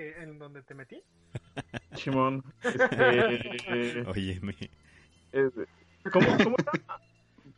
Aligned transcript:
que 0.00 0.22
en 0.22 0.38
donde 0.38 0.62
te 0.62 0.74
metí. 0.74 1.02
Chimón. 1.94 2.42
Este, 2.62 4.02
Óyeme. 4.06 4.56
eh, 5.32 5.50
¿Cómo, 6.10 6.26
cómo 6.42 6.56
era? 6.58 6.72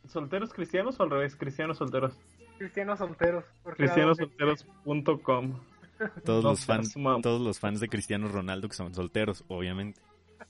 ¿Solteros 0.09 0.53
cristianos 0.53 0.99
o 0.99 1.03
al 1.03 1.09
revés? 1.09 1.35
Cristianos 1.37 1.77
solteros. 1.77 2.19
Cristianos 2.57 2.99
solteros. 2.99 3.45
Cristianosolteros.com. 3.77 5.59
Todos 6.25 6.43
No, 6.43 6.49
los 6.51 6.65
fans, 6.65 6.93
todos 7.21 7.41
los 7.41 7.59
fans 7.59 7.79
de 7.79 7.87
Cristiano 7.87 8.27
Ronaldo 8.27 8.67
que 8.67 8.75
son 8.75 8.93
solteros, 8.93 9.45
obviamente. 9.47 10.01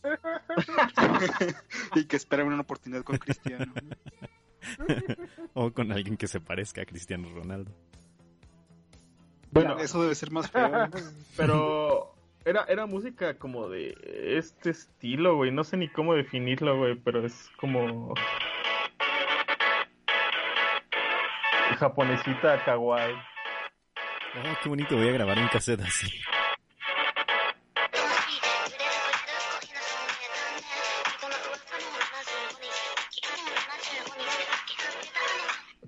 y 1.96 2.06
que 2.06 2.16
esperan 2.16 2.48
una 2.48 2.62
oportunidad 2.62 3.04
con 3.04 3.18
Cristiano. 3.18 3.72
O 5.54 5.72
con 5.74 5.92
alguien 5.92 6.16
que 6.16 6.26
se 6.28 6.40
parezca 6.40 6.82
a 6.82 6.86
Cristiano 6.86 7.30
Ronaldo. 7.30 7.70
Bueno, 9.54 9.78
Eso 9.78 10.02
debe 10.02 10.16
ser 10.16 10.32
más 10.32 10.50
feo. 10.50 10.68
¿no? 10.68 10.90
pero 11.38 12.16
era, 12.44 12.66
era 12.68 12.88
música 12.88 13.36
como 13.36 13.70
de 13.70 13.96
este 14.38 14.72
estilo, 14.72 15.36
güey. 15.36 15.52
No 15.52 15.64
sé 15.64 15.78
ni 15.78 15.88
cómo 15.88 16.16
definirlo, 16.16 16.78
güey, 16.78 16.96
pero 16.96 17.26
es 17.26 17.50
como... 17.58 18.16
Japonesita 21.78 22.64
kawaii. 22.66 23.14
Oh, 24.36 24.58
qué 24.62 24.70
bonito, 24.70 24.96
voy 24.96 25.10
a 25.10 25.12
grabar 25.12 25.38
un 25.38 25.48
cassette 25.48 25.82
así. 25.82 26.08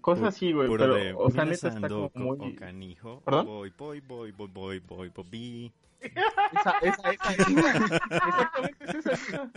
Cosas 0.05 0.35
así, 0.35 0.53
güey, 0.53 0.69
pero, 0.69 0.93
de 0.93 1.13
o 1.17 1.31
sea, 1.31 1.45
"Mina 1.45 1.55
neta 1.55 1.67
está 1.69 1.89
como 1.89 2.09
co- 2.11 2.19
muy... 2.19 2.53
o 2.53 2.55
canijo. 2.55 3.21
¿Perdón? 3.25 3.45
Voy, 3.47 3.73
voy, 3.75 4.01
voy, 4.01 4.31
voy, 4.33 4.49
voy, 4.53 4.79
voy, 4.79 5.09
voy. 5.09 5.71
Esa, 5.99 6.77
esa, 6.83 7.11
esa, 7.11 7.33
esa. 7.33 7.41
Exactamente 7.41 8.85
es 8.99 9.05
esa. 9.07 9.49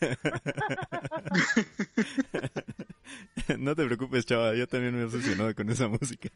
no 3.58 3.74
te 3.76 3.84
preocupes, 3.84 4.24
chava, 4.24 4.54
yo 4.54 4.66
también 4.66 4.94
me 4.94 5.02
he 5.02 5.04
obsesionado 5.04 5.54
con 5.54 5.68
esa 5.68 5.88
música. 5.88 6.30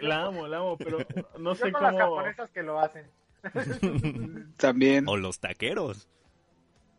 La 0.00 0.24
amo, 0.24 0.48
la 0.48 0.56
amo, 0.58 0.78
pero 0.78 0.96
no 1.38 1.52
Yo 1.52 1.56
sé 1.66 1.72
con 1.72 1.82
las 1.82 1.92
cómo... 1.92 2.16
japonesas 2.16 2.48
que 2.50 2.62
lo 2.62 2.80
hacen. 2.80 3.04
También. 4.56 5.06
O 5.08 5.18
los 5.18 5.40
taqueros. 5.40 6.08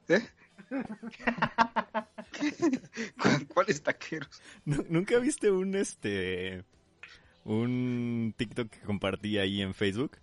¿Eh? 0.08 0.22
¿Cu- 3.19 3.47
¿Cuáles 3.53 3.81
taqueros? 3.83 4.41
Nu- 4.66 4.85
¿Nunca 4.89 5.17
viste 5.19 5.52
un 5.52 5.75
este 5.75 6.63
un 7.45 8.33
TikTok 8.38 8.69
que 8.69 8.80
compartí 8.81 9.38
ahí 9.38 9.61
en 9.61 9.73
Facebook? 9.73 10.17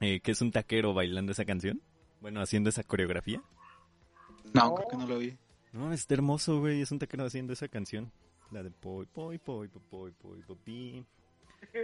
Eh, 0.00 0.20
que 0.20 0.32
es 0.32 0.40
un 0.42 0.50
taquero 0.50 0.92
bailando 0.94 1.32
esa 1.32 1.44
canción. 1.44 1.80
Bueno, 2.20 2.40
haciendo 2.40 2.70
esa 2.70 2.82
coreografía. 2.82 3.42
No, 4.52 4.66
No. 4.70 4.74
creo 4.74 4.88
que 4.88 4.96
no 4.96 5.06
lo 5.06 5.18
vi. 5.18 5.36
No, 5.72 5.92
está 5.92 6.14
hermoso, 6.14 6.60
güey. 6.60 6.80
Es 6.82 6.90
un 6.92 6.98
taquero 6.98 7.24
haciendo 7.24 7.52
esa 7.52 7.68
canción. 7.68 8.12
La 8.50 8.62
de 8.62 8.70
poi, 8.70 9.06
poi, 9.06 9.38
poi, 9.38 9.68
poi, 9.68 10.12
poi, 10.12 10.42
poi. 10.42 11.06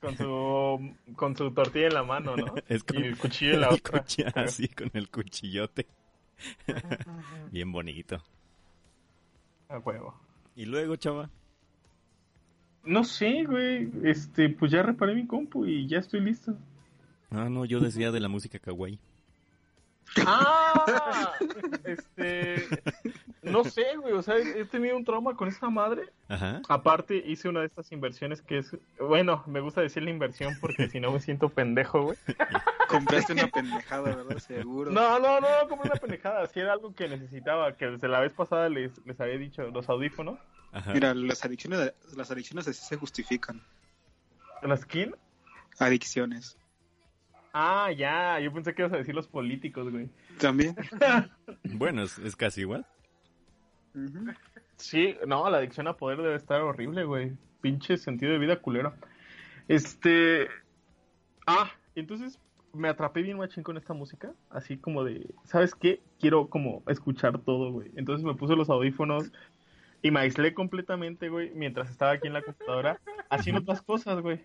Con 0.00 0.16
su, 0.16 0.94
con 1.16 1.36
su 1.36 1.50
tortilla 1.52 1.86
en 1.86 1.94
la 1.94 2.02
mano, 2.02 2.36
¿no? 2.36 2.54
Es 2.68 2.82
con 2.84 3.02
Y 3.02 3.06
el 3.06 3.16
cuchillo 3.16 3.54
en 3.54 3.60
la 3.62 3.70
otra. 3.70 4.04
así 4.34 4.68
con 4.68 4.90
el 4.94 5.08
cuchillote. 5.10 5.86
Bien 7.50 7.70
bonito. 7.72 8.22
A 9.68 9.78
huevo. 9.78 10.14
Y 10.56 10.66
luego, 10.66 10.96
chava. 10.96 11.30
No 12.84 13.04
sé, 13.04 13.44
güey. 13.44 13.90
Este, 14.04 14.50
pues 14.50 14.70
ya 14.70 14.82
reparé 14.82 15.14
mi 15.14 15.26
compu 15.26 15.64
y 15.66 15.86
ya 15.86 15.98
estoy 15.98 16.20
listo. 16.20 16.56
Ah, 17.30 17.48
no, 17.48 17.64
yo 17.64 17.80
decía 17.80 18.12
de 18.12 18.20
la 18.20 18.28
música 18.28 18.58
kawaii. 18.58 18.98
¡Ah! 20.26 21.32
Este. 21.84 22.66
No 23.42 23.62
sé, 23.64 23.96
güey. 24.00 24.14
O 24.14 24.22
sea, 24.22 24.36
he 24.36 24.64
tenido 24.64 24.96
un 24.96 25.04
trauma 25.04 25.36
con 25.36 25.48
esa 25.48 25.68
madre. 25.68 26.10
Ajá. 26.28 26.62
Aparte, 26.68 27.16
hice 27.16 27.48
una 27.48 27.60
de 27.60 27.66
estas 27.66 27.92
inversiones 27.92 28.40
que 28.40 28.58
es. 28.58 28.76
Bueno, 28.98 29.44
me 29.46 29.60
gusta 29.60 29.80
decir 29.82 30.02
la 30.02 30.10
inversión 30.10 30.56
porque 30.60 30.88
si 30.88 31.00
no 31.00 31.12
me 31.12 31.20
siento 31.20 31.50
pendejo, 31.50 32.02
güey. 32.02 32.18
Compraste 32.88 33.32
una 33.34 33.48
pendejada, 33.48 34.14
¿verdad? 34.14 34.38
Seguro. 34.38 34.90
No, 34.90 35.18
no, 35.18 35.40
no, 35.40 35.62
no, 35.62 35.68
como 35.68 35.82
una 35.82 35.96
pendejada. 35.96 36.46
Si 36.46 36.60
era 36.60 36.72
algo 36.72 36.94
que 36.94 37.08
necesitaba, 37.08 37.76
que 37.76 37.86
desde 37.86 38.08
la 38.08 38.20
vez 38.20 38.32
pasada 38.32 38.68
les, 38.68 38.92
les 39.04 39.20
había 39.20 39.36
dicho, 39.38 39.62
los 39.68 39.88
audífonos. 39.88 40.38
Ajá. 40.72 40.92
Mira, 40.92 41.14
las 41.14 41.44
adicciones, 41.44 41.92
las 42.16 42.30
adicciones 42.30 42.66
así 42.66 42.84
se 42.84 42.96
justifican. 42.96 43.62
¿La 44.62 44.76
skin? 44.76 45.14
Adicciones. 45.78 46.56
Ah, 47.56 47.92
ya. 47.92 48.40
Yo 48.40 48.52
pensé 48.52 48.74
que 48.74 48.82
ibas 48.82 48.92
a 48.92 48.96
decir 48.96 49.14
los 49.14 49.28
políticos, 49.28 49.90
güey. 49.90 50.10
También. 50.38 50.74
Bueno, 51.76 52.02
es, 52.02 52.18
es 52.18 52.36
casi 52.36 52.62
igual. 52.62 52.84
Sí, 54.76 55.16
no, 55.26 55.48
la 55.48 55.58
adicción 55.58 55.86
a 55.86 55.96
poder 55.96 56.18
debe 56.18 56.34
estar 56.34 56.60
horrible, 56.60 57.04
güey. 57.04 57.32
Pinche 57.60 57.96
sentido 57.96 58.32
de 58.32 58.38
vida 58.38 58.60
culero. 58.60 58.92
Este. 59.68 60.48
Ah, 61.46 61.70
entonces 61.94 62.38
me 62.72 62.88
atrapé 62.88 63.22
bien 63.22 63.38
machín 63.38 63.62
con 63.62 63.76
esta 63.76 63.94
música. 63.94 64.32
Así 64.50 64.76
como 64.76 65.04
de, 65.04 65.32
¿sabes 65.44 65.74
qué? 65.74 66.00
Quiero 66.18 66.48
como 66.48 66.82
escuchar 66.88 67.38
todo, 67.38 67.70
güey. 67.70 67.90
Entonces 67.96 68.24
me 68.24 68.34
puse 68.34 68.56
los 68.56 68.68
audífonos 68.68 69.30
y 70.02 70.10
me 70.10 70.20
aislé 70.20 70.54
completamente, 70.54 71.28
güey, 71.28 71.50
mientras 71.54 71.88
estaba 71.88 72.12
aquí 72.12 72.26
en 72.26 72.34
la 72.34 72.42
computadora 72.42 73.00
haciendo 73.30 73.62
otras 73.62 73.80
cosas, 73.80 74.20
güey. 74.20 74.40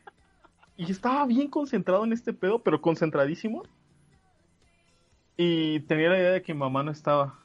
Y 0.79 0.89
estaba 0.89 1.25
bien 1.25 1.49
concentrado 1.49 2.05
en 2.05 2.13
este 2.13 2.31
pedo, 2.31 2.63
pero 2.63 2.79
concentradísimo. 2.81 3.63
Y 5.35 5.81
tenía 5.81 6.07
la 6.09 6.17
idea 6.17 6.31
de 6.31 6.41
que 6.41 6.53
mi 6.53 6.59
mamá 6.61 6.83
no 6.83 6.91
estaba. 6.91 7.37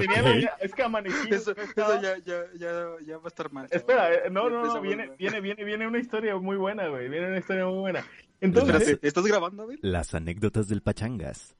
Tenía 0.00 0.22
la 0.22 0.36
idea- 0.36 0.56
es 0.60 0.74
que 0.74 0.82
amanecí. 0.82 1.28
Eso, 1.30 1.54
ya, 1.76 2.18
ya, 2.18 2.44
ya, 2.56 2.86
ya 3.06 3.18
va 3.18 3.24
a 3.26 3.28
estar 3.28 3.52
mal. 3.52 3.68
Espera, 3.70 4.12
eh, 4.12 4.30
no, 4.32 4.50
no, 4.50 4.64
no, 4.64 4.80
viene, 4.80 5.12
viene, 5.16 5.40
viene, 5.40 5.62
viene 5.62 5.86
una 5.86 6.00
historia 6.00 6.36
muy 6.36 6.56
buena, 6.56 6.88
güey. 6.88 7.08
Viene 7.08 7.28
una 7.28 7.38
historia 7.38 7.66
muy 7.66 7.78
buena. 7.78 8.04
Entonces, 8.40 8.74
Espérate, 8.80 9.06
¿estás 9.06 9.24
grabando, 9.24 9.62
Abel? 9.62 9.78
Las 9.80 10.12
anécdotas 10.12 10.66
del 10.66 10.82
Pachangas. 10.82 11.54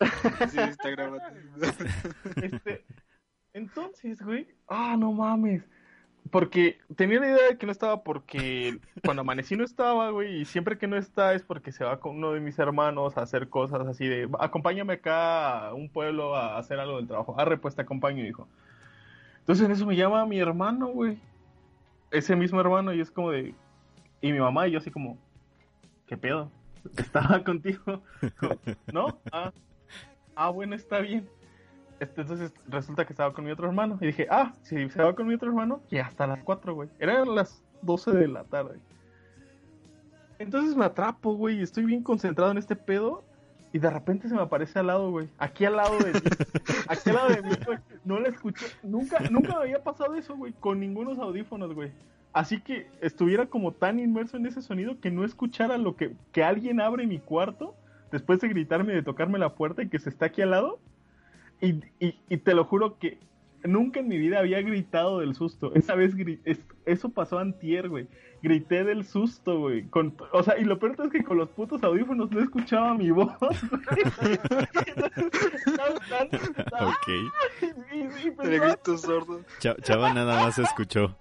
Sí, 0.00 0.58
está 0.60 0.88
grabando. 0.88 1.22
este, 2.42 2.86
entonces, 3.52 4.22
güey, 4.22 4.46
ah, 4.68 4.96
no 4.98 5.12
mames. 5.12 5.62
Porque 6.30 6.78
tenía 6.96 7.20
la 7.20 7.28
idea 7.28 7.48
de 7.50 7.58
que 7.58 7.66
no 7.66 7.72
estaba 7.72 8.02
porque 8.02 8.78
cuando 9.04 9.20
amanecí 9.20 9.54
no 9.56 9.64
estaba, 9.64 10.10
güey, 10.10 10.40
y 10.40 10.44
siempre 10.44 10.78
que 10.78 10.86
no 10.86 10.96
está 10.96 11.34
es 11.34 11.42
porque 11.42 11.72
se 11.72 11.84
va 11.84 12.00
con 12.00 12.16
uno 12.16 12.32
de 12.32 12.40
mis 12.40 12.58
hermanos 12.58 13.16
a 13.16 13.22
hacer 13.22 13.48
cosas 13.48 13.86
así 13.86 14.06
de, 14.06 14.28
acompáñame 14.40 14.94
acá 14.94 15.68
a 15.68 15.74
un 15.74 15.88
pueblo 15.88 16.34
a 16.34 16.58
hacer 16.58 16.80
algo 16.80 16.96
del 16.96 17.06
trabajo. 17.06 17.38
Arre, 17.38 17.58
pues 17.58 17.76
te 17.76 17.82
acompaño, 17.82 18.24
hijo. 18.24 18.48
Entonces 19.40 19.66
en 19.66 19.72
eso 19.72 19.86
me 19.86 19.94
llama 19.94 20.26
mi 20.26 20.40
hermano, 20.40 20.88
güey. 20.88 21.18
Ese 22.10 22.34
mismo 22.34 22.60
hermano, 22.60 22.92
y 22.92 23.00
es 23.00 23.10
como 23.10 23.30
de, 23.30 23.54
y 24.20 24.32
mi 24.32 24.40
mamá, 24.40 24.66
y 24.66 24.72
yo 24.72 24.78
así 24.78 24.90
como, 24.90 25.18
¿qué 26.06 26.16
pedo? 26.16 26.50
Estaba 26.96 27.42
contigo. 27.44 28.02
¿No? 28.92 29.20
Ah, 29.30 29.52
ah, 30.34 30.50
bueno, 30.50 30.74
está 30.74 31.00
bien. 31.00 31.28
Este, 32.00 32.20
Entonces 32.20 32.52
resulta 32.68 33.06
que 33.06 33.12
estaba 33.12 33.32
con 33.32 33.44
mi 33.44 33.50
otro 33.50 33.66
hermano. 33.66 33.98
Y 34.00 34.06
dije, 34.06 34.26
ah, 34.30 34.52
si 34.62 34.88
se 34.90 35.02
va 35.02 35.14
con 35.14 35.26
mi 35.26 35.34
otro 35.34 35.48
hermano, 35.48 35.80
que 35.88 36.00
hasta 36.00 36.26
las 36.26 36.42
4, 36.42 36.74
güey. 36.74 36.88
Eran 36.98 37.34
las 37.34 37.62
12 37.82 38.12
de 38.12 38.28
la 38.28 38.44
tarde. 38.44 38.78
Entonces 40.38 40.76
me 40.76 40.84
atrapo, 40.84 41.34
güey, 41.34 41.58
y 41.58 41.62
estoy 41.62 41.84
bien 41.84 42.02
concentrado 42.02 42.50
en 42.50 42.58
este 42.58 42.76
pedo. 42.76 43.24
Y 43.72 43.78
de 43.78 43.90
repente 43.90 44.28
se 44.28 44.34
me 44.34 44.42
aparece 44.42 44.78
al 44.78 44.86
lado, 44.86 45.10
güey. 45.10 45.28
Aquí 45.38 45.64
al 45.64 45.76
lado 45.76 45.98
de 45.98 46.12
mí. 46.12 46.20
Aquí 46.88 47.10
al 47.10 47.16
lado 47.16 47.28
de 47.28 47.42
mí, 47.42 47.50
güey. 47.64 47.78
No 48.04 48.20
la 48.20 48.28
escuché. 48.28 48.66
Nunca, 48.82 49.18
nunca 49.30 49.54
me 49.54 49.62
había 49.62 49.82
pasado 49.82 50.14
eso, 50.14 50.36
güey. 50.36 50.52
Con 50.52 50.80
ningunos 50.80 51.18
audífonos, 51.18 51.74
güey. 51.74 51.90
Así 52.32 52.60
que 52.60 52.86
estuviera 53.00 53.46
como 53.46 53.72
tan 53.72 53.98
inmerso 53.98 54.36
en 54.36 54.46
ese 54.46 54.60
sonido 54.60 55.00
que 55.00 55.10
no 55.10 55.24
escuchara 55.24 55.78
lo 55.78 55.96
que, 55.96 56.14
que 56.32 56.44
alguien 56.44 56.80
abre 56.80 57.06
mi 57.06 57.18
cuarto 57.18 57.74
después 58.12 58.40
de 58.40 58.48
gritarme 58.48 58.92
y 58.92 58.96
de 58.96 59.02
tocarme 59.02 59.38
la 59.38 59.54
puerta 59.54 59.82
y 59.82 59.88
que 59.88 59.98
se 59.98 60.10
está 60.10 60.26
aquí 60.26 60.42
al 60.42 60.50
lado. 60.50 60.78
Y, 61.60 61.80
y, 62.00 62.18
y 62.28 62.36
te 62.38 62.54
lo 62.54 62.64
juro 62.64 62.98
que 62.98 63.18
nunca 63.64 64.00
en 64.00 64.08
mi 64.08 64.18
vida 64.18 64.38
había 64.38 64.60
gritado 64.62 65.20
del 65.20 65.34
susto. 65.34 65.74
Esa 65.74 65.94
vez 65.94 66.14
es- 66.44 66.60
eso 66.84 67.08
pasó 67.10 67.38
antier, 67.38 67.88
güey. 67.88 68.06
Grité 68.42 68.84
del 68.84 69.04
susto, 69.04 69.58
güey. 69.58 69.84
Con, 69.88 70.14
o 70.32 70.42
sea, 70.42 70.58
y 70.58 70.64
lo 70.64 70.78
peor 70.78 70.94
es 71.02 71.10
que 71.10 71.24
con 71.24 71.38
los 71.38 71.48
putos 71.48 71.82
audífonos 71.82 72.30
no 72.30 72.40
escuchaba 72.40 72.94
mi 72.94 73.10
voz. 73.10 73.32
Ok. 76.80 77.08
y- 77.08 77.98
y- 77.98 78.26
y 78.26 78.30
Chava 79.82 80.12
nada 80.14 80.44
más 80.44 80.58
escuchó. 80.58 81.16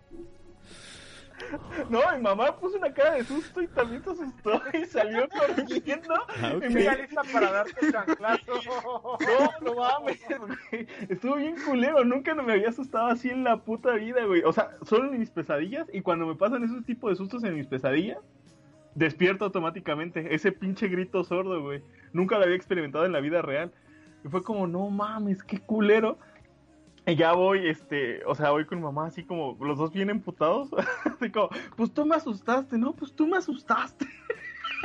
No, 1.89 1.99
mi 2.15 2.21
mamá 2.21 2.55
puso 2.57 2.77
una 2.77 2.93
cara 2.93 3.13
de 3.15 3.23
susto 3.23 3.61
y 3.61 3.67
también 3.67 4.03
se 4.03 4.11
asustó 4.11 4.61
y 4.73 4.85
salió 4.85 5.27
corriendo. 5.55 6.13
Ah, 6.41 6.53
ok. 6.55 6.63
Y 6.69 6.73
me- 6.73 6.81
Estoy 6.85 7.01
lista 7.01 7.21
para 7.33 7.51
darte 7.51 7.91
chanclazo. 7.91 8.53
No, 9.61 9.73
no 9.73 9.75
mames, 9.75 10.19
güey. 10.39 10.87
Estuvo 11.09 11.35
bien 11.35 11.55
culero. 11.65 12.03
Nunca 12.05 12.33
me 12.35 12.53
había 12.53 12.69
asustado 12.69 13.07
así 13.07 13.29
en 13.29 13.43
la 13.43 13.57
puta 13.57 13.93
vida, 13.93 14.23
güey. 14.25 14.41
O 14.43 14.51
sea, 14.53 14.71
solo 14.83 15.11
en 15.11 15.19
mis 15.19 15.29
pesadillas. 15.29 15.87
Y 15.93 16.01
cuando 16.01 16.25
me 16.25 16.35
pasan 16.35 16.63
esos 16.63 16.83
tipos 16.85 17.09
de 17.11 17.15
sustos 17.15 17.43
en 17.43 17.55
mis 17.55 17.67
pesadillas, 17.67 18.19
despierto 18.95 19.45
automáticamente. 19.45 20.33
Ese 20.33 20.51
pinche 20.51 20.87
grito 20.87 21.23
sordo, 21.23 21.61
güey. 21.61 21.81
Nunca 22.13 22.37
lo 22.37 22.43
había 22.43 22.55
experimentado 22.55 23.05
en 23.05 23.11
la 23.11 23.19
vida 23.19 23.41
real. 23.41 23.71
Y 24.23 24.27
fue 24.29 24.43
como, 24.43 24.67
no 24.67 24.89
mames, 24.89 25.43
qué 25.43 25.59
culero. 25.59 26.17
Y 27.05 27.15
ya 27.15 27.33
voy, 27.33 27.67
este, 27.67 28.23
o 28.25 28.35
sea, 28.35 28.51
voy 28.51 28.65
con 28.65 28.81
mamá 28.81 29.07
así 29.07 29.23
como, 29.23 29.57
los 29.61 29.77
dos 29.77 29.91
bien 29.93 30.09
emputados. 30.09 30.69
Así 31.05 31.31
como, 31.31 31.49
pues 31.75 31.93
tú 31.93 32.05
me 32.05 32.15
asustaste, 32.15 32.77
no, 32.77 32.93
pues 32.93 33.13
tú 33.13 33.27
me 33.27 33.37
asustaste. 33.37 34.05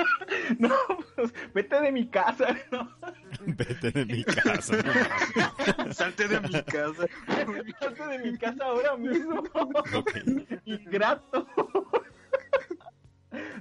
no, 0.59 0.75
pues 1.17 1.33
vete 1.55 1.81
de 1.81 1.93
mi 1.93 2.07
casa, 2.09 2.57
¿no? 2.71 2.91
Vete 3.47 3.91
de 3.91 4.07
mi 4.07 4.25
casa. 4.25 4.77
no 4.77 5.93
Salte 5.93 6.29
de 6.29 6.41
mi 6.41 6.63
casa. 6.63 7.07
Salte 7.81 8.07
de 8.07 8.19
mi 8.19 8.39
casa 8.39 8.65
ahora 8.65 8.97
mismo. 8.97 9.43
mames. 9.55 9.95
Ok. 9.95 10.11
Ingrato. 10.65 11.47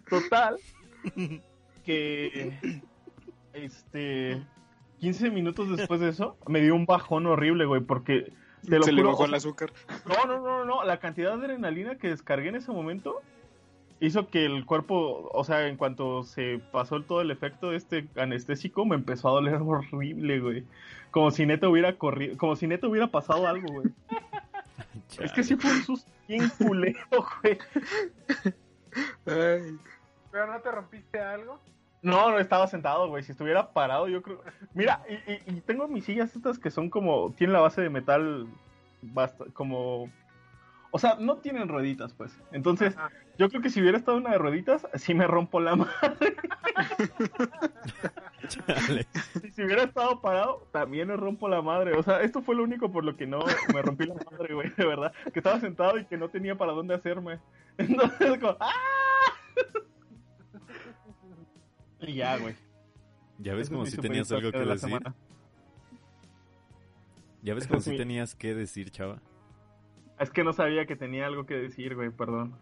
Total. 0.10 0.58
Que. 1.84 2.82
Este. 3.54 4.46
15 5.00 5.32
minutos 5.32 5.76
después 5.78 6.02
de 6.02 6.10
eso, 6.10 6.38
me 6.48 6.62
dio 6.62 6.76
un 6.76 6.86
bajón 6.86 7.26
horrible, 7.26 7.66
güey, 7.66 7.82
porque. 7.82 8.32
Te 8.68 8.78
lo 8.78 8.84
Se 8.84 8.92
le 8.92 9.04
bajó 9.04 9.24
o 9.24 9.26
el 9.26 9.34
azúcar. 9.34 9.72
No, 10.06 10.26
no, 10.26 10.40
no, 10.42 10.66
no. 10.66 10.84
La 10.84 11.00
cantidad 11.00 11.30
de 11.36 11.46
adrenalina 11.46 11.98
que 11.98 12.10
descargué 12.10 12.50
en 12.50 12.56
ese 12.56 12.72
momento 12.72 13.22
hizo 14.00 14.30
que 14.30 14.46
el 14.46 14.66
cuerpo, 14.66 15.30
o 15.34 15.44
sea, 15.44 15.68
en 15.68 15.78
cuanto 15.78 16.24
se 16.24 16.62
pasó 16.72 17.02
todo 17.02 17.22
el 17.22 17.32
efecto 17.32 17.72
de 17.72 17.78
este 17.78 18.08
anestésico, 18.16 18.86
me 18.86 18.96
empezó 18.96 19.30
a 19.30 19.32
doler 19.34 19.56
horrible, 19.62 20.40
güey. 20.40 20.66
Como 21.12 21.32
si 21.32 21.46
neto 21.46 21.70
hubiera 21.70 21.96
corrido, 21.98 22.38
como 22.38 22.56
si 22.56 22.68
neto 22.68 22.90
hubiera 22.90 23.08
pasado 23.08 23.48
algo, 23.48 23.72
güey. 23.72 23.88
Es 25.20 25.32
que 25.32 25.44
sí 25.44 25.56
fue 25.56 25.72
un 25.72 25.84
susto 25.84 26.12
bien 26.28 26.50
culero, 26.58 27.00
güey. 27.42 27.58
Ay, 29.26 29.78
¿Pero 30.32 30.54
no 30.54 30.62
te 30.62 30.72
rompiste 30.72 31.20
algo? 31.20 31.60
No, 32.02 32.32
no 32.32 32.40
estaba 32.40 32.68
sentado, 32.68 33.10
güey. 33.10 33.24
Si 33.24 33.32
estuviera 33.34 33.74
parado, 33.74 34.08
yo 34.08 34.22
creo. 34.22 34.42
Mira, 34.74 35.02
y, 35.10 35.14
y- 35.34 35.42
y 35.58 35.62
tengo 35.62 35.88
mis 35.88 36.06
sillas 36.06 36.36
estas 36.36 36.58
que 36.60 36.72
son 36.72 36.90
como. 36.90 37.32
Tienen 37.34 37.54
la 37.54 37.60
base 37.62 37.82
de 37.82 37.90
metal. 37.90 38.48
Basta, 39.02 39.46
como. 39.54 40.10
O 40.92 40.98
sea, 40.98 41.16
no 41.20 41.38
tienen 41.38 41.68
rueditas, 41.68 42.14
pues. 42.14 42.36
Entonces, 42.52 42.98
Ajá. 42.98 43.12
yo 43.38 43.48
creo 43.50 43.62
que 43.62 43.70
si 43.70 43.80
hubiera 43.82 43.98
estado 43.98 44.18
una 44.18 44.32
de 44.32 44.38
rueditas, 44.40 44.88
sí 44.96 45.14
me 45.14 45.28
rompo 45.28 45.60
la 45.60 45.76
madre. 45.76 46.36
Y 49.44 49.52
si 49.52 49.64
hubiera 49.64 49.84
estado 49.84 50.20
parado, 50.22 50.68
también 50.72 51.08
me 51.10 51.16
rompo 51.18 51.48
la 51.48 51.62
madre. 51.62 51.96
O 51.98 52.02
sea, 52.04 52.22
esto 52.22 52.42
fue 52.42 52.56
lo 52.56 52.64
único 52.64 52.92
por 52.92 53.04
lo 53.04 53.16
que 53.16 53.28
no 53.28 53.40
me 53.74 53.82
rompí 53.82 54.06
la 54.06 54.16
madre, 54.32 54.54
güey, 54.56 54.70
de 54.70 54.86
verdad. 54.86 55.14
Que 55.32 55.40
estaba 55.40 55.60
sentado 55.60 55.98
y 56.00 56.06
que 56.06 56.18
no 56.18 56.30
tenía 56.30 56.56
para 56.58 56.72
dónde 56.72 56.96
hacerme. 56.96 57.40
Entonces, 57.78 58.40
como. 58.40 58.58
¡Ah! 58.60 58.72
Y 62.02 62.14
ya, 62.16 62.38
güey. 62.38 62.56
Ya 63.40 63.54
ves 63.56 63.70
como 63.70 63.86
si 63.86 63.98
tenías 63.98 64.32
algo 64.32 64.52
que 64.52 64.60
de 64.60 64.66
decir. 64.66 64.80
semana. 64.90 65.16
Ya 67.42 67.54
ves 67.54 67.68
como 67.68 67.80
si 67.82 67.96
tenías 67.96 68.36
que 68.36 68.54
decir, 68.54 68.92
chava. 68.92 69.22
Es 70.20 70.30
que 70.30 70.44
no 70.44 70.52
sabía 70.52 70.86
que 70.86 70.96
tenía 70.98 71.26
algo 71.26 71.46
que 71.46 71.56
decir, 71.56 71.96
güey, 71.96 72.10
perdón. 72.10 72.56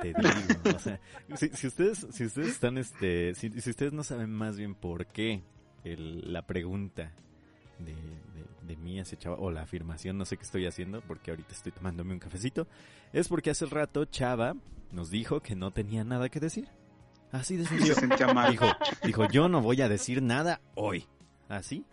Te 0.00 0.08
digo, 0.08 0.74
o 0.74 0.78
sea, 0.80 0.98
si, 1.36 1.48
si 1.50 1.66
ustedes, 1.68 2.06
si 2.10 2.24
ustedes 2.24 2.48
están, 2.48 2.78
este, 2.78 3.34
si, 3.36 3.50
si 3.60 3.70
ustedes 3.70 3.92
no 3.92 4.02
saben 4.02 4.32
más 4.32 4.56
bien 4.56 4.74
por 4.74 5.06
qué 5.06 5.42
el- 5.84 6.32
la 6.32 6.46
pregunta 6.46 7.12
de, 7.78 7.92
de, 7.92 8.44
de 8.66 8.76
mí 8.76 8.98
hacia 8.98 9.18
Chava, 9.18 9.36
o 9.38 9.50
la 9.52 9.62
afirmación, 9.62 10.18
no 10.18 10.24
sé 10.24 10.36
qué 10.36 10.42
estoy 10.42 10.66
haciendo, 10.66 11.00
porque 11.02 11.30
ahorita 11.30 11.52
estoy 11.52 11.70
tomándome 11.70 12.14
un 12.14 12.18
cafecito, 12.18 12.66
es 13.12 13.28
porque 13.28 13.50
hace 13.50 13.66
rato 13.66 14.04
Chava 14.06 14.56
nos 14.90 15.10
dijo 15.10 15.40
que 15.40 15.54
no 15.54 15.70
tenía 15.70 16.02
nada 16.02 16.28
que 16.28 16.40
decir. 16.40 16.66
Así 17.34 17.56
de 17.56 17.64
se 17.64 17.70
sencillo. 17.70 17.94
sentía 17.94 18.32
mal. 18.32 18.50
Dijo, 18.52 18.66
dijo, 19.04 19.28
yo 19.28 19.48
no 19.48 19.60
voy 19.60 19.82
a 19.82 19.88
decir 19.88 20.22
nada 20.22 20.60
hoy. 20.74 21.06
¿Así? 21.48 21.84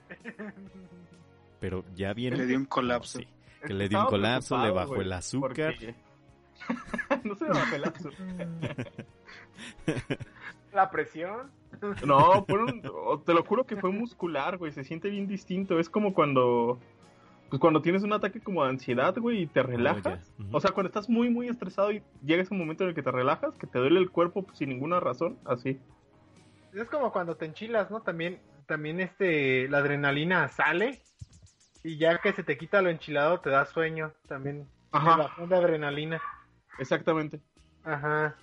Pero 1.60 1.84
ya 1.96 2.14
viene. 2.14 2.38
Le 2.38 2.46
dio 2.46 2.58
un 2.58 2.66
colapso. 2.66 3.20
Sí, 3.20 3.28
que 3.66 3.74
le 3.74 3.90
dio 3.90 4.00
un 4.02 4.06
colapso, 4.08 4.58
le 4.64 4.72
bajó 4.72 4.96
el 5.02 5.12
azúcar. 5.14 5.76
no 7.24 7.36
se 7.36 7.46
me 7.46 7.50
bajó 7.52 7.76
el 7.76 7.84
azúcar. 7.86 8.18
La 10.74 10.90
presión. 10.90 11.52
No, 12.06 12.46
fue 12.46 12.64
un- 12.64 12.82
te 13.26 13.34
lo 13.34 13.44
juro 13.44 13.66
que 13.66 13.76
fue 13.78 13.92
muscular, 13.92 14.58
güey. 14.58 14.72
Se 14.72 14.84
siente 14.84 15.10
bien 15.10 15.28
distinto. 15.28 15.80
Es 15.80 15.90
como 15.90 16.14
cuando. 16.14 16.80
Pues 17.52 17.60
cuando 17.60 17.82
tienes 17.82 18.02
un 18.04 18.14
ataque 18.14 18.40
como 18.40 18.64
de 18.64 18.70
ansiedad, 18.70 19.14
güey, 19.18 19.42
y 19.42 19.46
te 19.46 19.62
relajas. 19.62 20.34
ya. 20.38 20.46
Ujú. 20.46 20.56
O 20.56 20.62
sea, 20.62 20.72
cuando 20.72 20.88
estás 20.88 21.10
muy, 21.10 21.30
muy 21.30 21.50
estresado 21.50 21.92
y 21.92 22.02
llega 22.24 22.42
ese 22.42 22.56
momento 22.56 22.86
en 22.86 22.90
el 22.92 22.96
que 22.96 23.04
te 23.04 23.12
relajas, 23.12 23.58
que 23.58 23.68
te 23.68 23.78
duele 23.78 24.00
el 24.00 24.10
cuerpo 24.10 24.46
sin 24.54 24.70
ninguna 24.70 25.02
razón, 25.02 25.38
así. 25.44 25.78
Es 26.74 26.88
como 26.90 27.12
cuando 27.12 27.36
te 27.36 27.46
enchilas, 27.46 27.92
¿no? 27.92 28.04
También, 28.04 28.40
también 28.68 29.02
este, 29.02 29.68
la 29.68 29.80
adrenalina 29.80 30.48
sale 30.48 31.02
y 31.84 31.98
ya 31.98 32.20
que 32.20 32.32
se 32.32 32.44
te 32.44 32.58
quita 32.58 32.82
lo 32.82 32.90
enchilado 32.90 33.42
te 33.42 33.50
da 33.50 33.66
sueño. 33.66 34.14
También 34.30 34.70
Ajá. 34.94 35.30
de 35.46 35.54
adrenalina. 35.54 36.22
Exactamente. 36.80 37.42
Ajá. 37.84 38.38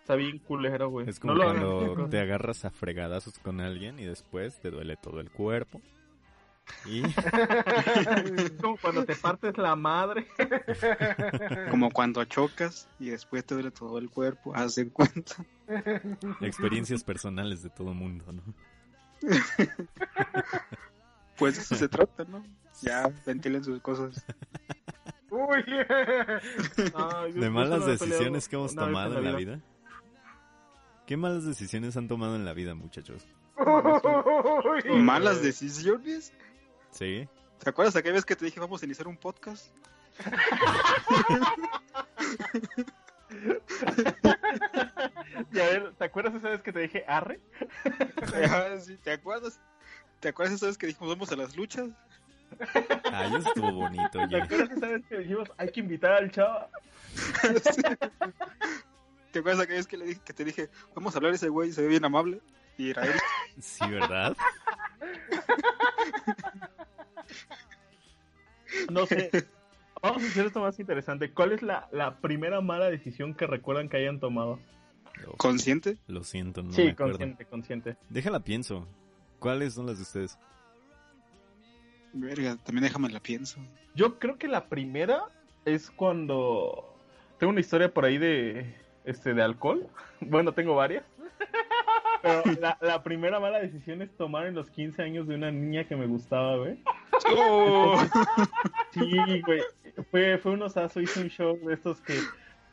Está 0.00 0.16
bien 0.16 0.40
culero, 0.40 0.88
güey. 0.88 1.08
Es 1.08 1.20
como 1.20 1.34
No 1.34 1.44
cuando 1.44 2.08
te 2.08 2.18
agarras 2.18 2.64
a 2.64 2.70
fregadazos 2.70 3.38
con 3.38 3.60
alguien 3.60 4.00
y 4.00 4.04
después 4.04 4.58
te 4.58 4.72
duele 4.72 4.96
todo 4.96 5.20
el 5.20 5.30
cuerpo. 5.30 5.80
Y 6.86 7.02
Es 7.04 7.14
como 8.60 8.76
cuando 8.76 9.04
te 9.04 9.14
partes 9.16 9.56
la 9.58 9.76
madre. 9.76 10.26
Como 11.70 11.90
cuando 11.90 12.24
chocas 12.24 12.88
y 12.98 13.10
después 13.10 13.44
te 13.44 13.54
duele 13.54 13.70
todo 13.70 13.98
el 13.98 14.10
cuerpo. 14.10 14.54
Haz 14.54 14.76
de 14.76 14.88
cuenta. 14.88 15.44
experiencias 16.40 17.02
personales 17.02 17.62
de 17.62 17.70
todo 17.70 17.94
mundo, 17.94 18.24
¿no? 18.32 18.42
Pues 21.36 21.56
de 21.56 21.62
eso 21.62 21.74
se 21.74 21.88
trata, 21.88 22.24
¿no? 22.24 22.44
Ya 22.80 23.10
ventilen 23.26 23.64
sus 23.64 23.80
cosas. 23.80 24.24
Uy. 25.30 25.64
No, 26.92 27.24
De 27.24 27.50
malas 27.50 27.86
decisiones 27.86 28.48
que 28.48 28.54
hemos 28.54 28.72
tomado 28.72 29.18
en 29.18 29.24
la 29.24 29.36
vida. 29.36 29.60
¿Qué 31.06 31.16
malas 31.16 31.44
decisiones 31.44 31.96
han 31.96 32.06
tomado 32.06 32.36
en 32.36 32.44
la 32.44 32.54
vida, 32.54 32.76
muchachos? 32.76 33.26
Uy. 33.56 34.92
Malas 35.00 35.42
decisiones. 35.42 36.32
Sí. 36.94 37.28
¿Te 37.58 37.70
acuerdas 37.70 37.96
aquella 37.96 38.14
vez 38.14 38.24
que 38.24 38.36
te 38.36 38.44
dije 38.44 38.60
vamos 38.60 38.82
a 38.82 38.86
iniciar 38.86 39.08
un 39.08 39.16
podcast? 39.16 39.66
Y 45.52 45.60
a 45.60 45.66
ver, 45.66 45.92
¿te 45.94 46.04
acuerdas 46.04 46.34
esa 46.34 46.50
vez 46.50 46.62
que 46.62 46.72
te 46.72 46.80
dije 46.80 47.04
arre? 47.08 47.40
Sí, 48.80 48.96
¿Te 49.02 49.12
acuerdas? 49.12 49.58
¿Te 50.20 50.28
acuerdas 50.28 50.54
esa 50.54 50.66
vez 50.66 50.78
que 50.78 50.86
dijimos 50.86 51.08
vamos 51.08 51.32
a 51.32 51.36
las 51.36 51.56
luchas? 51.56 51.88
Ay, 53.12 53.34
estuvo 53.34 53.72
bonito, 53.72 54.28
¿Te 54.28 54.40
acuerdas 54.40 54.70
esa 54.70 54.86
vez 54.86 55.04
que 55.06 55.18
dijimos 55.18 55.50
hay 55.56 55.70
que 55.70 55.80
invitar 55.80 56.12
al 56.12 56.30
chava? 56.30 56.70
Sí. 57.72 57.82
¿Te 59.32 59.40
acuerdas 59.40 59.64
aquella 59.64 59.78
vez 59.78 59.86
que, 59.88 59.96
le 59.96 60.06
dije, 60.06 60.20
que 60.24 60.32
te 60.32 60.44
dije 60.44 60.70
vamos 60.94 61.14
a 61.14 61.18
hablar 61.18 61.34
ese 61.34 61.48
güey 61.48 61.72
se 61.72 61.82
ve 61.82 61.88
bien 61.88 62.04
amable? 62.04 62.40
Y 62.76 62.90
era 62.90 63.04
él. 63.04 63.14
Sí, 63.60 63.84
¿verdad? 63.88 64.36
No 68.90 69.06
sé. 69.06 69.30
Vamos 70.02 70.22
a 70.22 70.26
hacer 70.26 70.46
esto 70.46 70.60
más 70.60 70.78
interesante. 70.78 71.30
¿Cuál 71.32 71.52
es 71.52 71.62
la, 71.62 71.88
la 71.92 72.18
primera 72.18 72.60
mala 72.60 72.90
decisión 72.90 73.34
que 73.34 73.46
recuerdan 73.46 73.88
que 73.88 73.96
hayan 73.96 74.20
tomado? 74.20 74.58
¿Consciente? 75.36 75.96
lo 76.08 76.24
siento, 76.24 76.62
no 76.62 76.70
me 76.70 76.74
sí, 76.74 76.88
acuerdo. 76.88 77.12
consciente, 77.12 77.44
consciente. 77.46 77.96
Déjala 78.10 78.40
pienso. 78.40 78.86
¿Cuáles 79.38 79.74
son 79.74 79.86
las 79.86 79.96
de 79.96 80.02
ustedes? 80.02 80.38
Verga, 82.12 82.56
también 82.64 82.84
déjame 82.84 83.08
la 83.10 83.20
pienso. 83.20 83.58
Yo 83.94 84.18
creo 84.18 84.38
que 84.38 84.48
la 84.48 84.68
primera 84.68 85.24
es 85.64 85.90
cuando 85.90 86.96
tengo 87.38 87.50
una 87.52 87.60
historia 87.60 87.92
por 87.92 88.04
ahí 88.04 88.18
de 88.18 88.74
este 89.04 89.34
de 89.34 89.42
alcohol. 89.42 89.88
Bueno, 90.20 90.52
tengo 90.52 90.74
varias. 90.74 91.04
Pero 92.22 92.42
la, 92.60 92.78
la 92.80 93.02
primera 93.02 93.38
mala 93.38 93.58
decisión 93.58 94.00
es 94.00 94.10
tomar 94.16 94.46
en 94.46 94.54
los 94.54 94.70
15 94.70 95.02
años 95.02 95.26
de 95.28 95.34
una 95.34 95.50
niña 95.50 95.84
que 95.84 95.96
me 95.96 96.06
gustaba, 96.06 96.56
güey. 96.56 96.78
¡Oh! 97.36 97.96
Sí, 98.92 99.42
güey. 99.44 99.60
Fue, 100.10 100.38
fue 100.38 100.52
un 100.52 100.62
osazo, 100.62 101.00
hice 101.00 101.20
un 101.20 101.28
show 101.28 101.58
de 101.66 101.74
estos 101.74 102.00
que. 102.00 102.18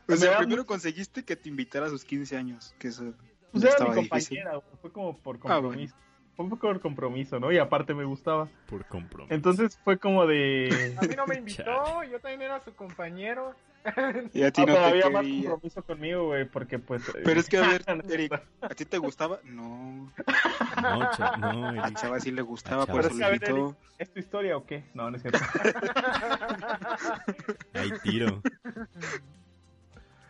O 0.07 0.15
sea, 0.15 0.38
primero 0.39 0.65
conseguiste 0.65 1.24
que 1.24 1.36
te 1.36 1.50
invitara 1.50 1.88
a 1.88 1.89
sus 1.89 2.03
15 2.05 2.36
años, 2.38 2.75
que 2.79 2.89
eso 2.89 3.13
Pues 3.51 3.63
era 3.63 3.74
estaba 3.74 3.89
mi 3.95 4.01
difícil. 4.03 4.38
compañera, 4.39 4.51
güey. 4.57 4.77
Fue 4.81 4.91
como 4.91 5.17
por 5.17 5.36
Ah, 5.38 5.39
bueno. 5.43 5.62
compromiso. 5.63 5.95
Fue 6.36 6.45
un 6.45 6.50
poco 6.50 6.67
por 6.67 6.79
compromiso, 6.79 7.39
¿no? 7.39 7.51
Y 7.51 7.57
aparte 7.57 7.93
me 7.93 8.03
gustaba. 8.05 8.48
Por 8.67 8.86
compromiso. 8.86 9.33
Entonces 9.33 9.77
fue 9.83 9.98
como 9.98 10.25
de. 10.27 10.95
A 10.98 11.01
mí 11.05 11.15
no 11.15 11.25
me 11.27 11.36
invitó, 11.38 11.63
yo 12.12 12.19
también 12.19 12.41
era 12.43 12.60
su 12.62 12.74
compañero. 12.75 13.55
Y 14.34 14.44
a 14.44 14.52
ti 14.52 14.62
Ah, 14.62 14.66
no 14.66 14.74
pero 14.74 14.76
te 14.78 14.80
había 14.90 15.10
más 15.10 15.26
compromiso 15.26 15.84
conmigo, 15.84 16.26
güey, 16.28 16.46
porque 16.46 16.80
pues... 16.80 17.04
Pero 17.24 17.40
es 17.40 17.50
que, 17.50 17.58
a 17.58 17.68
ver, 17.68 17.84
No, 17.88 17.96
no, 18.04 18.14
Eric, 18.14 18.32
no. 18.32 18.68
¿a 18.68 18.70
ti 18.70 18.86
te 18.86 18.98
gustaba? 18.98 19.40
No, 19.44 20.12
No, 20.82 21.12
cha- 21.18 21.38
no, 21.38 21.70
a 21.70 21.86
Eric. 21.88 21.98
Chava 21.98 22.20
sí 22.20 22.32
le 22.32 22.42
gustaba, 22.44 22.84
A 22.84 22.86
por 22.86 23.02
eso 23.02 23.10
A 23.24 23.30
ver, 23.30 23.36
invitó. 23.36 23.76
¿Es 23.98 24.12
tu 24.14 24.20
historia 24.20 24.56
o 24.58 24.66
qué? 24.66 24.84
No, 24.94 25.10
no 25.10 25.18
es 25.18 25.24
cierto. 25.24 25.40
Hay 27.74 27.92
tiro. 28.04 28.42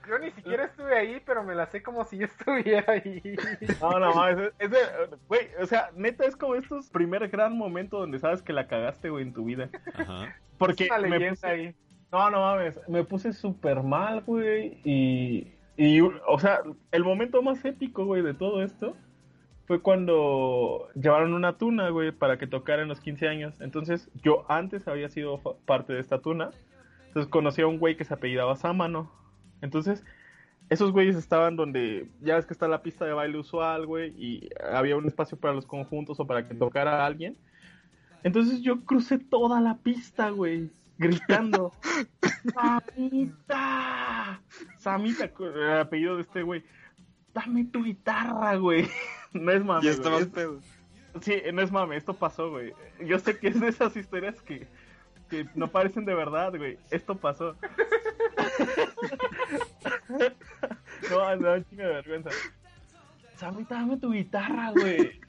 Yo 0.08 0.18
ni 0.20 0.32
siquiera 0.32 0.66
estuve 0.66 0.98
ahí, 0.98 1.22
pero 1.26 1.44
me 1.44 1.56
la 1.56 1.68
sé 1.68 1.82
como 1.84 2.04
si 2.06 2.18
yo 2.18 2.26
estuviera 2.26 2.94
ahí. 2.94 3.22
No, 3.80 4.00
no, 4.00 4.14
mames, 4.14 4.52
es 4.60 4.72
de, 4.72 4.78
güey, 5.28 5.48
o 5.62 5.66
sea, 5.66 5.92
neta 5.96 6.26
es 6.26 6.36
como 6.36 6.56
estos 6.56 6.90
primer 6.90 7.28
gran 7.30 7.58
momento 7.58 8.00
donde 8.00 8.20
sabes 8.20 8.42
que 8.42 8.52
la 8.52 8.68
cagaste, 8.68 9.10
güey, 9.10 9.24
en 9.24 9.34
tu 9.34 9.46
vida. 9.46 9.70
Ajá. 9.94 10.36
Porque 10.58 10.88
Una 10.90 10.98
me 11.00 11.10
leyenda 11.10 11.36
puse, 11.36 11.48
ahí. 11.48 11.76
No, 12.12 12.30
no 12.30 12.42
mames, 12.42 12.80
me 12.88 13.04
puse 13.04 13.34
súper 13.34 13.84
mal, 13.84 14.22
güey, 14.22 14.80
y, 14.84 15.48
y, 15.78 16.02
o 16.02 16.40
sea, 16.40 16.62
el 16.92 17.04
momento 17.04 17.42
más 17.42 17.64
épico, 17.64 18.06
güey, 18.06 18.22
de 18.22 18.34
todo 18.34 18.62
esto 18.64 18.96
fue 19.66 19.82
cuando 19.82 20.90
llevaron 20.96 21.34
una 21.34 21.58
tuna, 21.58 21.90
güey, 21.90 22.12
para 22.12 22.38
que 22.38 22.48
tocara 22.48 22.82
en 22.82 22.90
los 22.90 23.00
15 23.00 23.28
años. 23.30 23.62
Entonces, 23.62 24.10
yo 24.22 24.46
antes 24.50 24.88
había 24.88 25.08
sido 25.08 25.40
parte 25.66 25.94
de 25.94 26.02
esta 26.02 26.20
tuna, 26.20 26.52
entonces 27.08 27.30
conocí 27.30 27.62
a 27.62 27.68
un 27.68 27.80
güey 27.80 27.96
que 27.96 28.04
se 28.04 28.14
apellidaba 28.14 28.58
Sámano. 28.58 29.10
Entonces, 29.62 30.04
esos 30.70 30.92
güeyes 30.92 31.16
estaban 31.16 31.56
donde, 31.56 32.10
ya 32.22 32.36
ves 32.36 32.46
que 32.46 32.54
está 32.54 32.68
la 32.68 32.82
pista 32.82 33.06
de 33.06 33.14
baile 33.14 33.38
usual, 33.38 33.86
güey, 33.86 34.14
y 34.18 34.50
había 34.74 34.98
un 34.98 35.06
espacio 35.06 35.38
para 35.38 35.54
los 35.54 35.66
conjuntos 35.66 36.20
o 36.20 36.28
para 36.28 36.48
que 36.48 36.56
tocara 36.56 37.04
a 37.04 37.06
alguien. 37.06 37.38
Entonces 38.24 38.62
yo 38.62 38.86
crucé 38.86 39.20
toda 39.20 39.62
la 39.62 39.78
pista, 39.80 40.30
güey, 40.30 40.70
gritando, 41.02 41.74
¡Samita! 42.54 44.40
Samita, 44.78 45.30
el 45.40 45.80
apellido 45.80 46.16
de 46.16 46.22
este 46.22 46.44
güey. 46.44 46.64
Dame 47.34 47.66
tu 47.66 47.84
guitarra, 47.84 48.56
güey. 48.56 48.88
No 49.34 49.50
es 49.54 49.64
mame, 49.64 49.86
Ya 49.86 49.92
güey. 49.92 49.98
estabas 49.98 50.22
Es- 50.24 50.28
pedo. 50.28 50.60
Sí, 51.22 51.42
no 51.54 51.62
es 51.62 51.72
mame, 51.72 51.96
esto 51.98 52.14
pasó, 52.14 52.50
güey. 52.50 52.74
Yo 53.06 53.18
sé 53.20 53.38
que 53.38 53.48
es 53.50 53.60
de 53.60 53.68
esas 53.70 53.96
historias 53.98 54.42
que, 54.42 54.66
que 55.30 55.46
no 55.56 55.68
parecen 55.70 56.04
de 56.06 56.16
verdad, 56.16 56.54
güey. 56.58 56.78
Esto 56.90 57.16
pasó. 57.18 57.56
no, 61.10 61.36
no, 61.38 61.64
chingo 61.64 61.84
de 61.84 61.90
vergüenza. 61.90 62.30
Samita, 63.38 63.76
dame 63.76 63.98
tu 63.98 64.12
guitarra, 64.12 64.72
güey. 64.72 65.20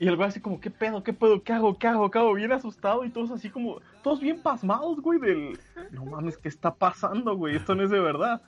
Y 0.00 0.06
el 0.06 0.16
güey 0.16 0.28
así 0.28 0.40
como, 0.40 0.60
¿qué 0.60 0.70
pedo? 0.70 1.02
¿Qué 1.02 1.12
pedo? 1.12 1.42
¿Qué 1.42 1.52
hago? 1.52 1.76
¿Qué 1.78 1.88
hago? 1.88 2.10
¿Qué 2.10 2.18
hago? 2.18 2.34
Bien 2.34 2.52
asustado 2.52 3.04
y 3.04 3.10
todos 3.10 3.30
así 3.32 3.50
como, 3.50 3.80
todos 4.02 4.20
bien 4.20 4.40
pasmados, 4.42 5.00
güey, 5.00 5.18
del... 5.18 5.58
No 5.90 6.04
mames, 6.04 6.38
¿qué 6.38 6.48
está 6.48 6.74
pasando, 6.74 7.34
güey? 7.36 7.56
Esto 7.56 7.74
no 7.74 7.82
es 7.82 7.90
de 7.90 7.98
verdad. 7.98 8.42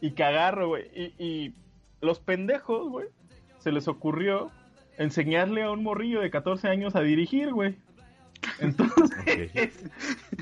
Y 0.00 0.10
que 0.12 0.24
agarro, 0.24 0.68
güey. 0.68 0.90
Y, 0.94 1.14
y 1.24 1.54
los 2.00 2.18
pendejos, 2.18 2.88
güey, 2.88 3.06
se 3.58 3.70
les 3.70 3.86
ocurrió 3.86 4.50
enseñarle 4.98 5.62
a 5.62 5.70
un 5.70 5.82
morrillo 5.84 6.20
de 6.20 6.30
14 6.30 6.68
años 6.68 6.96
a 6.96 7.00
dirigir, 7.02 7.52
güey. 7.52 7.76
Entonces, 8.58 9.88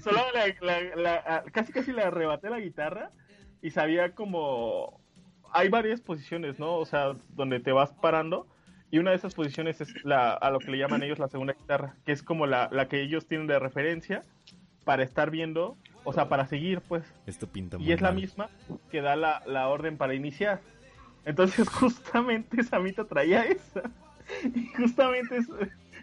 solo 0.02 0.20
la- 0.32 0.54
la- 0.60 0.96
la- 0.96 1.24
a- 1.36 1.42
casi 1.44 1.72
casi 1.72 1.92
le 1.92 2.02
arrebaté 2.02 2.48
la 2.50 2.60
guitarra 2.60 3.10
y 3.62 3.70
sabía 3.70 4.14
como... 4.14 5.00
Hay 5.52 5.68
varias 5.68 6.00
posiciones, 6.00 6.58
¿no? 6.58 6.76
O 6.76 6.86
sea, 6.86 7.14
donde 7.30 7.60
te 7.60 7.70
vas 7.70 7.92
parando 7.92 8.48
y 8.90 8.98
una 8.98 9.10
de 9.10 9.16
esas 9.16 9.34
posiciones 9.34 9.80
es 9.80 10.04
la, 10.04 10.32
a 10.32 10.50
lo 10.50 10.58
que 10.58 10.70
le 10.70 10.78
llaman 10.78 11.02
ellos 11.02 11.18
la 11.18 11.28
segunda 11.28 11.54
guitarra, 11.54 11.96
que 12.04 12.12
es 12.12 12.22
como 12.22 12.46
la, 12.46 12.68
la 12.70 12.88
que 12.88 13.02
ellos 13.02 13.26
tienen 13.26 13.46
de 13.46 13.58
referencia 13.58 14.24
para 14.84 15.02
estar 15.02 15.30
viendo, 15.30 15.76
o 16.04 16.12
sea, 16.12 16.28
para 16.28 16.46
seguir, 16.46 16.80
pues. 16.82 17.04
Esto 17.26 17.48
pinta 17.48 17.78
muy 17.78 17.86
Y 17.88 17.92
es 17.92 18.00
la 18.00 18.12
misma 18.12 18.48
que 18.90 19.00
da 19.00 19.16
la, 19.16 19.42
la 19.46 19.68
orden 19.68 19.96
para 19.96 20.14
iniciar. 20.14 20.60
Entonces, 21.24 21.68
justamente 21.70 22.62
Samita 22.62 23.04
traía 23.04 23.44
esa. 23.44 23.82
Y 24.54 24.66
justamente 24.68 25.38
es, 25.38 25.48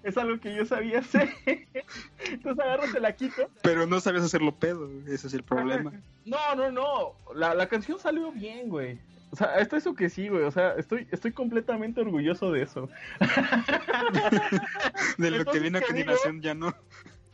es 0.04 0.18
algo 0.18 0.40
que 0.40 0.56
yo 0.56 0.66
sabía 0.66 1.00
hacer. 1.00 1.30
Entonces 1.46 2.64
agarro, 2.64 2.88
se 2.88 3.00
la 3.00 3.16
quito. 3.16 3.50
Pero 3.62 3.86
no 3.86 4.00
sabías 4.00 4.24
hacerlo 4.24 4.56
pedo, 4.56 4.90
ese 5.08 5.28
es 5.28 5.34
el 5.34 5.44
problema. 5.44 5.92
No, 6.26 6.56
no, 6.56 6.72
no. 6.72 7.16
La, 7.36 7.54
la 7.56 7.68
canción 7.68 8.00
salió 8.00 8.32
bien, 8.32 8.70
güey. 8.70 9.00
O 9.32 9.36
sea, 9.36 9.60
esto 9.60 9.78
eso 9.78 9.96
que 9.96 10.10
sí, 10.10 10.28
güey. 10.28 10.44
O 10.44 10.52
sea, 10.52 10.76
estoy, 10.76 11.08
estoy 11.12 11.32
completamente 11.32 12.02
orgulloso 12.02 12.52
de 12.52 12.64
eso. 12.64 12.90
De 15.18 15.32
lo 15.32 15.46
que 15.46 15.60
viene 15.60 15.78
a 15.78 15.82
¿qué 15.82 15.88
continuación 15.88 16.42
ya 16.42 16.54
no. 16.54 16.76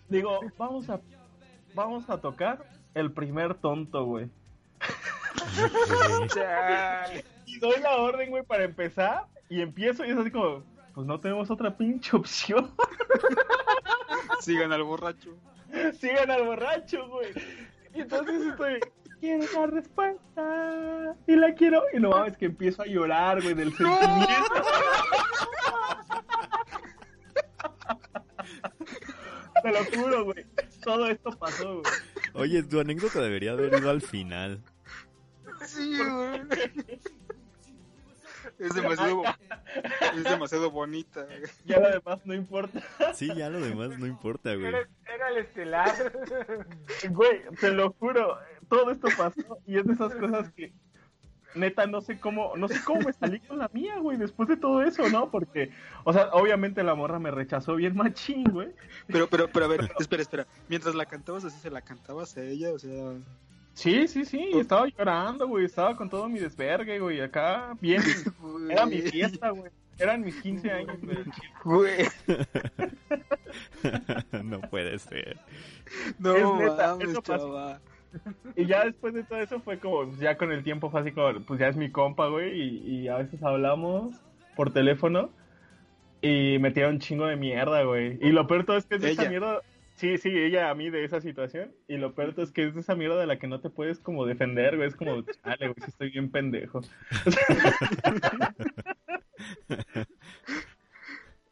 Digo, 0.08 0.40
vamos 0.58 0.90
a, 0.90 1.02
vamos 1.74 2.10
a 2.10 2.22
tocar 2.22 2.64
el 2.94 3.12
primer 3.12 3.56
tonto, 3.56 4.06
güey. 4.06 4.30
Y 7.48 7.60
doy 7.60 7.80
la 7.82 7.96
orden, 7.96 8.30
güey, 8.30 8.44
para 8.44 8.66
empezar. 8.66 9.26
Y 9.50 9.62
empiezo 9.62 10.06
y 10.06 10.12
es 10.12 10.18
así 10.18 10.30
como, 10.30 10.64
pues 10.94 11.08
no 11.08 11.20
tenemos 11.20 11.50
otra 11.50 11.76
pinche 11.76 12.16
opción. 12.16 12.72
Sigan 14.42 14.74
al 14.74 14.84
borracho. 14.84 15.34
Sigan 15.98 16.30
al 16.30 16.44
borracho, 16.44 17.08
güey. 17.08 17.32
Y 17.96 18.02
entonces 18.02 18.48
estoy, 18.48 18.80
quiero 19.20 19.46
la 19.54 19.68
respuesta. 19.68 21.16
Y 21.28 21.36
la 21.36 21.54
quiero. 21.54 21.84
Y 21.94 22.00
no 22.00 22.10
mames, 22.12 22.38
que 22.38 22.46
empiezo 22.46 22.82
a 22.82 22.86
llorar, 22.86 23.42
güey, 23.42 23.54
del 23.54 23.76
sentimiento. 23.76 24.18
Te 29.64 29.72
lo 29.72 29.84
juro, 29.86 30.24
güey. 30.26 30.46
Todo 30.84 31.08
esto 31.08 31.32
pasó, 31.32 31.82
güey. 31.82 31.94
Oye, 32.34 32.64
tu 32.64 32.80
anécdota 32.80 33.22
debería 33.22 33.52
haber 33.52 33.74
ido 33.74 33.90
al 33.90 34.02
final. 34.02 34.62
Sí, 35.66 35.98
güey. 35.98 36.42
Es 38.60 38.74
demasiado, 38.74 39.24
es 40.16 40.24
demasiado 40.24 40.72
bonita. 40.72 41.24
güey. 41.26 41.42
Ya 41.66 41.80
lo 41.80 41.90
demás 41.90 42.20
no 42.26 42.34
importa. 42.34 42.82
Sí, 43.14 43.30
ya 43.36 43.50
lo 43.50 43.60
demás 43.60 43.98
no 44.00 44.08
importa, 44.08 44.54
güey. 44.56 44.68
Era, 44.68 44.88
era 45.14 45.30
el 45.30 45.38
estelar. 45.38 46.14
Güey, 47.10 47.42
te 47.60 47.72
lo 47.72 47.92
juro, 47.94 48.38
todo 48.70 48.92
esto 48.92 49.08
pasó 49.18 49.58
y 49.66 49.78
es 49.78 49.86
de 49.86 49.94
esas 49.94 50.14
cosas 50.16 50.52
que 50.52 50.74
neta 51.56 51.88
no 51.88 52.02
sé 52.02 52.20
cómo, 52.20 52.56
no 52.56 52.68
sé 52.68 52.84
cómo 52.84 53.02
me 53.02 53.14
salí 53.14 53.40
con 53.40 53.58
la 53.58 53.70
mía, 53.74 53.98
güey, 54.00 54.18
después 54.18 54.48
de 54.48 54.58
todo 54.58 54.84
eso, 54.84 55.10
¿no? 55.10 55.30
Porque, 55.30 55.72
o 56.04 56.14
sea, 56.14 56.30
obviamente 56.32 56.84
la 56.84 56.96
morra 56.96 57.20
me 57.20 57.32
rechazó 57.32 57.76
bien 57.76 57.96
machín, 57.96 58.44
güey. 58.46 58.70
Pero, 59.08 59.28
pero, 59.28 59.50
pero 59.50 59.66
a 59.66 59.70
ver, 59.70 59.92
espera, 60.00 60.22
espera. 60.22 60.48
Mientras 60.70 60.96
la 60.96 61.06
cantabas 61.06 61.46
así, 61.46 61.60
se 61.60 61.72
la 61.72 61.82
cantabas 61.82 62.38
a 62.38 62.44
ella, 62.44 62.72
o 62.72 62.80
sea. 62.80 63.14
Sí, 63.74 64.08
sí, 64.08 64.26
sí, 64.26 64.50
estaba 64.56 64.88
llorando, 64.88 65.48
güey, 65.48 65.66
estaba 65.66 65.96
con 65.96 66.10
todo 66.10 66.28
mi 66.28 66.40
desvergue, 66.40 67.00
güey, 67.00 67.22
acá, 67.22 67.78
bien, 67.80 68.02
era 68.70 68.88
mi 68.88 69.02
fiesta, 69.02 69.52
güey, 69.52 69.72
eran 70.00 70.22
mis 70.22 70.36
15 70.42 70.72
años, 70.72 70.98
güey. 71.04 71.18
Güey. 71.64 72.08
no 74.44 74.62
puede 74.62 74.98
ser. 74.98 75.40
No, 76.18 76.36
Es 76.36 76.60
neta, 76.60 76.96
mames, 76.96 77.10
eso. 77.10 77.22
Y 78.56 78.66
ya 78.66 78.86
después 78.86 79.14
de 79.14 79.24
todo 79.24 79.40
eso 79.40 79.60
fue 79.62 79.80
como, 79.80 80.06
pues, 80.06 80.20
ya 80.20 80.38
con 80.38 80.52
el 80.52 80.64
tiempo 80.64 80.90
fue 80.90 81.02
así 81.02 81.12
como, 81.12 81.40
pues 81.42 81.60
ya 81.60 81.68
es 81.68 81.78
mi 81.78 81.92
compa, 81.92 82.28
güey, 82.28 82.60
y, 82.60 83.02
y 83.02 83.08
a 83.08 83.18
veces 83.18 83.42
hablamos 83.44 84.16
por 84.56 84.74
teléfono 84.74 85.30
y 86.22 86.58
me 86.60 86.72
tira 86.72 86.90
un 86.90 87.00
chingo 87.00 87.28
de 87.28 87.36
mierda, 87.36 87.84
güey. 87.84 88.18
Y 88.22 88.32
lo 88.32 88.48
peor 88.48 88.66
todo 88.66 88.78
es 88.78 88.86
que 88.86 88.96
es 88.96 89.02
de 89.02 89.12
esa 89.12 89.30
mierda, 89.30 89.62
sí, 89.96 90.18
sí, 90.18 90.30
ella 90.30 90.70
a 90.70 90.76
mí 90.76 90.90
de 90.90 91.04
esa 91.04 91.22
situación, 91.22 91.72
y 91.88 91.98
lo 91.98 92.16
peor 92.16 92.34
todo 92.34 92.44
es 92.44 92.52
que 92.52 92.68
es 92.68 92.74
de 92.74 92.82
esa 92.82 92.96
mierda 92.96 93.20
de 93.20 93.28
la 93.28 93.38
que 93.38 93.48
no 93.48 93.62
te 93.62 93.70
puedes 93.70 94.00
como 94.00 94.26
defender, 94.26 94.78
güey, 94.78 94.88
es 94.88 94.96
como, 94.96 95.22
chale, 95.22 95.68
güey, 95.68 95.76
sí 95.78 95.86
estoy 95.88 96.12
bien 96.12 96.32
pendejo. 96.32 96.82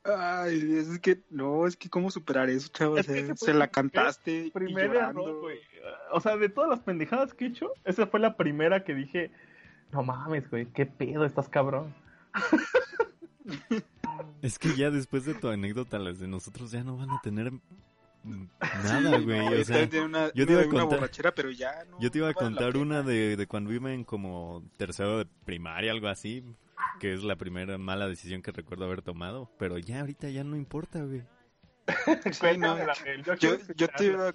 Ay, 0.05 0.75
es 0.77 0.99
que, 0.99 1.21
no, 1.31 1.65
es 1.65 1.75
que 1.75 1.89
cómo 1.89 2.11
superar 2.11 2.49
eso, 2.49 2.69
chava. 2.71 2.99
Es 2.99 3.07
que 3.07 3.35
Se, 3.35 3.53
la 3.53 3.67
cantaste. 3.69 4.45
y 4.47 4.51
Primer 4.51 4.87
llorando. 4.91 5.21
error, 5.23 5.39
güey. 5.41 5.59
O 6.11 6.19
sea, 6.21 6.37
de 6.37 6.49
todas 6.49 6.69
las 6.69 6.79
pendejadas 6.81 7.33
que 7.33 7.45
he 7.45 7.47
hecho, 7.47 7.71
esa 7.85 8.05
fue 8.07 8.19
la 8.19 8.37
primera 8.37 8.83
que 8.83 8.93
dije, 8.93 9.31
no 9.91 10.03
mames, 10.03 10.49
güey, 10.49 10.67
qué 10.67 10.85
pedo 10.85 11.25
estás 11.25 11.49
cabrón. 11.49 11.93
Es 14.41 14.59
que 14.59 14.75
ya 14.75 14.91
después 14.91 15.25
de 15.25 15.33
tu 15.33 15.49
anécdota, 15.49 15.99
las 15.99 16.19
de 16.19 16.27
nosotros 16.27 16.71
ya 16.71 16.83
no 16.83 16.97
van 16.97 17.09
a 17.09 17.19
tener 17.21 17.51
nada, 18.23 19.19
güey. 19.19 19.39
No, 19.55 19.61
o 19.61 19.63
sea, 19.63 19.87
una, 20.03 20.31
yo 20.33 20.45
te 20.45 20.53
una 20.53 20.53
iba 20.53 20.61
a 20.61 20.65
una 20.67 20.79
contar- 20.81 20.99
borrachera, 20.99 21.33
pero 21.33 21.51
ya 21.51 21.83
no. 21.89 21.99
yo 21.99 22.09
te 22.11 22.17
iba 22.19 22.27
a 22.27 22.31
no 22.31 22.35
contar 22.37 22.77
una 22.77 23.01
de, 23.03 23.35
de 23.35 23.47
cuando 23.47 23.73
iba 23.73 23.91
en 23.91 24.03
como 24.03 24.63
tercero 24.77 25.19
de 25.19 25.25
primaria, 25.45 25.91
algo 25.91 26.07
así, 26.07 26.43
que 26.99 27.13
es 27.13 27.23
la 27.23 27.35
primera 27.35 27.77
mala 27.77 28.07
decisión 28.07 28.41
que 28.41 28.51
recuerdo 28.51 28.85
haber 28.85 29.01
tomado, 29.01 29.49
pero 29.57 29.77
ya 29.77 29.99
ahorita 30.01 30.29
ya 30.29 30.43
no 30.43 30.55
importa, 30.55 31.03
güey. 31.03 31.23
Sí, 32.33 32.57
no, 32.57 32.77
yo 33.37 33.57
te 33.89 34.05
iba, 34.05 34.33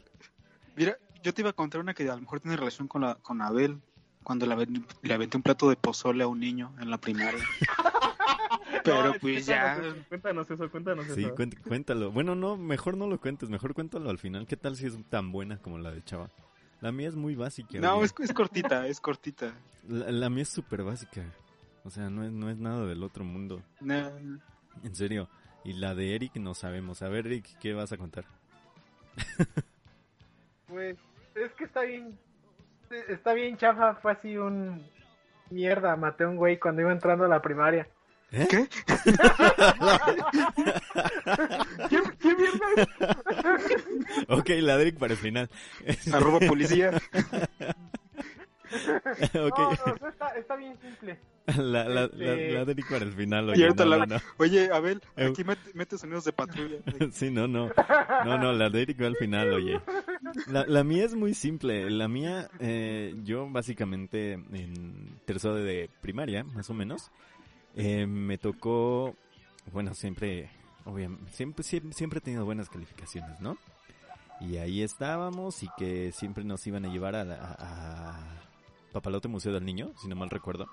mira, 0.76 0.97
yo 1.23 1.35
te 1.35 1.42
iba 1.42 1.50
a 1.50 1.54
contar 1.54 1.80
una 1.80 1.94
que 1.94 2.09
a 2.09 2.14
lo 2.14 2.20
mejor 2.20 2.40
tiene 2.40 2.56
relación 2.56 2.87
con 2.88 3.02
la 3.02 3.16
con 3.16 3.42
Abel 3.42 3.80
cuando 4.23 4.47
le, 4.47 4.54
aven- 4.54 4.87
le 5.02 5.14
aventé 5.14 5.37
un 5.37 5.42
plato 5.42 5.68
de 5.68 5.76
pozole 5.76 6.23
a 6.23 6.28
un 6.28 6.38
niño 6.40 6.75
en 6.78 6.90
la 6.90 6.99
primaria. 6.99 7.44
Pero 8.85 9.12
No, 9.12 9.14
pues 9.20 9.47
ya, 9.47 9.75
cuéntanos 9.75 9.97
eso, 9.97 10.06
Cuéntanos 10.09 10.50
eso, 10.50 10.70
cuéntanos 10.70 11.06
Sí, 11.09 11.30
cuéntalo. 11.66 12.11
Bueno, 12.12 12.35
no, 12.35 12.56
mejor 12.56 12.97
no 12.97 13.06
lo 13.06 13.20
cuentes, 13.20 13.49
mejor 13.49 13.75
cuéntalo 13.75 14.11
al 14.11 14.18
final. 14.18 14.47
¿Qué 14.47 14.56
tal 14.56 14.76
si 14.76 14.87
es 14.87 14.94
tan 15.09 15.32
buena 15.32 15.59
como 15.59 15.78
la 15.78 15.90
de 15.90 16.02
Chava? 16.04 16.30
La 16.80 16.92
mía 16.92 17.09
es 17.09 17.14
muy 17.14 17.35
básica. 17.35 17.78
No, 17.78 18.02
es 18.04 18.12
cortita, 18.32 18.87
es 18.87 19.00
cortita. 19.00 19.52
La, 19.88 20.11
la 20.11 20.30
mía 20.30 20.42
es 20.44 20.49
súper 20.49 20.82
básica. 20.82 21.23
O 21.84 21.90
sea, 21.90 22.10
no 22.10 22.25
es, 22.25 22.32
no 22.32 22.50
es 22.50 22.58
nada 22.58 22.87
del 22.87 23.02
otro 23.02 23.25
mundo. 23.25 23.62
No, 23.80 24.10
En 24.82 24.94
serio. 24.94 25.28
Y 25.64 25.75
la 25.75 25.94
de 25.94 26.14
Eric 26.14 26.37
no 26.37 26.54
sabemos. 26.54 27.02
A 27.02 27.08
ver, 27.08 27.26
Eric, 27.26 27.58
¿qué 27.58 27.75
vas 27.75 27.92
a 27.92 27.96
contar? 27.96 28.25
Pues 30.66 30.96
es 31.34 31.52
que 31.52 31.64
está 31.64 31.82
bien. 31.82 32.18
Está 33.08 33.32
bien 33.34 33.56
chafa. 33.56 33.94
Fue 33.96 34.12
así 34.12 34.37
un. 34.37 34.87
Mierda, 35.50 35.96
maté 35.96 36.25
a 36.25 36.28
un 36.28 36.37
güey 36.37 36.58
cuando 36.58 36.82
iba 36.82 36.92
entrando 36.92 37.25
a 37.25 37.28
la 37.28 37.42
primaria. 37.42 37.88
¿Eh? 38.30 38.46
¿Qué? 38.49 38.68
¿Qué, 41.88 42.00
qué 42.20 42.34
mierda 42.37 42.66
es? 42.76 42.87
ok, 44.28 44.49
la 44.60 44.76
de 44.76 44.82
Eric 44.82 44.99
para 44.99 45.14
el 45.14 45.18
final. 45.18 45.50
Arroba 46.12 46.38
policía. 46.46 46.92
No, 49.35 49.49
no, 49.49 50.09
está, 50.09 50.29
está 50.37 50.57
bien 50.57 50.77
simple. 50.81 51.19
la, 51.47 51.62
la, 51.65 51.85
la, 51.89 52.03
Este- 52.05 52.53
la 52.53 52.65
de 52.65 52.73
Eric 52.73 52.89
para 52.89 53.05
el 53.05 53.12
final. 53.12 53.50
Oye, 53.50 53.65
ahorita 53.65 53.85
no, 53.85 53.91
la- 53.91 54.07
no, 54.07 54.15
no. 54.17 54.21
Oye, 54.39 54.71
Abel, 54.73 55.03
Eh. 55.17 55.27
aquí 55.27 55.45
mete, 55.45 55.71
mete 55.75 55.99
sonidos 55.99 56.25
de 56.25 56.33
patrulla. 56.33 56.77
Sí, 57.12 57.31
no, 57.31 57.49
no. 57.49 57.71
No, 58.25 58.39
no, 58.39 58.53
la 58.53 58.71
de 58.71 58.95
al 59.00 59.17
final, 59.17 59.53
oye. 59.53 59.81
La, 60.47 60.65
la 60.67 60.85
mía 60.85 61.05
es 61.05 61.15
muy 61.15 61.35
simple. 61.35 61.91
La 61.91 62.07
mía, 62.09 62.49
eh, 62.61 63.15
yo 63.25 63.49
básicamente 63.50 64.33
en 64.35 65.19
tercero 65.25 65.55
de 65.57 65.91
primaria, 66.00 66.45
más 66.45 66.71
o 66.71 66.75
menos, 66.75 67.11
eh, 67.77 68.07
me 68.07 68.39
tocó, 68.39 69.15
bueno, 69.73 69.95
siempre, 69.95 70.50
obviamente, 70.85 71.31
siempre, 71.33 71.65
siempre, 71.65 71.93
siempre 71.95 72.19
he 72.19 72.23
tenido 72.23 72.45
buenas 72.45 72.69
calificaciones, 72.69 73.41
¿no? 73.41 73.57
Y 74.41 74.57
ahí 74.57 74.83
estábamos 74.83 75.62
y 75.62 75.69
que 75.77 76.12
siempre 76.12 76.45
nos 76.45 76.67
iban 76.67 76.85
a 76.87 76.89
llevar 76.93 77.15
a, 77.15 77.25
la- 77.25 77.37
a, 77.37 78.17
a 78.17 78.41
Papalote 78.92 79.28
Museo 79.28 79.52
del 79.52 79.64
Niño, 79.64 79.92
si 80.00 80.09
no 80.09 80.16
mal 80.16 80.30
recuerdo. 80.30 80.68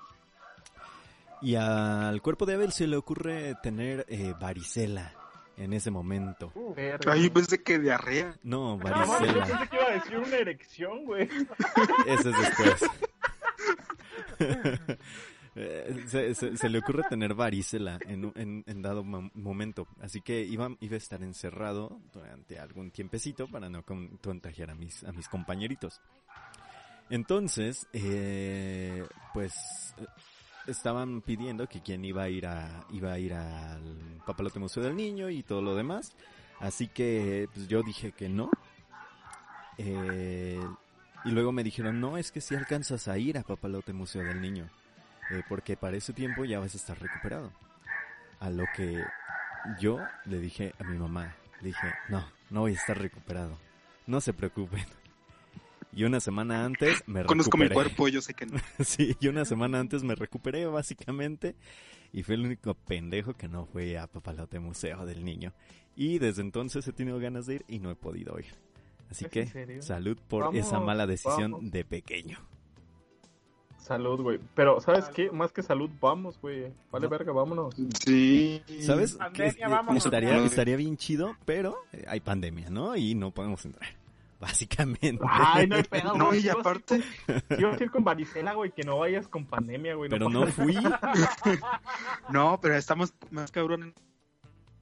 Y 1.42 1.56
al 1.56 2.22
cuerpo 2.22 2.46
de 2.46 2.56
Abel 2.56 2.72
se 2.72 2.88
le 2.88 2.98
ocurre 2.98 3.56
tener 3.62 4.06
eh, 4.10 4.34
varicela 4.40 5.14
en 5.56 5.74
ese 5.74 5.92
momento. 5.92 6.52
Verga. 6.76 7.14
Ay, 7.14 7.30
pensé 7.30 7.62
que 7.62 7.78
diarrea. 7.80 8.36
No, 8.44 8.78
No, 8.78 8.84
mames, 8.84 9.08
yo 9.08 9.12
varicela. 9.14 9.46
pensé 9.46 9.68
que 9.70 9.76
iba 9.76 9.86
a 9.88 9.92
decir 9.92 10.18
una 10.18 10.36
erección, 10.38 11.06
güey. 11.06 11.30
Ese 12.08 12.30
es 12.32 12.38
después. 12.40 12.82
Eh, 15.60 16.04
se, 16.06 16.36
se- 16.36 16.56
se 16.56 16.70
le 16.70 16.78
ocurre 16.78 17.02
tener 17.10 17.34
varicela 17.34 17.98
en, 18.06 18.32
en, 18.36 18.64
en 18.68 18.82
dado 18.84 19.04
mo- 19.04 19.32
momento. 19.34 19.88
Así 20.00 20.22
que 20.22 20.42
iba, 20.44 20.70
iba 20.82 20.94
a 20.94 20.98
estar 20.98 21.24
encerrado 21.24 22.00
durante 22.14 22.60
algún 22.60 22.92
tiempecito 22.92 23.48
para 23.48 23.68
no 23.68 23.82
con- 23.82 24.18
contagiar 24.18 24.70
a 24.70 24.76
mis, 24.76 25.04
a 25.04 25.12
mis 25.14 25.28
compañeritos. 25.28 26.00
Entonces, 27.10 27.88
eh, 27.94 29.06
pues 29.34 29.54
estaban 30.68 31.22
pidiendo 31.22 31.68
que 31.68 31.82
quien 31.82 32.04
iba 32.04 32.24
a 32.24 32.30
ir 32.30 32.46
a 32.46 32.86
iba 32.92 33.14
a 33.14 33.20
ir 33.20 33.34
al 33.34 34.22
Papalote 34.26 34.60
Museo 34.60 34.84
del 34.84 34.96
Niño 34.96 35.30
y 35.30 35.44
todo 35.44 35.62
lo 35.62 35.76
demás. 35.76 36.16
Así 36.60 36.88
que 36.88 37.48
pues, 37.54 37.68
yo 37.68 37.84
dije 37.84 38.12
que 38.12 38.30
no. 38.30 38.50
Eh, 39.78 40.60
y 41.24 41.32
luego 41.32 41.52
me 41.52 41.64
dijeron, 41.64 42.00
no, 42.00 42.18
es 42.18 42.32
que 42.32 42.42
si 42.42 42.56
alcanzas 42.56 43.08
a 43.08 43.18
ir 43.18 43.38
a 43.38 43.44
Papalote 43.44 43.94
Museo 43.94 44.24
del 44.24 44.42
Niño, 44.42 44.70
eh, 45.30 45.44
porque 45.48 45.78
para 45.78 45.98
ese 45.98 46.14
tiempo 46.14 46.46
ya 46.46 46.60
vas 46.60 46.74
a 46.74 46.78
estar 46.78 47.00
recuperado. 47.00 47.52
A 48.40 48.50
lo 48.50 48.66
que 48.76 49.04
yo 49.80 50.00
le 50.26 50.40
dije 50.40 50.74
a 50.80 50.84
mi 50.84 50.98
mamá, 50.98 51.36
dije, 51.62 51.94
no, 52.10 52.26
no 52.50 52.62
voy 52.62 52.74
a 52.74 52.76
estar 52.76 52.98
recuperado, 52.98 53.58
no 54.06 54.22
se 54.22 54.34
preocupen. 54.34 54.86
Y 55.98 56.04
una 56.04 56.20
semana 56.20 56.64
antes 56.64 57.02
me 57.08 57.26
Conozco 57.26 57.58
mi 57.58 57.70
cuerpo, 57.70 58.08
yo 58.08 58.22
sé 58.22 58.36
que 58.36 58.46
no. 58.46 58.60
Sí, 58.86 59.18
y 59.20 59.30
una 59.30 59.46
semana 59.46 59.80
antes 59.80 60.04
me 60.04 60.14
recuperé 60.14 60.68
básicamente 60.68 61.56
y 62.14 62.22
fue 62.22 62.36
el 62.36 62.46
único 62.46 62.76
pendejo 62.76 63.34
que 63.34 63.48
no 63.48 63.66
fue 63.66 63.98
a 63.98 64.06
Papalote 64.06 64.60
Museo 64.60 65.08
del 65.08 65.26
Niño. 65.26 65.54
Y 65.96 66.20
desde 66.20 66.44
entonces 66.44 66.88
he 66.88 66.94
tenido 66.94 67.18
ganas 67.18 67.48
de 67.48 67.56
ir 67.56 67.66
y 67.68 67.80
no 67.80 67.90
he 67.90 67.96
podido 67.96 68.38
ir. 68.38 68.46
Así 69.10 69.26
¿Es 69.26 69.32
que 69.32 69.82
salud 69.82 70.20
por 70.28 70.44
Vamos, 70.44 70.60
esa 70.68 70.80
mala 70.80 71.08
decisión 71.08 71.54
vamos. 71.54 71.72
de 71.72 71.84
pequeño. 71.84 72.38
Salud, 73.80 74.22
güey. 74.22 74.40
Pero, 74.54 74.80
¿sabes 74.82 75.06
qué? 75.16 75.32
Más 75.32 75.52
que 75.52 75.64
salud, 75.64 75.90
vamos, 76.00 76.40
güey. 76.40 76.74
Vale, 76.92 77.06
No. 77.06 77.10
verga, 77.10 77.32
vámonos. 77.32 77.74
Sí. 78.06 78.62
¿Sabes? 78.82 79.14
Pandemia, 79.16 79.66
eh, 79.66 79.70
vámonos. 79.70 80.06
estaría, 80.06 80.38
estaría 80.46 80.76
bien 80.76 80.96
chido, 80.96 81.36
pero 81.46 81.76
eh, 81.92 82.06
hay 82.08 82.20
pandemia, 82.20 82.70
¿no? 82.70 82.96
Y 82.96 83.16
no 83.16 83.32
podemos 83.32 83.66
entrar. 83.66 83.97
Básicamente. 84.40 85.24
Ay, 85.28 85.68
no 85.68 85.76
hay 85.78 85.84
pedo, 85.84 86.16
No, 86.16 86.28
güey. 86.28 86.40
y 86.40 86.44
Yo 86.44 86.54
sí 86.54 86.60
aparte, 86.60 87.04
Yo 87.28 87.70
quiero 87.72 87.84
ir 87.86 87.92
con 87.92 88.04
varicela, 88.04 88.54
güey, 88.54 88.72
que 88.72 88.84
no 88.84 89.00
vayas 89.00 89.28
con 89.28 89.46
pandemia, 89.46 89.96
güey. 89.96 90.10
Pero 90.10 90.30
no 90.30 90.46
fui. 90.48 90.78
no, 92.30 92.60
pero 92.62 92.76
estamos 92.76 93.14
más 93.32 93.52
cabrón 93.52 93.94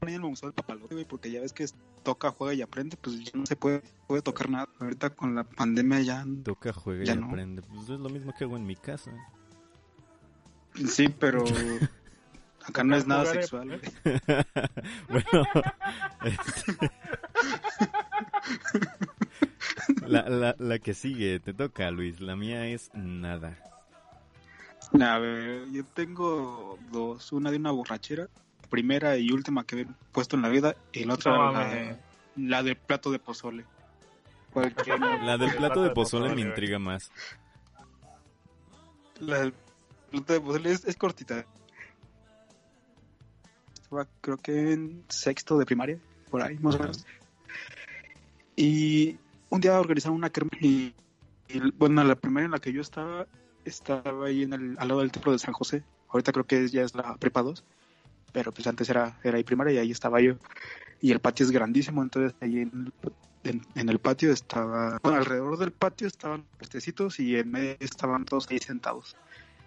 en 0.01 0.09
el 0.13 0.19
museo 0.21 0.49
del 0.49 0.53
papalote, 0.53 0.93
güey, 0.93 1.05
porque 1.05 1.31
ya 1.31 1.39
ves 1.41 1.53
que 1.53 1.63
es- 1.63 1.75
toca, 2.03 2.29
juega 2.31 2.53
y 2.53 2.61
aprende, 2.61 2.95
pues 2.97 3.17
ya 3.23 3.31
no 3.33 3.45
se 3.47 3.55
puede, 3.55 3.81
puede 4.07 4.21
tocar 4.21 4.49
nada. 4.49 4.67
Ahorita 4.79 5.09
con 5.11 5.33
la 5.33 5.43
pandemia 5.45 6.01
ya... 6.01 6.25
Toca, 6.43 6.71
juega 6.73 7.11
y 7.11 7.17
no. 7.17 7.27
aprende. 7.27 7.61
Pues 7.63 7.83
es 7.83 7.99
lo 7.99 8.09
mismo 8.09 8.33
que 8.37 8.43
hago 8.43 8.57
en 8.57 8.65
mi 8.67 8.75
casa. 8.75 9.11
Sí, 10.87 11.07
pero 11.09 11.43
acá 12.67 12.83
no 12.83 12.95
es 12.95 13.07
nada 13.07 13.23
eh, 13.23 13.27
sexual. 13.27 13.67
güey. 13.69 13.81
bueno, 15.09 15.47
este- 16.23 16.91
la, 20.07 20.27
la, 20.29 20.55
la 20.57 20.79
que 20.79 20.93
sigue, 20.93 21.39
te 21.39 21.53
toca, 21.53 21.89
Luis. 21.91 22.19
La 22.21 22.35
mía 22.35 22.67
es 22.67 22.91
nada. 22.93 23.57
A 24.99 25.17
ver, 25.19 25.65
yo 25.71 25.83
tengo 25.85 26.77
dos. 26.91 27.31
Una 27.31 27.51
de 27.51 27.57
una 27.57 27.71
borrachera, 27.71 28.27
primera 28.69 29.17
y 29.17 29.31
última 29.31 29.63
que 29.65 29.81
he 29.81 29.87
puesto 30.11 30.35
en 30.35 30.41
la 30.43 30.49
vida, 30.49 30.75
y 30.93 31.03
la 31.05 31.15
otra 31.15 31.31
No 31.35 31.97
la, 32.37 32.63
del 32.63 32.75
plato 32.77 33.11
de 33.11 33.19
pozole. 33.19 33.65
Cualquier- 34.53 34.99
La 35.23 35.37
del 35.37 35.53
plato 35.55 35.81
de 35.83 35.89
pozole 35.91 36.33
me 36.35 36.41
intriga 36.41 36.79
más. 36.79 37.11
la 39.19 39.39
del 39.39 39.53
plato 40.11 40.33
de 40.33 40.41
pozole 40.41 40.71
es, 40.71 40.85
es 40.85 40.95
cortita. 40.97 41.45
Estaba 43.81 44.07
creo 44.21 44.37
que 44.37 44.73
en 44.73 45.03
sexto 45.09 45.57
de 45.57 45.65
primaria, 45.65 45.99
por 46.29 46.41
ahí 46.41 46.57
más 46.59 46.75
o 46.75 46.79
menos. 46.79 47.05
Y 48.55 49.17
un 49.49 49.61
día 49.61 49.79
organizaron 49.79 50.17
una 50.17 50.29
kermés 50.29 50.61
y, 50.61 50.93
y, 51.49 51.59
bueno, 51.77 52.03
la 52.03 52.15
primera 52.15 52.45
en 52.45 52.51
la 52.51 52.59
que 52.59 52.73
yo 52.73 52.81
estaba, 52.81 53.27
estaba 53.63 54.25
ahí 54.27 54.43
en 54.43 54.53
el, 54.53 54.75
al 54.79 54.87
lado 54.87 55.01
del 55.01 55.11
templo 55.11 55.31
de 55.31 55.39
San 55.39 55.53
José. 55.53 55.83
Ahorita 56.09 56.31
creo 56.31 56.45
que 56.45 56.67
ya 56.69 56.81
es 56.83 56.95
la 56.95 57.15
prepa 57.17 57.41
2, 57.41 57.63
pero 58.31 58.51
pues 58.51 58.67
antes 58.67 58.89
era, 58.89 59.17
era 59.23 59.37
ahí 59.37 59.43
primaria 59.43 59.73
y 59.73 59.77
ahí 59.77 59.91
estaba 59.91 60.21
yo. 60.21 60.35
Y 61.01 61.11
el 61.11 61.19
patio 61.19 61.45
es 61.45 61.51
grandísimo, 61.51 62.01
entonces 62.01 62.33
ahí 62.41 62.59
en 62.59 62.71
el, 63.03 63.11
en, 63.51 63.61
en 63.75 63.89
el 63.89 63.99
patio 63.99 64.31
estaba, 64.31 64.97
bueno, 65.03 65.17
alrededor 65.19 65.57
del 65.57 65.71
patio 65.71 66.07
estaban 66.07 66.45
puestecitos 66.57 67.19
y 67.19 67.35
en 67.35 67.51
medio 67.51 67.75
estaban 67.79 68.25
todos 68.25 68.49
ahí 68.49 68.59
sentados, 68.59 69.15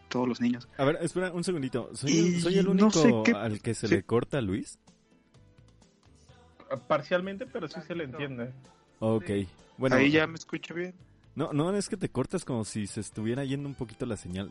todos 0.08 0.26
los 0.26 0.40
niños. 0.40 0.66
A 0.78 0.84
ver, 0.84 0.98
espera 1.02 1.30
un 1.32 1.44
segundito. 1.44 1.94
¿Soy, 1.94 2.10
Y 2.12 2.40
soy 2.40 2.58
el 2.58 2.64
no 2.66 2.72
único 2.72 2.90
sé 2.90 3.14
qué- 3.24 3.32
al 3.32 3.60
que 3.60 3.74
se 3.74 3.86
sí. 3.88 3.94
le 3.96 4.02
corta, 4.02 4.40
Luis? 4.40 4.78
Parcialmente, 6.86 7.46
pero 7.46 7.68
sí 7.68 7.80
se 7.86 7.94
le 7.94 8.04
entiende. 8.04 8.52
Ok. 9.00 9.30
Bueno, 9.78 9.96
ahí 9.96 10.10
ya 10.10 10.26
me 10.26 10.34
escucho 10.34 10.74
bien. 10.74 10.94
No, 11.34 11.52
no, 11.52 11.72
es 11.76 11.88
que 11.88 11.96
te 11.96 12.08
cortas 12.08 12.44
como 12.44 12.64
si 12.64 12.88
se 12.88 13.00
estuviera 13.00 13.44
yendo 13.44 13.68
un 13.68 13.76
poquito 13.76 14.04
la 14.06 14.16
señal. 14.16 14.50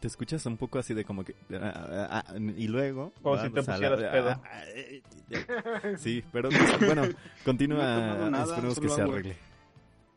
Te 0.00 0.06
escuchas 0.06 0.46
un 0.46 0.56
poco 0.56 0.78
así 0.78 0.94
de 0.94 1.04
como 1.04 1.24
que... 1.24 1.34
ah, 1.52 2.06
ah, 2.10 2.24
ah, 2.26 2.34
y 2.56 2.68
luego... 2.68 3.12
Como 3.22 3.36
si 3.36 3.50
te 3.50 3.60
vamos 3.60 3.68
a 3.68 3.76
la- 3.78 3.90
pusieras 3.90 4.12
pedo. 4.12 4.42
eh, 4.74 5.02
ya. 5.28 5.98
Sí, 5.98 6.24
pero 6.32 6.48
bueno, 6.86 7.02
continúa. 7.44 8.16
No 8.16 8.30
nada, 8.30 8.44
esperemos 8.44 8.80
que 8.80 8.88
se 8.88 9.02
arregle. 9.02 9.36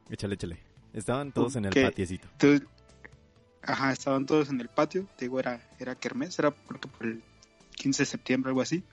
Échale, 0.09 0.35
échale. 0.35 0.57
Estaban 0.93 1.33
todos 1.33 1.57
en 1.57 1.65
el 1.65 1.73
patiecito. 1.73 2.29
Entonces, 2.31 2.65
ajá, 3.61 3.91
estaban 3.91 4.25
todos 4.25 4.49
en 4.51 4.61
el 4.61 4.69
patio. 4.69 5.05
Te 5.17 5.25
digo, 5.25 5.37
era, 5.39 5.59
era 5.79 5.95
kermés, 5.95 6.39
era 6.39 6.51
creo 6.51 6.79
que 6.79 6.87
por 6.87 7.07
el 7.07 7.21
15 7.75 8.03
de 8.03 8.05
septiembre, 8.05 8.51
algo 8.51 8.61
así. 8.61 8.83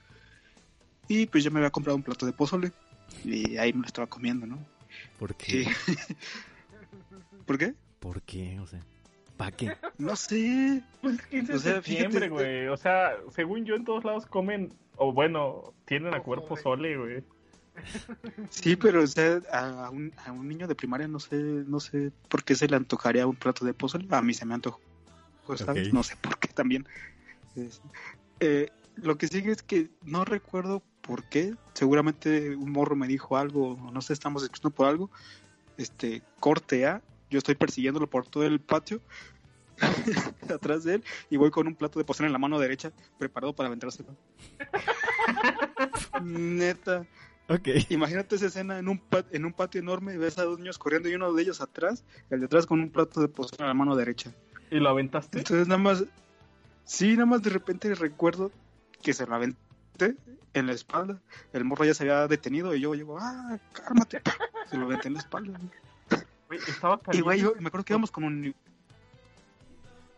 Y 1.07 1.25
pues 1.27 1.43
yo 1.45 1.51
me 1.51 1.59
había 1.59 1.69
comprado 1.69 1.95
un 1.95 2.03
plato 2.03 2.25
de 2.25 2.33
pozole. 2.33 2.73
Y 3.23 3.55
ahí 3.55 3.71
me 3.71 3.81
lo 3.81 3.85
estaba 3.87 4.07
comiendo, 4.07 4.45
¿no? 4.45 4.57
¿Por 5.19 5.35
qué? 5.35 5.67
¿Por 7.45 7.57
qué? 7.57 7.73
¿Por 7.99 8.21
qué? 8.21 8.59
O 8.59 8.67
sea, 8.67 8.83
¿para 9.37 9.51
qué? 9.55 9.75
No 9.97 10.15
sé. 10.15 10.81
Pues 11.01 11.15
es 11.19 11.25
15 11.27 11.51
de 11.51 11.57
O 11.57 11.61
sea, 11.61 11.73
septiembre, 11.75 12.27
fíjate- 12.27 12.29
güey. 12.29 12.67
O 12.67 12.77
sea, 12.77 13.11
según 13.33 13.65
yo, 13.65 13.75
en 13.75 13.85
todos 13.85 14.03
lados 14.03 14.25
comen, 14.25 14.73
o 14.95 15.13
bueno, 15.13 15.73
tienden 15.85 16.13
a 16.13 16.21
comer 16.23 16.45
pozole, 16.47 16.97
güey. 16.97 17.23
Sí, 18.49 18.75
pero 18.75 19.01
o 19.03 19.07
sea, 19.07 19.39
a 19.51 19.89
un, 19.89 20.11
a 20.25 20.31
un 20.31 20.47
niño 20.47 20.67
de 20.67 20.75
primaria 20.75 21.07
no 21.07 21.19
sé, 21.19 21.37
no 21.37 21.79
sé 21.79 22.11
por 22.27 22.43
qué 22.43 22.53
se 22.55 22.67
le 22.67 22.75
antojaría 22.75 23.25
un 23.25 23.35
plato 23.35 23.63
de 23.65 23.73
pozole. 23.73 24.07
A 24.11 24.21
mí 24.21 24.33
se 24.33 24.45
me 24.45 24.53
antojó. 24.53 24.79
No 25.93 26.03
sé 26.03 26.15
por 26.17 26.37
qué 26.37 26.49
también. 26.49 26.85
Eh, 28.39 28.69
lo 28.95 29.17
que 29.17 29.27
sigue 29.27 29.51
es 29.51 29.63
que 29.63 29.89
no 30.03 30.25
recuerdo 30.25 30.83
por 31.01 31.23
qué. 31.25 31.53
Seguramente 31.73 32.55
un 32.55 32.71
morro 32.71 32.95
me 32.95 33.07
dijo 33.07 33.37
algo, 33.37 33.73
o 33.73 33.91
no 33.91 34.01
sé, 34.01 34.13
estamos 34.13 34.43
discutiendo 34.43 34.75
por 34.75 34.87
algo. 34.87 35.09
este, 35.77 36.21
corte 36.39 36.85
A, 36.85 37.01
yo 37.29 37.37
estoy 37.37 37.55
persiguiéndolo 37.55 38.07
por 38.07 38.27
todo 38.27 38.43
el 38.43 38.59
patio, 38.59 39.01
atrás 40.53 40.83
de 40.83 40.95
él, 40.95 41.03
y 41.29 41.37
voy 41.37 41.49
con 41.49 41.65
un 41.67 41.75
plato 41.75 41.97
de 41.97 42.05
pozole 42.05 42.27
en 42.27 42.33
la 42.33 42.39
mano 42.39 42.59
derecha, 42.59 42.91
preparado 43.17 43.53
para 43.53 43.67
aventárselo. 43.67 44.15
Neta. 46.21 47.05
Ok. 47.47 47.67
Imagínate 47.89 48.35
esa 48.35 48.45
escena 48.47 48.79
en 48.79 48.87
un, 48.87 48.99
pat- 48.99 49.33
en 49.33 49.45
un 49.45 49.53
patio 49.53 49.81
enorme, 49.81 50.17
ves 50.17 50.37
a 50.37 50.43
dos 50.43 50.59
niños 50.59 50.77
corriendo 50.77 51.09
y 51.09 51.15
uno 51.15 51.33
de 51.33 51.41
ellos 51.41 51.61
atrás, 51.61 52.03
el 52.29 52.39
de 52.41 52.45
atrás 52.45 52.65
con 52.65 52.79
un 52.79 52.89
plato 52.91 53.19
de 53.21 53.27
pozole 53.27 53.61
en 53.63 53.67
la 53.67 53.73
mano 53.73 53.95
derecha. 53.95 54.31
¿Y 54.69 54.75
lo 54.79 54.89
aventaste? 54.89 55.39
Entonces 55.39 55.67
nada 55.67 55.81
más, 55.81 56.03
sí, 56.85 57.13
nada 57.13 57.25
más 57.25 57.41
de 57.41 57.49
repente 57.49 57.93
recuerdo 57.95 58.51
que 59.01 59.13
se 59.13 59.25
lo 59.25 59.35
aventé 59.35 59.57
en 60.53 60.67
la 60.67 60.73
espalda. 60.73 61.21
El 61.53 61.65
morro 61.65 61.85
ya 61.85 61.93
se 61.93 62.03
había 62.03 62.27
detenido 62.27 62.75
y 62.75 62.81
yo 62.81 62.93
llego, 62.95 63.17
ah, 63.19 63.57
cálmate. 63.73 64.21
Se 64.69 64.77
lo 64.77 64.85
aventé 64.85 65.07
en 65.09 65.15
la 65.15 65.19
espalda. 65.19 65.59
estaba 66.67 66.95
Y 66.95 66.99
caliente. 67.05 67.21
güey, 67.23 67.39
yo 67.41 67.53
me 67.59 67.67
acuerdo 67.67 67.83
que 67.85 67.93
íbamos 67.93 68.11
con 68.11 68.23
un... 68.23 68.53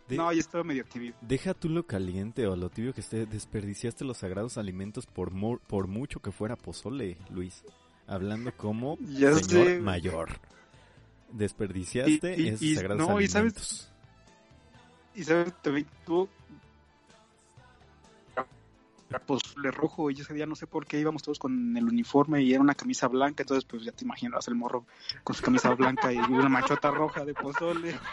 De- 0.07 0.17
No, 0.17 0.31
ya 0.33 0.39
estaba 0.39 0.63
medio 0.63 0.83
tibio. 0.85 1.13
Deja 1.21 1.53
tú 1.53 1.69
lo 1.69 1.85
caliente 1.87 2.45
o 2.47 2.55
lo 2.55 2.69
tibio 2.69 2.93
que 2.93 3.01
esté. 3.01 3.25
Desperdiciaste 3.25 4.03
los 4.03 4.17
sagrados 4.17 4.57
alimentos 4.57 5.05
por, 5.05 5.31
por 5.61 5.87
mucho 5.87 6.19
que 6.19 6.31
fuera 6.31 6.55
pozole, 6.55 7.17
Luis. 7.29 7.63
Hablando 8.07 8.51
como 8.57 8.97
Ya 9.01 9.33
señor 9.33 9.67
sé. 9.67 9.79
mayor. 9.79 10.29
Desperdiciaste 11.31 12.35
Y- 12.37 12.41
y- 12.43 12.47
esos 12.49 12.61
y- 12.61 12.75
sagrados 12.75 13.07
no, 13.07 13.21
y 13.21 13.27
sabes- 13.27 13.35
alimentos. 13.35 13.89
Y 15.15 15.23
sabes, 15.23 15.53
también 15.61 15.87
tuvo... 16.05 16.27
Pozole 19.19 19.71
rojo 19.71 20.09
y 20.11 20.19
ese 20.21 20.33
día 20.33 20.45
no 20.45 20.55
sé 20.55 20.67
por 20.67 20.85
qué 20.85 20.99
íbamos 20.99 21.23
todos 21.23 21.39
con 21.39 21.75
el 21.77 21.85
uniforme 21.85 22.41
y 22.41 22.53
era 22.53 22.61
una 22.61 22.75
camisa 22.75 23.07
blanca, 23.07 23.43
entonces 23.43 23.65
pues 23.65 23.83
ya 23.83 23.91
te 23.91 24.03
imaginas 24.05 24.47
el 24.47 24.55
morro 24.55 24.85
con 25.23 25.35
su 25.35 25.41
camisa 25.43 25.73
blanca 25.75 26.11
y 26.11 26.17
una 26.17 26.49
manchota 26.49 26.91
roja 26.91 27.23
de 27.25 27.33
pozole. 27.33 27.95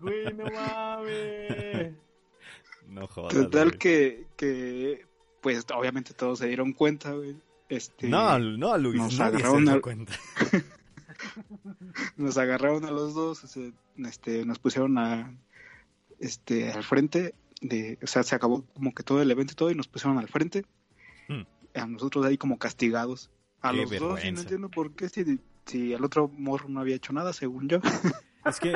Güey, 0.00 0.34
no 0.34 0.44
mames. 0.46 1.94
No 2.88 3.06
jodas. 3.06 3.32
Total 3.34 3.68
güey. 3.68 3.78
que, 3.78 4.26
que, 4.36 5.06
pues 5.40 5.64
obviamente 5.74 6.12
todos 6.12 6.40
se 6.40 6.48
dieron 6.48 6.72
cuenta, 6.72 7.12
güey. 7.12 7.36
Este, 7.68 8.08
No, 8.08 8.36
no, 8.38 8.76
Luis, 8.78 8.96
nos 9.00 9.16
nadie 9.18 9.38
se 9.38 9.44
agarraron 9.44 9.64
dio 9.64 9.74
al- 9.74 9.80
cuenta. 9.80 10.12
nos 12.16 12.36
agarraron 12.36 12.84
a 12.84 12.90
los 12.90 13.14
dos, 13.14 13.44
este, 13.96 14.44
nos 14.44 14.58
pusieron 14.58 14.98
a, 14.98 15.32
este, 16.18 16.72
al 16.72 16.82
frente 16.82 17.34
de, 17.60 17.98
o 18.02 18.06
sea, 18.06 18.22
se 18.22 18.34
acabó 18.34 18.64
como 18.74 18.92
que 18.94 19.02
todo 19.02 19.20
el 19.22 19.30
evento 19.30 19.52
y 19.52 19.56
todo 19.56 19.70
y 19.70 19.74
nos 19.74 19.88
pusieron 19.88 20.18
al 20.18 20.28
frente, 20.28 20.64
Hmm. 21.28 21.42
a 21.74 21.86
nosotros 21.86 22.24
ahí 22.26 22.36
como 22.38 22.58
castigados, 22.58 23.30
a 23.60 23.70
Qué 23.72 23.76
los 23.78 23.90
dos 23.90 23.98
y 23.98 24.00
no 24.00 24.08
vergüenza. 24.14 24.42
entiendo 24.42 24.68
por 24.70 24.94
qué 24.94 25.08
si, 25.08 25.40
si 25.66 25.92
el 25.92 26.04
otro 26.04 26.28
morro 26.28 26.68
no 26.68 26.80
había 26.80 26.96
hecho 26.96 27.12
nada, 27.12 27.32
según 27.32 27.68
yo. 27.68 27.78
Es 28.46 28.58
que 28.58 28.72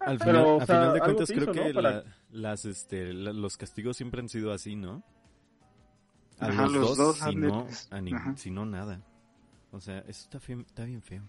al 0.00 0.16
final, 0.20 0.34
Pero, 0.36 0.56
o 0.58 0.60
a 0.60 0.66
sea, 0.66 0.76
final 0.76 0.94
de 0.94 1.00
cuentas 1.00 1.28
creo 1.32 1.52
que 1.52 1.72
la- 1.72 2.04
las, 2.30 2.64
este, 2.64 3.12
la- 3.12 3.32
los 3.32 3.56
castigos 3.56 3.96
siempre 3.96 4.20
han 4.20 4.28
sido 4.28 4.52
así, 4.52 4.76
¿no? 4.76 5.02
A 6.38 6.46
Ajá, 6.46 6.62
los, 6.62 6.72
los 6.74 6.96
dos, 6.96 6.98
dos 6.98 7.18
si, 7.18 7.34
no, 7.34 7.66
ni- 8.00 8.36
si 8.36 8.50
no 8.52 8.64
nada. 8.64 9.02
O 9.72 9.80
sea, 9.80 9.98
eso 10.06 10.22
está, 10.22 10.38
fe- 10.38 10.64
está 10.64 10.84
bien 10.84 11.02
feo. 11.02 11.28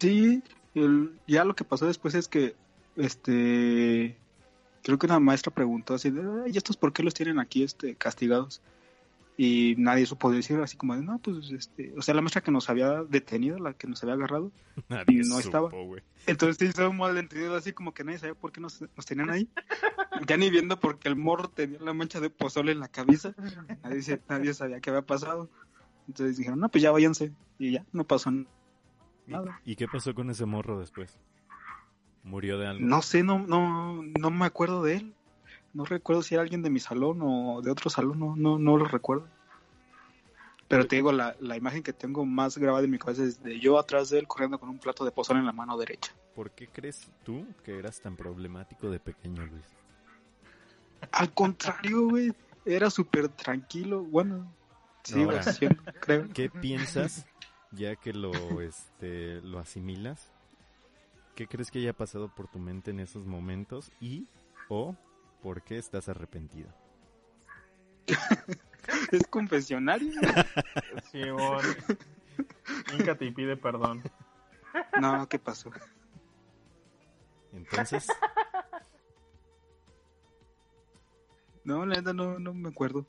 Sí, 0.00 0.42
el- 0.74 1.18
ya 1.26 1.44
lo 1.44 1.54
que 1.54 1.64
pasó 1.64 1.86
después 1.86 2.14
es 2.14 2.28
que, 2.28 2.56
este, 2.96 4.16
creo 4.82 4.98
que 4.98 5.06
una 5.06 5.20
maestra 5.20 5.52
preguntó 5.52 5.94
así 5.94 6.10
de, 6.10 6.22
"Ay, 6.44 6.52
¿y 6.54 6.56
estos 6.58 6.76
por 6.76 6.92
qué 6.92 7.02
los 7.02 7.14
tienen 7.14 7.38
aquí, 7.38 7.62
este, 7.62 7.94
castigados? 7.96 8.62
Y 9.36 9.74
nadie 9.78 10.04
supo 10.04 10.30
decir 10.30 10.58
así 10.60 10.76
como 10.76 10.94
de, 10.94 11.02
no, 11.02 11.18
pues, 11.18 11.50
este, 11.50 11.94
o 11.96 12.02
sea, 12.02 12.14
la 12.14 12.20
maestra 12.20 12.42
que 12.42 12.50
nos 12.50 12.68
había 12.68 13.04
detenido, 13.04 13.58
la 13.58 13.72
que 13.72 13.86
nos 13.86 14.02
había 14.02 14.14
agarrado, 14.14 14.52
Nadie 14.90 15.20
no 15.20 15.36
supo, 15.36 15.40
estaba. 15.40 15.70
entonces 16.26 16.68
hizo 16.68 16.90
un 16.90 16.98
malentendido 16.98 17.54
así 17.56 17.72
como 17.72 17.94
que 17.94 18.04
nadie 18.04 18.18
sabía 18.18 18.34
por 18.34 18.52
qué 18.52 18.60
nos, 18.60 18.82
nos 18.82 19.06
tenían 19.06 19.30
ahí. 19.30 19.48
Ya 20.26 20.36
ni 20.36 20.50
viendo 20.50 20.78
porque 20.78 21.08
el 21.08 21.16
morro 21.16 21.48
tenía 21.48 21.78
la 21.80 21.94
mancha 21.94 22.20
de 22.20 22.28
pozole 22.28 22.72
en 22.72 22.80
la 22.80 22.88
cabeza, 22.88 23.34
nadie, 23.82 24.20
nadie 24.28 24.52
sabía 24.52 24.80
qué 24.80 24.90
había 24.90 25.02
pasado. 25.02 25.48
Entonces 26.06 26.36
dijeron, 26.36 26.60
no, 26.60 26.68
pues 26.68 26.82
ya 26.82 26.90
váyanse. 26.90 27.32
Y 27.58 27.72
ya, 27.72 27.86
no 27.92 28.04
pasó 28.04 28.30
nada. 29.26 29.60
¿Y 29.64 29.76
qué 29.76 29.86
pasó 29.88 30.14
con 30.14 30.28
ese 30.28 30.44
morro 30.44 30.78
después? 30.80 31.18
¿Murió 32.22 32.58
de 32.58 32.66
algo? 32.66 32.84
No 32.84 33.02
sé, 33.02 33.22
no, 33.22 33.38
no, 33.38 34.02
no 34.02 34.30
me 34.30 34.46
acuerdo 34.46 34.82
de 34.82 34.96
él. 34.96 35.14
No 35.72 35.84
recuerdo 35.84 36.22
si 36.22 36.34
era 36.34 36.42
alguien 36.42 36.62
de 36.62 36.70
mi 36.70 36.80
salón 36.80 37.20
o 37.22 37.62
de 37.62 37.70
otro 37.70 37.90
salón, 37.90 38.18
no, 38.18 38.36
no, 38.36 38.58
no 38.58 38.76
lo 38.76 38.84
recuerdo. 38.86 39.28
Pero 40.68 40.86
te 40.86 40.96
digo, 40.96 41.10
la, 41.10 41.36
la 41.40 41.56
imagen 41.56 41.82
que 41.82 41.92
tengo 41.92 42.24
más 42.24 42.56
grabada 42.56 42.84
en 42.84 42.90
mi 42.90 42.98
cabeza 42.98 43.24
es 43.24 43.42
de 43.42 43.58
yo 43.58 43.78
atrás 43.78 44.10
de 44.10 44.20
él 44.20 44.28
corriendo 44.28 44.58
con 44.58 44.68
un 44.68 44.78
plato 44.78 45.04
de 45.04 45.10
pozole 45.10 45.40
en 45.40 45.46
la 45.46 45.52
mano 45.52 45.76
derecha. 45.76 46.14
¿Por 46.34 46.52
qué 46.52 46.68
crees 46.68 47.10
tú 47.24 47.44
que 47.64 47.76
eras 47.78 48.00
tan 48.00 48.16
problemático 48.16 48.88
de 48.88 49.00
pequeño, 49.00 49.44
Luis? 49.46 49.64
Al 51.12 51.32
contrario, 51.32 52.08
güey, 52.08 52.32
era 52.64 52.88
súper 52.88 53.28
tranquilo. 53.28 54.02
Bueno, 54.02 54.52
sí, 55.02 55.22
Ahora. 55.22 55.42
siendo, 55.42 55.82
creo. 56.00 56.28
¿Qué 56.32 56.50
piensas 56.50 57.26
ya 57.72 57.96
que 57.96 58.12
lo, 58.12 58.60
este, 58.60 59.40
lo 59.42 59.58
asimilas? 59.58 60.30
¿Qué 61.34 61.46
crees 61.46 61.70
que 61.70 61.78
haya 61.78 61.92
pasado 61.92 62.28
por 62.34 62.48
tu 62.48 62.58
mente 62.58 62.90
en 62.90 63.00
esos 63.00 63.26
momentos? 63.26 63.92
Y, 64.00 64.26
o, 64.68 64.96
¿por 65.42 65.62
qué 65.62 65.78
estás 65.78 66.08
arrepentido? 66.08 66.72
Es 69.12 69.26
confesionario. 69.28 70.10
Sí, 71.12 71.30
bon. 71.30 71.60
Híncate 72.92 73.26
y 73.26 73.30
pide 73.30 73.56
perdón. 73.56 74.02
No, 75.00 75.28
¿qué 75.28 75.38
pasó? 75.38 75.70
Entonces, 77.52 78.08
No, 81.64 81.84
la 81.84 82.00
no, 82.00 82.38
no 82.38 82.54
me 82.54 82.68
acuerdo. 82.68 83.06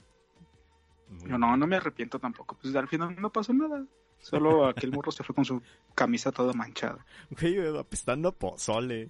muy 1.07 1.29
No, 1.29 1.37
no, 1.37 1.57
no 1.57 1.67
me 1.67 1.77
arrepiento 1.77 2.19
tampoco. 2.19 2.57
Pues 2.61 2.75
al 2.75 2.87
final 2.87 3.15
no 3.19 3.31
pasó 3.31 3.53
nada. 3.53 3.85
Solo 4.21 4.67
aquel 4.67 4.91
morro 4.91 5.11
se 5.11 5.23
fue 5.23 5.33
con 5.35 5.45
su 5.45 5.61
camisa 5.95 6.31
toda 6.31 6.53
manchada. 6.53 7.05
Güey, 7.31 7.77
apestando 7.77 8.29
a 8.29 8.31
pozole. 8.31 9.09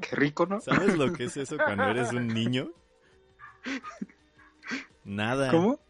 Qué 0.00 0.16
rico, 0.16 0.46
¿no? 0.46 0.60
¿Sabes 0.60 0.96
lo 0.98 1.12
que 1.12 1.24
es 1.24 1.36
eso 1.36 1.56
cuando 1.56 1.84
eres 1.84 2.12
un 2.12 2.26
niño? 2.34 2.70
Nada. 5.04 5.50
¿Cómo? 5.50 5.80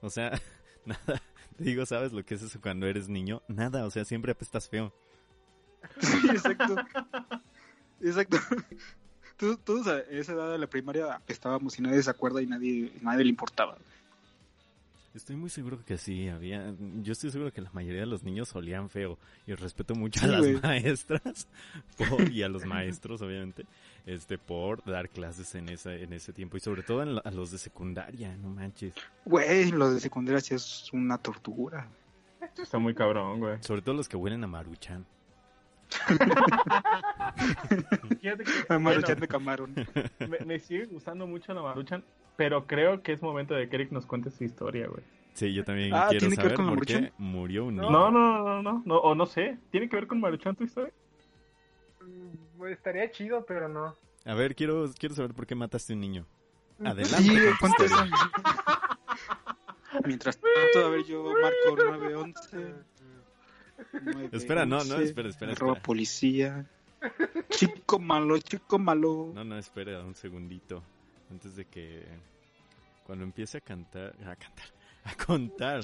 O 0.00 0.10
sea, 0.10 0.40
nada. 0.84 1.22
Te 1.56 1.64
digo, 1.64 1.86
¿sabes 1.86 2.12
lo 2.12 2.24
que 2.24 2.34
es 2.34 2.42
eso 2.42 2.60
cuando 2.60 2.86
eres 2.86 3.08
niño? 3.08 3.42
Nada, 3.48 3.86
o 3.86 3.90
sea, 3.90 4.04
siempre 4.04 4.32
apestas 4.32 4.68
feo. 4.68 4.92
Sí, 6.00 6.18
exacto. 6.30 6.76
Exacto. 8.00 8.36
Todos, 9.36 9.58
todos 9.64 9.86
a 9.86 10.00
esa 10.00 10.32
edad 10.32 10.52
de 10.52 10.58
la 10.58 10.66
primaria 10.66 11.14
apestábamos 11.14 11.78
y 11.78 11.82
nadie 11.82 12.02
se 12.02 12.10
acuerda 12.10 12.42
y 12.42 12.46
nadie, 12.46 12.92
nadie 13.00 13.24
le 13.24 13.30
importaba. 13.30 13.78
Estoy 15.16 15.36
muy 15.36 15.48
seguro 15.48 15.82
que 15.82 15.96
sí, 15.96 16.28
había... 16.28 16.74
Yo 17.02 17.12
estoy 17.12 17.30
seguro 17.30 17.50
que 17.50 17.62
la 17.62 17.70
mayoría 17.72 18.00
de 18.00 18.06
los 18.06 18.22
niños 18.22 18.54
olían 18.54 18.90
feo. 18.90 19.18
Y 19.46 19.54
respeto 19.54 19.94
mucho 19.94 20.20
Sí, 20.20 20.26
a 20.26 20.28
las 20.28 20.62
maestras 20.62 21.48
por- 21.96 22.30
y 22.30 22.42
a 22.42 22.48
los 22.50 22.64
maestros, 22.66 23.22
obviamente, 23.22 23.64
este 24.04 24.36
por 24.36 24.84
dar 24.84 25.08
clases 25.08 25.54
en 25.54 25.70
ese, 25.70 26.02
en 26.02 26.12
ese 26.12 26.32
tiempo. 26.34 26.58
Y 26.58 26.60
sobre 26.60 26.82
todo 26.82 27.02
en 27.02 27.14
la- 27.14 27.22
a 27.24 27.30
los 27.30 27.50
de 27.50 27.56
secundaria, 27.58 28.36
no 28.36 28.50
manches. 28.50 28.94
Güey, 29.24 29.70
lo 29.72 29.90
de 29.90 30.00
secundaria 30.00 30.40
sí 30.40 30.54
es 30.54 30.92
una 30.92 31.16
tortura. 31.18 31.88
Está 32.56 32.78
muy 32.78 32.94
cabrón, 32.94 33.40
güey. 33.40 33.56
Sobre 33.62 33.80
todo 33.82 33.94
los 33.94 34.08
que 34.08 34.16
huelen 34.16 34.44
a 34.44 34.46
maruchan. 34.46 35.06
Fíjate 38.20 38.44
que, 38.44 38.50
A 38.68 38.74
bueno, 38.74 38.80
Maruchan 38.80 39.20
de 39.20 39.28
camarón. 39.28 39.74
me, 40.28 40.38
me 40.44 40.58
sigue 40.58 40.84
gustando 40.86 41.26
mucho 41.26 41.54
la 41.54 41.62
Maruchan, 41.62 42.04
pero 42.36 42.66
creo 42.66 43.02
que 43.02 43.12
es 43.12 43.22
momento 43.22 43.54
de 43.54 43.68
que 43.68 43.76
Eric 43.76 43.92
nos 43.92 44.06
cuente 44.06 44.30
su 44.30 44.44
historia, 44.44 44.86
güey. 44.88 45.02
Sí, 45.34 45.52
yo 45.52 45.64
también 45.64 45.92
Ah, 45.92 46.06
quiero 46.08 46.20
¿tiene 46.20 46.36
que 46.36 46.42
ver 46.42 46.56
saber 46.56 46.66
con 46.66 46.76
por 46.76 46.86
qué 46.86 47.12
murió 47.18 47.64
un 47.66 47.76
niño. 47.76 47.90
No, 47.90 48.10
no, 48.10 48.42
no, 48.42 48.62
no, 48.62 48.82
no, 48.84 48.96
o 48.98 49.14
no 49.14 49.26
sé. 49.26 49.58
¿Tiene 49.70 49.88
que 49.88 49.96
ver 49.96 50.06
con 50.06 50.18
Maruchan 50.20 50.56
tu 50.56 50.64
historia? 50.64 50.92
Mm, 52.00 52.56
pues, 52.58 52.72
estaría 52.76 53.10
chido, 53.10 53.44
pero 53.46 53.68
no. 53.68 53.94
A 54.24 54.34
ver, 54.34 54.54
quiero, 54.54 54.86
quiero 54.98 55.14
saber 55.14 55.34
por 55.34 55.46
qué 55.46 55.54
mataste 55.54 55.92
a 55.92 55.96
un 55.96 56.00
niño. 56.00 56.26
Adelante. 56.82 57.22
Sí. 57.22 57.30
Mientras 60.04 60.38
tanto, 60.38 60.86
a 60.86 60.90
ver, 60.90 61.04
yo 61.04 61.22
marco 61.24 61.84
911. 61.84 62.74
Espera, 64.32 64.64
no, 64.66 64.82
no, 64.84 64.96
espera, 64.96 65.28
espera, 65.28 65.52
Arroba 65.52 65.72
espera. 65.74 65.82
policía. 65.84 66.66
Chico 67.50 67.98
malo, 67.98 68.38
chico 68.38 68.78
malo. 68.78 69.32
No, 69.34 69.44
no, 69.44 69.58
espera 69.58 70.00
un 70.02 70.14
segundito. 70.14 70.82
Antes 71.30 71.56
de 71.56 71.64
que... 71.66 72.06
Cuando 73.04 73.24
empiece 73.24 73.58
a 73.58 73.60
cantar... 73.60 74.14
A 74.26 74.36
cantar. 74.36 74.66
A 75.04 75.14
contar 75.24 75.80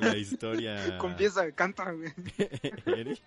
la 0.00 0.16
historia... 0.16 0.98
Confiesa, 0.98 1.50
canta, 1.52 1.90
güey. 1.92 2.12
Eric. 2.86 3.22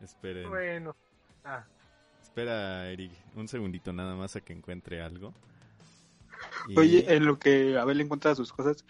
Esperen. 0.00 0.48
Bueno. 0.48 0.96
Ah, 1.44 1.64
Espera, 2.22 2.90
Eric. 2.90 3.12
Un 3.36 3.48
segundito 3.48 3.92
nada 3.92 4.14
más 4.16 4.34
a 4.36 4.40
que 4.40 4.52
encuentre 4.52 5.00
algo. 5.02 5.32
Y- 6.68 6.78
Oye, 6.78 7.14
en 7.14 7.24
lo 7.26 7.38
que 7.38 7.78
Abel 7.78 8.00
encuentra 8.00 8.34
sus 8.34 8.52
cosas, 8.52 8.84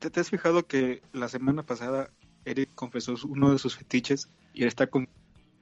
¿te, 0.00 0.10
te 0.10 0.20
has 0.20 0.28
fijado 0.30 0.66
que 0.66 1.02
la 1.12 1.28
semana 1.28 1.62
pasada 1.62 2.10
Eric 2.44 2.74
confesó 2.74 3.14
uno 3.28 3.52
de 3.52 3.58
sus 3.58 3.76
fetiches 3.76 4.28
y 4.52 4.62
él 4.62 4.68
está 4.68 4.88
con- 4.88 5.08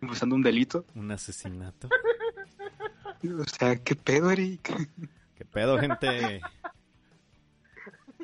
confesando 0.00 0.34
un 0.34 0.42
delito? 0.42 0.84
Un 0.94 1.10
asesinato. 1.10 1.88
O 3.24 3.44
sea, 3.44 3.76
¿qué 3.76 3.94
pedo, 3.96 4.30
Eric? 4.30 4.70
¿Qué 5.36 5.44
pedo, 5.44 5.78
gente? 5.78 6.40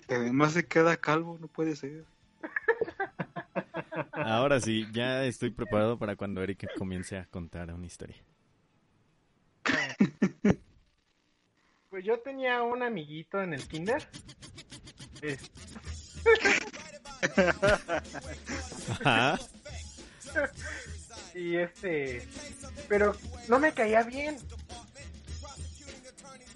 Que 0.07 0.14
además 0.14 0.52
se 0.52 0.66
queda 0.66 0.96
calvo, 0.96 1.38
no 1.40 1.48
puede 1.48 1.76
ser. 1.76 2.04
Ahora 4.12 4.61
sí, 4.61 4.87
ya 4.92 5.24
estoy 5.24 5.50
preparado 5.50 5.98
para 5.98 6.16
cuando 6.16 6.42
Eric 6.42 6.68
comience 6.76 7.16
a 7.16 7.26
contar 7.26 7.72
una 7.72 7.87
historia. 7.87 8.16
Pues 11.90 12.04
yo 12.04 12.18
tenía 12.18 12.62
un 12.62 12.83
amiguito 12.83 13.40
en 13.42 13.54
el 13.54 13.66
kinder. 13.68 14.07
Es- 15.22 15.50
Ajá. 19.04 19.38
y 21.35 21.57
este, 21.57 22.26
pero 22.88 23.16
no 23.48 23.59
me 23.59 23.72
caía 23.72 24.02
bien. 24.02 24.37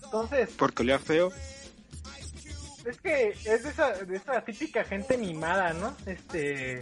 Entonces, 0.08 0.48
Porque 0.56 0.82
olía 0.82 0.98
feo. 0.98 1.30
es 2.86 2.98
que 3.02 3.28
es 3.28 3.62
de 3.62 3.68
esa, 3.68 3.92
de 3.92 4.16
esa 4.16 4.42
típica 4.42 4.82
gente 4.84 5.18
mimada, 5.18 5.74
¿no? 5.74 5.94
Este, 6.06 6.80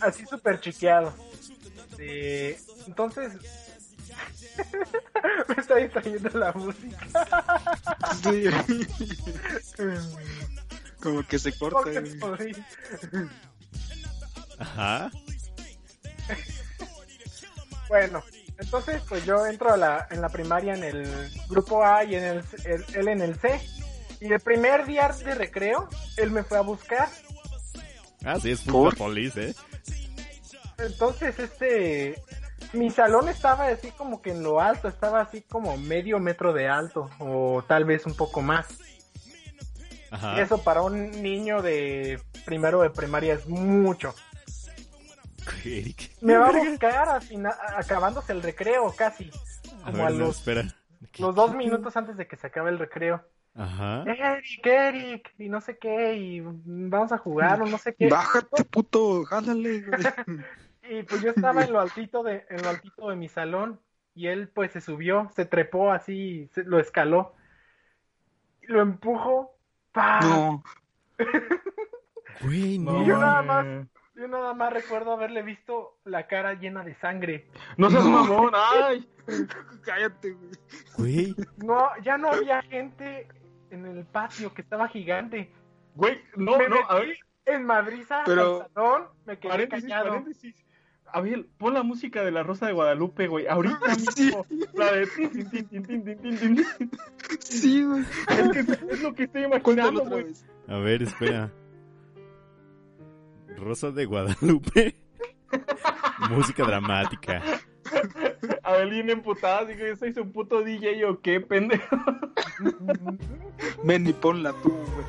así 0.00 0.26
súper 0.26 0.60
chiqueado. 0.60 1.14
Eh, 1.98 2.60
entonces, 2.86 3.32
me 5.48 5.54
está 5.56 5.76
distrayendo 5.76 6.28
la 6.38 6.52
música. 6.52 6.98
Sí. 8.22 8.44
Como 11.00 11.26
que 11.26 11.38
se 11.38 11.56
corta. 11.56 11.88
Ajá. 14.58 15.10
Bueno, 17.88 18.22
entonces 18.58 19.02
pues 19.08 19.24
yo 19.24 19.46
entro 19.46 19.72
a 19.72 19.76
la, 19.76 20.06
en 20.10 20.20
la 20.20 20.28
primaria 20.28 20.74
en 20.74 20.84
el 20.84 21.30
grupo 21.48 21.84
A 21.84 22.04
y 22.04 22.14
en 22.14 22.24
el, 22.24 22.44
el- 22.64 22.84
él 22.94 23.08
en 23.08 23.20
el 23.20 23.38
C. 23.38 23.60
Y 24.20 24.32
el 24.32 24.40
primer 24.40 24.86
día 24.86 25.08
de 25.08 25.34
recreo, 25.34 25.88
él 26.16 26.30
me 26.30 26.42
fue 26.42 26.56
a 26.56 26.62
buscar. 26.62 27.08
Ah, 28.24 28.38
sí, 28.40 28.50
es 28.52 28.62
polis, 28.62 29.36
¿eh? 29.36 29.54
Entonces, 30.78 31.38
este, 31.38 32.22
mi 32.72 32.90
salón 32.90 33.28
estaba 33.28 33.66
así 33.68 33.90
como 33.92 34.22
que 34.22 34.30
en 34.30 34.42
lo 34.42 34.60
alto, 34.60 34.88
estaba 34.88 35.20
así 35.20 35.42
como 35.42 35.76
medio 35.76 36.18
metro 36.18 36.52
de 36.52 36.66
alto, 36.68 37.10
o 37.18 37.62
tal 37.68 37.84
vez 37.84 38.06
un 38.06 38.14
poco 38.14 38.40
más. 38.42 38.66
Ajá. 40.10 40.36
Y 40.36 40.40
eso 40.40 40.62
para 40.62 40.82
un 40.82 41.22
niño 41.22 41.60
de 41.62 42.20
primero 42.44 42.80
de 42.82 42.90
primaria 42.90 43.34
es 43.34 43.46
mucho. 43.46 44.14
Eric. 45.66 46.10
Me 46.20 46.36
va 46.36 46.48
a 46.48 46.52
buscar 46.52 47.08
a 47.08 47.20
fina- 47.20 47.56
acabándose 47.76 48.32
el 48.32 48.42
recreo 48.42 48.92
casi, 48.96 49.30
A 49.82 49.86
como 49.90 49.98
ver, 49.98 50.06
a 50.06 50.10
no, 50.10 50.18
los, 50.18 50.38
espera. 50.38 50.62
los 51.18 51.34
dos 51.34 51.54
minutos 51.54 51.96
antes 51.96 52.16
de 52.16 52.26
que 52.26 52.36
se 52.36 52.46
acabe 52.46 52.70
el 52.70 52.78
recreo. 52.78 53.22
Ajá. 53.54 54.02
Eric, 54.06 54.66
Eric, 54.66 55.34
y 55.38 55.48
no 55.48 55.60
sé 55.62 55.78
qué, 55.78 56.14
y 56.14 56.40
vamos 56.44 57.10
a 57.12 57.18
jugar, 57.18 57.62
o 57.62 57.66
no 57.66 57.78
sé 57.78 57.94
qué. 57.94 58.08
Bájate, 58.08 58.64
puto, 58.64 59.24
jálale, 59.24 59.82
güey. 59.82 60.00
Y 60.88 61.02
pues 61.02 61.20
yo 61.20 61.30
estaba 61.30 61.64
en 61.64 61.72
lo 61.72 61.80
altito 61.80 62.22
de, 62.22 62.46
en 62.48 62.62
lo 62.62 62.68
altito 62.68 63.08
de 63.10 63.16
mi 63.16 63.28
salón, 63.28 63.80
y 64.14 64.28
él 64.28 64.48
pues 64.48 64.70
se 64.72 64.80
subió, 64.80 65.28
se 65.34 65.44
trepó 65.44 65.90
así, 65.90 66.48
se- 66.54 66.62
lo 66.62 66.78
escaló. 66.78 67.34
Y 68.62 68.68
lo 68.68 68.82
empujo, 68.82 69.56
¡pa! 69.90 70.20
No, 70.20 70.62
Güey, 72.42 72.78
no. 72.78 73.02
Y 73.02 73.06
yo 73.06 73.18
nada 73.18 73.42
más, 73.42 73.66
yo 74.16 74.28
nada 74.28 74.54
más 74.54 74.72
recuerdo 74.72 75.12
haberle 75.12 75.42
visto 75.42 75.98
la 76.04 76.26
cara 76.26 76.54
llena 76.54 76.82
de 76.84 76.94
sangre. 76.96 77.46
No 77.76 77.90
seas 77.90 78.04
No. 78.04 78.10
mamón, 78.24 78.52
ay. 78.54 79.08
cállate, 79.84 80.32
güey. 80.32 80.50
Güey. 80.96 81.34
No, 81.58 81.88
ya 82.02 82.16
no 82.18 82.30
había 82.30 82.62
gente 82.62 83.28
en 83.70 83.84
el 83.86 84.04
patio 84.06 84.52
que 84.54 84.62
estaba 84.62 84.88
gigante. 84.88 85.52
Güey, 85.94 86.20
no, 86.36 86.58
Me 86.58 86.68
no, 86.68 86.76
a 86.88 86.96
ver, 86.96 87.08
metí 87.08 87.20
en 87.46 87.64
madriza 87.64 88.22
Pero- 88.26 88.62
al 88.62 88.72
salón, 88.72 89.02
me 89.24 89.38
quedé 89.38 89.50
paréntesis, 89.50 89.84
callado. 89.88 90.08
paréntesis. 90.10 90.54
Abel, 91.12 91.48
pon 91.56 91.72
la 91.72 91.84
música 91.84 92.24
de 92.24 92.32
la 92.32 92.42
Rosa 92.42 92.66
de 92.66 92.72
Guadalupe, 92.72 93.28
güey. 93.28 93.46
Ahorita 93.46 93.78
Sí. 94.16 94.24
mismo. 94.24 94.44
La 94.74 94.92
de 94.92 95.06
tin, 95.06 95.30
tin, 95.30 95.50
tin, 95.50 95.68
tin, 95.68 95.82
tin, 95.86 96.04
tin, 96.04 96.18
tin, 96.38 96.56
tin. 96.56 96.90
Sí, 97.38 97.84
güey. 97.84 98.02
Es, 98.02 98.50
que 98.66 98.92
es 98.92 99.02
lo 99.02 99.14
que 99.14 99.22
estoy 99.24 99.44
imaginando, 99.44 100.00
otra 100.02 100.12
güey. 100.14 100.24
vez. 100.24 100.44
A 100.68 100.78
ver, 100.78 101.02
espera. 101.04 101.50
Rosa 103.56 103.90
de 103.90 104.04
Guadalupe. 104.04 104.96
Música 106.30 106.64
dramática. 106.64 107.42
Abel 108.62 108.90
viene 108.90 109.12
emputada, 109.12 109.60
así 109.60 109.76
que 109.76 109.96
soy 109.96 110.14
un 110.18 110.32
puto 110.32 110.62
DJ 110.62 111.04
o 111.06 111.20
qué, 111.20 111.40
pendejo. 111.40 111.96
Ven 113.84 114.06
y 114.06 114.12
ponla 114.12 114.52
tú, 114.62 114.70
güey. 114.70 115.06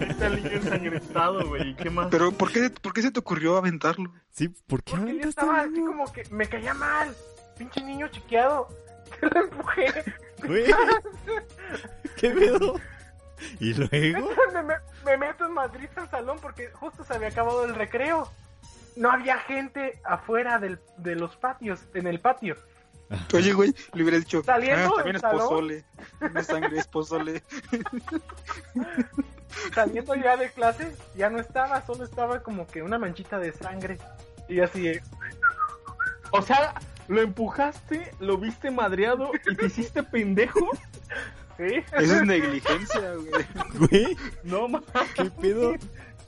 Está 0.00 0.26
el 0.26 0.42
niño 0.42 0.56
ensangrentado, 0.56 1.48
güey. 1.48 1.76
¿Qué 1.76 1.90
más? 1.90 2.08
Pero, 2.10 2.32
¿por 2.32 2.50
qué, 2.52 2.70
¿por 2.70 2.92
qué 2.92 3.02
se 3.02 3.10
te 3.10 3.20
ocurrió 3.20 3.56
aventarlo? 3.56 4.12
Sí, 4.30 4.48
¿por 4.48 4.82
qué 4.82 4.96
Porque 4.96 5.18
yo 5.22 5.28
estaba 5.28 5.60
así 5.60 5.80
como 5.80 6.12
que 6.12 6.24
me 6.30 6.46
caía 6.46 6.74
mal. 6.74 7.14
Pinche 7.58 7.80
niño 7.82 8.08
chiqueado. 8.08 8.68
lo 9.20 9.40
empujé. 9.40 10.04
Güey. 10.44 10.66
¿Qué 12.16 12.30
pedo? 12.30 12.80
¿Y 13.60 13.74
luego? 13.74 14.30
me, 14.52 14.62
me- 14.62 14.74
me 15.04 15.16
meto 15.16 15.46
en 15.46 15.52
Madrid 15.52 15.88
al 15.96 16.10
salón 16.10 16.38
porque 16.40 16.70
justo 16.70 17.04
se 17.04 17.14
había 17.14 17.28
acabado 17.28 17.64
el 17.64 17.74
recreo. 17.74 18.30
No 18.96 19.10
había 19.12 19.38
gente 19.38 20.00
afuera 20.04 20.58
del, 20.58 20.80
de 20.96 21.14
los 21.14 21.36
patios, 21.36 21.80
en 21.94 22.06
el 22.08 22.18
patio. 22.20 22.56
Oye, 23.34 23.52
güey, 23.52 23.74
le 23.94 24.02
hubiera 24.02 24.18
dicho, 24.18 24.42
Saliendo 24.42 24.90
ah, 24.92 24.96
también 24.96 25.16
es 25.16 25.22
salón. 25.22 25.40
pozole. 25.40 25.84
No 26.20 26.40
es 26.40 26.46
sangre, 26.46 26.78
es 26.78 26.86
pozole. 26.88 27.42
Saliendo 29.74 30.14
ya 30.14 30.36
de 30.36 30.50
clase, 30.50 30.94
ya 31.16 31.30
no 31.30 31.40
estaba, 31.40 31.84
solo 31.86 32.04
estaba 32.04 32.42
como 32.42 32.66
que 32.66 32.82
una 32.82 32.98
manchita 32.98 33.38
de 33.38 33.52
sangre. 33.52 33.98
Y 34.48 34.60
así, 34.60 34.92
O 36.32 36.42
sea, 36.42 36.74
lo 37.08 37.20
empujaste, 37.22 38.12
lo 38.20 38.38
viste 38.38 38.70
madreado 38.70 39.30
y 39.50 39.54
te 39.56 39.66
hiciste 39.66 40.02
pendejo. 40.02 40.68
¿sí? 41.56 41.64
Eso 41.98 42.16
es 42.16 42.22
negligencia, 42.26 43.14
güey. 43.14 43.88
Güey, 44.04 44.16
No 44.44 44.68
mames. 44.68 44.88
¿qué 45.14 45.24
pedo? 45.40 45.74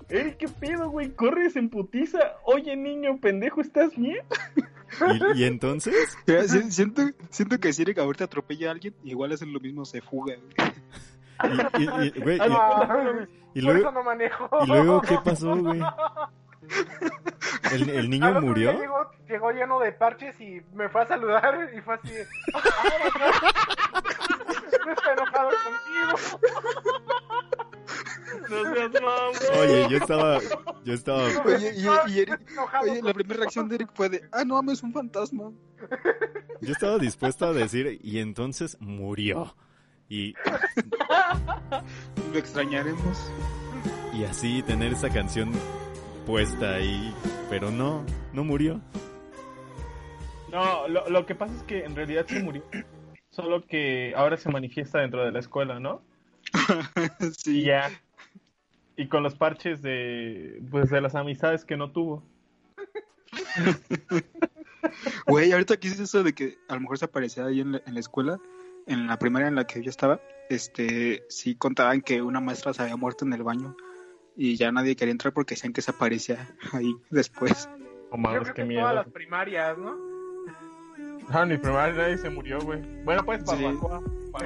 Ey, 0.08 0.34
¿qué 0.38 0.48
pedo, 0.48 0.90
güey? 0.90 1.10
Corres 1.10 1.54
en 1.54 1.68
putiza. 1.70 2.18
Oye, 2.44 2.74
niño 2.76 3.18
pendejo, 3.20 3.60
¿estás 3.60 3.94
bien? 3.96 4.18
¿Y, 5.36 5.40
y 5.42 5.44
entonces? 5.44 5.94
Si- 6.48 6.72
siento, 6.72 7.02
siento 7.30 7.60
que 7.60 7.72
si 7.72 7.82
Eric 7.82 7.98
ahorita 7.98 8.24
atropella 8.24 8.70
a 8.70 8.72
alguien, 8.72 8.92
igual 9.04 9.30
hacen 9.30 9.52
lo 9.52 9.60
mismo, 9.60 9.84
se 9.84 10.00
fuga. 10.00 10.34
güey. 10.34 10.72
Y, 11.78 11.82
y- 11.82 12.12
y- 12.16 12.20
güey, 12.20 12.38
Ay, 12.40 12.50
y- 12.50 13.60
y 13.60 13.62
por 13.62 13.70
eso 13.70 13.82
luego, 13.82 13.92
no 13.92 14.02
manejo. 14.02 14.48
¿y 14.64 14.66
luego 14.66 15.00
qué 15.02 15.16
pasó, 15.24 15.56
güey? 15.56 15.80
¿El, 17.72 18.10
niño 18.10 18.40
murió? 18.40 18.72
Llegó, 18.78 19.10
llegó 19.28 19.50
lleno 19.52 19.80
de 19.80 19.92
parches 19.92 20.38
y 20.40 20.60
me 20.74 20.88
fue 20.88 21.02
a 21.02 21.06
saludar 21.06 21.70
y 21.74 21.80
fue 21.80 21.94
así. 21.94 22.12
no 24.84 24.92
está 24.92 25.12
enojado 25.12 25.50
contigo. 25.64 26.40
No 28.48 28.74
seas 28.74 28.92
mamón. 28.92 29.34
Oye, 29.60 29.86
yo 29.90 29.96
estaba, 29.96 30.38
yo 30.84 30.94
estaba, 30.94 31.24
Oye, 31.44 31.72
y, 31.76 32.12
y 32.12 32.20
Eric, 32.20 32.40
oye, 32.82 33.02
la 33.02 33.14
primera 33.14 33.40
reacción 33.40 33.68
de 33.68 33.76
Eric 33.76 33.90
fue 33.94 34.08
de, 34.08 34.28
ah, 34.32 34.44
no 34.44 34.56
mames, 34.56 34.78
es 34.78 34.82
un 34.82 34.92
fantasma. 34.92 35.52
yo 36.60 36.72
estaba 36.72 36.98
dispuesto 36.98 37.46
a 37.46 37.52
decir, 37.52 37.98
y 38.02 38.18
entonces 38.18 38.76
murió. 38.80 39.54
Y, 40.08 40.34
Lo 42.32 42.38
extrañaremos. 42.38 43.30
y 44.12 44.24
así 44.24 44.62
tener 44.62 44.92
esa 44.92 45.08
canción 45.08 45.52
puesta 46.30 46.76
ahí, 46.76 47.12
pero 47.48 47.72
no, 47.72 48.06
no 48.32 48.44
murió. 48.44 48.80
No, 50.52 50.86
lo, 50.86 51.10
lo 51.10 51.26
que 51.26 51.34
pasa 51.34 51.56
es 51.56 51.64
que 51.64 51.82
en 51.84 51.96
realidad 51.96 52.24
se 52.28 52.40
murió. 52.40 52.62
Solo 53.30 53.66
que 53.66 54.12
ahora 54.16 54.36
se 54.36 54.48
manifiesta 54.48 55.00
dentro 55.00 55.24
de 55.24 55.32
la 55.32 55.40
escuela, 55.40 55.80
¿no? 55.80 56.02
Y 57.20 57.34
sí. 57.34 57.62
ya. 57.64 57.90
Y 58.96 59.08
con 59.08 59.24
los 59.24 59.34
parches 59.34 59.82
de, 59.82 60.62
pues, 60.70 60.90
de 60.90 61.00
las 61.00 61.16
amistades 61.16 61.64
que 61.64 61.76
no 61.76 61.90
tuvo. 61.90 62.22
Güey, 65.26 65.50
ahorita 65.50 65.78
que 65.78 65.88
dices 65.88 66.04
eso 66.04 66.22
de 66.22 66.32
que 66.32 66.58
a 66.68 66.74
lo 66.74 66.80
mejor 66.82 66.98
se 66.98 67.06
aparecía 67.06 67.46
ahí 67.46 67.60
en 67.60 67.72
la, 67.72 67.82
en 67.84 67.94
la 67.94 68.00
escuela, 68.00 68.38
en 68.86 69.08
la 69.08 69.18
primaria 69.18 69.48
en 69.48 69.56
la 69.56 69.66
que 69.66 69.82
yo 69.82 69.90
estaba, 69.90 70.20
este, 70.48 71.24
sí 71.28 71.56
contaban 71.56 72.02
que 72.02 72.22
una 72.22 72.38
maestra 72.38 72.72
se 72.72 72.82
había 72.82 72.96
muerto 72.96 73.24
en 73.24 73.32
el 73.32 73.42
baño 73.42 73.74
y 74.36 74.56
ya 74.56 74.72
nadie 74.72 74.96
quería 74.96 75.12
entrar 75.12 75.32
porque 75.32 75.54
decían 75.54 75.72
que 75.72 75.82
se 75.82 75.90
aparecía 75.90 76.48
ahí 76.72 76.96
después. 77.10 77.68
Oh, 78.10 78.16
Yo 78.16 78.18
mames, 78.18 78.40
creo 78.42 78.54
qué 78.54 78.62
que 78.62 78.68
miedo. 78.68 78.80
todas 78.82 78.94
las 78.96 79.08
primarias, 79.08 79.78
¿no? 79.78 79.94
Ah, 81.28 81.46
ni 81.46 81.56
primaria 81.58 81.94
nadie 81.94 82.18
se 82.18 82.28
murió, 82.30 82.58
güey. 82.60 82.82
Bueno, 83.04 83.24
pues, 83.24 83.42
Sí. 83.48 83.64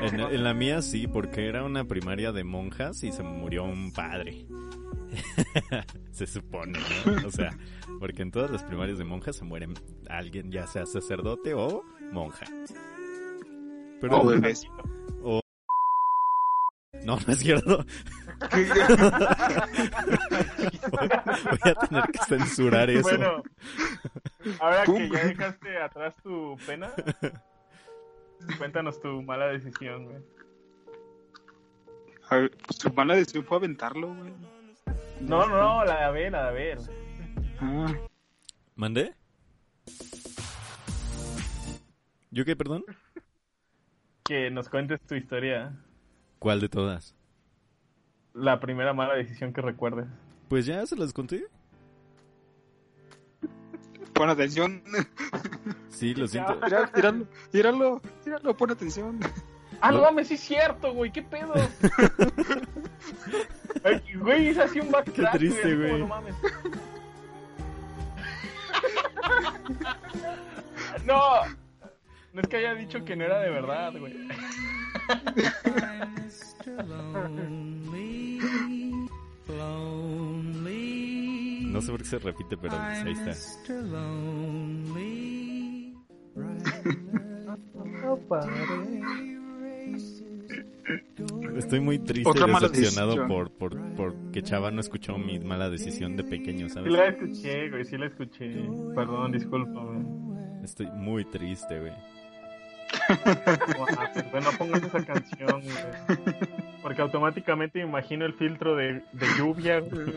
En, 0.01 0.21
en 0.21 0.45
la 0.45 0.55
mía 0.55 0.81
sí, 0.83 1.07
porque 1.07 1.47
era 1.49 1.63
una 1.65 1.85
primaria 1.85 2.33
de 2.33 2.43
monjas 2.45 3.03
y 3.05 3.13
se 3.13 3.23
murió 3.23 3.65
un 3.65 3.93
padre. 3.93 4.47
se 6.11 6.27
supone, 6.27 6.79
¿no? 7.07 7.29
O 7.29 7.31
sea, 7.31 7.51
porque 8.01 8.23
en 8.23 8.31
todas 8.31 8.51
las 8.51 8.63
primarias 8.65 8.99
de 8.99 9.05
monjas 9.05 9.37
se 9.37 9.45
mueren 9.45 9.75
alguien, 10.09 10.51
ya 10.51 10.67
sea 10.67 10.87
sacerdote 10.87 11.55
o 11.55 11.85
monja. 12.13 12.47
Pero 14.01 14.21
O 14.21 14.27
bebés. 14.27 14.65
no, 17.05 17.19
no 17.27 17.33
es 17.33 17.39
cierto. 17.39 17.85
Voy 20.91 21.09
a 21.65 21.75
tener 21.75 22.05
que 22.05 22.19
censurar 22.29 22.91
eso. 22.91 23.03
Bueno, 23.03 23.43
ahora 24.61 24.85
Pum. 24.85 24.97
que 24.97 25.11
ya 25.11 25.25
dejaste 25.25 25.79
atrás 25.79 26.15
tu 26.23 26.57
pena, 26.67 26.91
cuéntanos 28.59 29.01
tu 29.01 29.23
mala 29.23 29.47
decisión, 29.49 30.05
güey. 30.05 30.19
A 32.31 32.37
ver, 32.37 32.51
pues 32.51 32.79
su 32.79 32.93
mala 32.93 33.15
decisión 33.15 33.45
fue 33.45 33.59
aventarlo, 33.59 34.15
güey. 34.15 34.33
No, 35.21 35.47
no, 35.47 35.59
no, 35.59 35.85
la 35.85 35.99
de 35.99 36.05
Abel, 36.05 36.33
la 36.33 36.43
de 36.45 36.49
Abel. 36.49 36.79
Ah, 37.61 37.93
¿Mandé? 38.75 39.15
¿Yo 42.31 42.45
qué, 42.45 42.57
perdón? 42.57 42.85
Que 44.25 44.51
nos 44.51 44.69
cuentes 44.69 45.01
tu 45.03 45.15
historia. 45.15 45.73
¿Cuál 46.39 46.61
de 46.61 46.69
todas? 46.69 47.15
La 48.35 48.61
primera 48.61 48.93
mala 48.93 49.15
decisión 49.15 49.53
que 49.53 49.61
recuerdes. 49.63 50.07
Pues 50.49 50.67
ya 50.67 50.85
se 50.87 50.97
las 50.97 51.13
conté. 51.13 51.47
pon 54.13 54.29
atención. 54.29 54.83
Sí, 55.89 56.15
lo 56.15 56.27
siento. 56.27 56.59
Mira, 56.63 56.87
tíralo, 56.93 57.27
tíralo, 57.51 58.03
tíralo, 58.25 58.57
pon 58.57 58.71
atención. 58.73 59.21
Ah, 59.81 59.91
no 59.91 59.99
No. 59.99 60.05
mames, 60.05 60.29
sí 60.29 60.35
es 60.35 60.41
cierto, 60.41 60.93
güey, 60.93 61.13
¿qué 61.13 61.23
pedo? 61.23 61.55
Ay, 63.85 64.03
Güey, 64.19 64.49
es 64.49 64.59
así 64.59 64.81
un 64.81 64.91
backtrack, 64.91 65.33
Qué 65.33 65.39
triste, 65.39 65.77
güey. 65.77 65.99
No 66.01 66.07
mames. 66.09 66.35
No, 71.05 71.21
no 72.33 72.41
es 72.41 72.49
que 72.49 72.57
haya 72.57 72.75
dicho 72.75 73.05
que 73.05 73.15
no 73.17 73.25
era 73.25 73.41
de 73.41 73.51
verdad, 73.51 73.93
güey. 73.99 74.15
No 81.75 81.81
sé 81.81 81.91
por 81.91 81.99
qué 82.01 82.05
se 82.07 82.19
repite, 82.19 82.57
pero 82.57 82.75
ahí 82.77 83.13
está. 83.13 83.33
Estoy 91.57 91.81
muy 91.81 91.99
triste 91.99 92.29
Otra 92.29 92.47
y 92.47 92.53
decepcionado 92.53 93.27
por, 93.27 93.51
por, 93.51 93.77
por 93.95 94.15
que 94.31 94.43
Chava 94.43 94.71
no 94.71 94.81
escuchó 94.81 95.17
mi 95.19 95.39
mala 95.39 95.71
decisión 95.71 96.17
de 96.17 96.25
pequeño, 96.25 96.69
Sí 96.69 96.75
¿sabes? 96.75 96.93
la 96.93 97.09
escuché, 97.09 97.71
güey, 97.71 97.85
sí 97.85 97.97
la 97.97 98.07
escuché. 98.07 98.51
Perdón, 98.95 99.33
disculpa, 99.33 99.85
güey. 99.85 100.63
Estoy 100.63 100.87
muy 100.97 101.25
triste, 101.25 101.81
güey. 101.81 101.93
Bueno, 104.31 104.51
no 104.51 104.59
pongas 104.59 104.83
esa 104.83 105.05
canción, 105.05 105.63
güey. 105.63 105.77
Porque 106.83 107.03
automáticamente 107.03 107.79
me 107.81 107.87
imagino 107.89 108.25
el 108.25 108.35
filtro 108.35 108.77
de, 108.77 109.03
de 109.13 109.27
lluvia, 109.39 109.81
güey. 109.81 110.13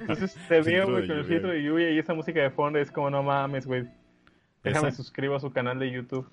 Entonces 0.00 0.36
te 0.48 0.60
veo, 0.62 0.90
güey, 0.90 1.06
con 1.06 1.18
el 1.18 1.24
filtro 1.24 1.50
de 1.50 1.62
lluvia 1.62 1.90
y 1.90 1.98
esa 1.98 2.14
música 2.14 2.40
de 2.40 2.50
fondo 2.50 2.78
es 2.78 2.90
como, 2.90 3.10
no 3.10 3.22
mames, 3.22 3.66
güey. 3.66 3.88
Déjame 4.62 4.88
¿Esa? 4.88 4.96
suscribo 4.96 5.36
a 5.36 5.40
su 5.40 5.52
canal 5.52 5.78
de 5.78 5.90
YouTube. 5.90 6.30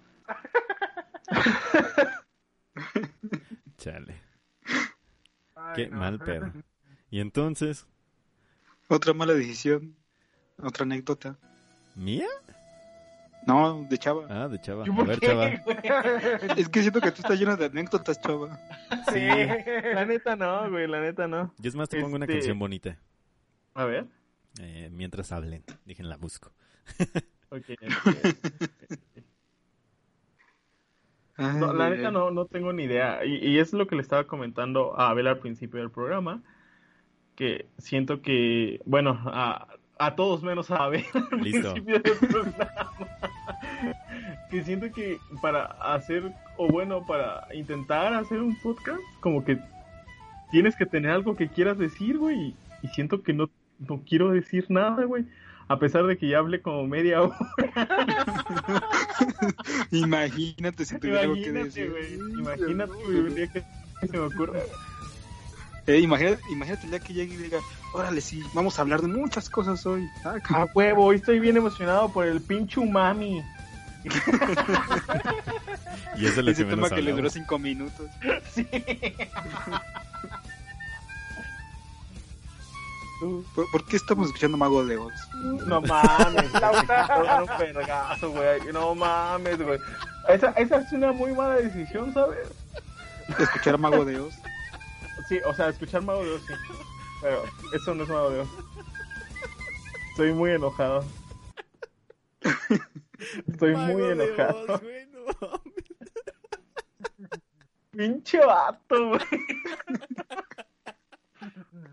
Chale. 3.78 4.15
Ay, 5.56 5.73
Qué 5.76 5.88
no. 5.89 5.97
mal 5.97 6.19
pedo. 6.19 6.52
Y 7.10 7.19
entonces, 7.19 7.88
Otra 8.89 9.13
mala 9.13 9.34
decisión. 9.34 9.95
Otra 10.62 10.84
anécdota. 10.84 11.38
¿mía? 11.95 12.28
No, 13.48 13.86
de 13.90 13.98
Chava. 13.98 14.26
Ah, 14.30 14.48
de 14.50 14.60
Chava. 14.60 14.84
¿Yo 14.86 14.94
A 14.94 15.04
ver, 15.04 15.20
qué, 15.20 15.28
Chava. 15.28 15.50
güey? 15.50 15.78
Es 16.60 16.70
que 16.70 16.82
siento 16.82 17.00
que 17.02 17.12
tú 17.12 17.22
estás 17.22 17.40
lleno 17.40 17.56
de 17.56 17.66
anécdotas, 17.66 18.20
Chava. 18.22 18.60
Sí, 19.12 19.22
la 19.94 20.06
neta 20.06 20.36
no, 20.36 20.70
güey, 20.70 20.86
la 20.88 21.00
neta 21.02 21.28
no. 21.28 21.54
Yo 21.58 21.70
es 21.70 21.76
más, 21.76 21.88
te 21.90 22.00
pongo 22.02 22.16
una 22.18 22.26
Este- 22.26 22.36
canción 22.36 22.60
bonita. 22.60 22.98
A 23.74 23.86
ver. 23.86 24.06
Eh, 24.60 24.90
mientras 24.92 25.32
hablen. 25.32 25.64
Dije, 25.86 26.04
la 26.04 26.18
busco. 26.18 26.52
Ok, 27.50 27.64
ok. 27.70 28.18
No, 31.38 31.72
la 31.72 31.90
neta 31.92 32.12
no, 32.12 32.32
no 32.32 32.46
tengo 32.46 32.74
ni 32.74 32.84
idea. 32.84 33.24
Y, 33.24 33.36
y 33.38 33.60
es 33.60 33.72
lo 33.72 33.88
que 33.88 33.96
le 33.96 34.02
estaba 34.02 34.26
comentando 34.26 35.00
a 35.00 35.10
Abel 35.10 35.28
al 35.28 35.38
principio 35.40 35.80
del 35.80 35.92
programa. 35.92 36.42
Que 37.36 37.70
siento 37.78 38.22
que, 38.22 38.82
bueno, 38.86 39.18
a, 39.28 39.68
a 40.00 40.16
todos 40.16 40.42
menos 40.44 40.72
a 40.72 40.78
Abel 40.86 41.06
al 41.14 41.28
principio 41.40 42.00
del 42.00 42.02
programa. 42.02 42.72
Que 44.50 44.64
siento 44.64 44.92
que 44.92 45.20
para 45.42 45.66
hacer, 45.66 46.34
o 46.58 46.68
bueno, 46.68 47.06
para 47.06 47.48
intentar 47.54 48.14
hacer 48.14 48.42
un 48.42 48.56
podcast, 48.62 49.02
como 49.20 49.44
que 49.44 49.60
tienes 50.52 50.76
que 50.76 50.86
tener 50.86 51.12
algo 51.12 51.36
que 51.36 51.50
quieras 51.50 51.78
decir, 51.78 52.18
güey. 52.18 52.56
Y, 52.82 52.88
siento 52.90 53.24
que 53.24 53.34
no, 53.34 53.50
no 53.80 54.02
quiero 54.08 54.32
decir 54.32 54.66
nada, 54.70 55.04
güey. 55.04 55.26
A 55.68 55.80
pesar 55.80 56.06
de 56.06 56.18
que 56.18 56.30
ya 56.30 56.38
hablé 56.38 56.62
como 56.62 56.88
media 56.88 57.22
hora. 57.22 57.38
Imagínate 59.92 60.86
si 60.86 60.98
tuviera 60.98 61.22
algo 61.22 61.34
que 61.34 61.42
Imagínate, 61.42 61.66
decir. 61.66 61.90
güey. 61.90 62.14
Imagínate, 62.40 62.94
güey, 62.94 63.18
un 63.18 63.36
día 63.36 63.48
que 63.48 63.64
se 64.08 64.18
me 64.18 64.20
ocurra. 64.20 64.60
Eh, 65.88 66.00
imagínate, 66.00 66.42
imagínate 66.52 66.84
el 66.86 66.92
día 66.92 67.00
que 67.00 67.14
llegue 67.14 67.34
y 67.34 67.38
diga, 67.38 67.60
órale, 67.94 68.20
sí, 68.22 68.44
vamos 68.54 68.78
a 68.78 68.82
hablar 68.82 69.02
de 69.02 69.08
muchas 69.08 69.50
cosas 69.50 69.86
hoy. 69.86 70.06
Ah, 70.24 70.68
huevo, 70.74 71.06
hoy 71.06 71.18
estoy 71.18 71.40
bien 71.40 71.56
emocionado 71.56 72.12
por 72.12 72.26
el 72.26 72.42
pinche 72.42 72.80
umami. 72.80 73.42
Y 76.17 76.26
eso 76.26 76.39
es 76.39 76.46
lo 76.46 76.52
Ese 76.52 76.63
que 76.63 76.70
tema 76.70 76.89
que 76.89 77.02
le 77.02 77.12
duró 77.12 77.30
cinco 77.30 77.60
minutos. 77.60 78.10
Sí. 78.54 78.67
¿Por, 83.56 83.70
por 83.72 83.86
qué 83.86 83.98
estamos 83.98 84.28
escuchando 84.28 84.58
Mago 84.58 84.86
de 84.86 84.98
Oz? 84.98 85.13
No 85.65 85.82
mames, 85.82 86.52
un 88.22 88.32
güey. 88.32 88.60
No 88.72 88.93
mames, 88.93 89.58
güey. 89.60 89.80
Esa, 90.30 90.52
esa 90.52 90.78
es 90.78 90.91
una 90.91 91.12
muy 91.12 91.34
mala 91.34 91.56
decisión, 91.56 92.13
¿sabes? 92.13 92.48
Escuchar 93.39 93.78
Mago 93.80 94.06
de 94.06 94.20
Oz. 94.20 94.36
Sí, 95.28 95.39
o 95.46 95.54
sea, 95.54 95.70
escuchar 95.70 96.04
Mago 96.04 96.24
de 96.24 96.34
Oz, 96.34 96.41
sí. 96.46 96.54
Pero 97.22 97.43
eso 97.74 97.96
no 97.96 98.04
es 98.04 98.10
Mago 98.10 98.30
de 98.30 98.39
Oz. 98.41 98.50
Estoy 100.12 100.34
muy 100.34 100.52
enojado. 100.52 101.04
Estoy 103.47 103.75
muy 103.75 104.03
enojado. 104.03 104.65
Oz, 104.67 104.82
güey, 104.82 105.06
no 105.08 105.19
mames. 105.41 105.62
Pinche 107.91 108.39
vato, 108.39 109.10
güey. 109.10 109.21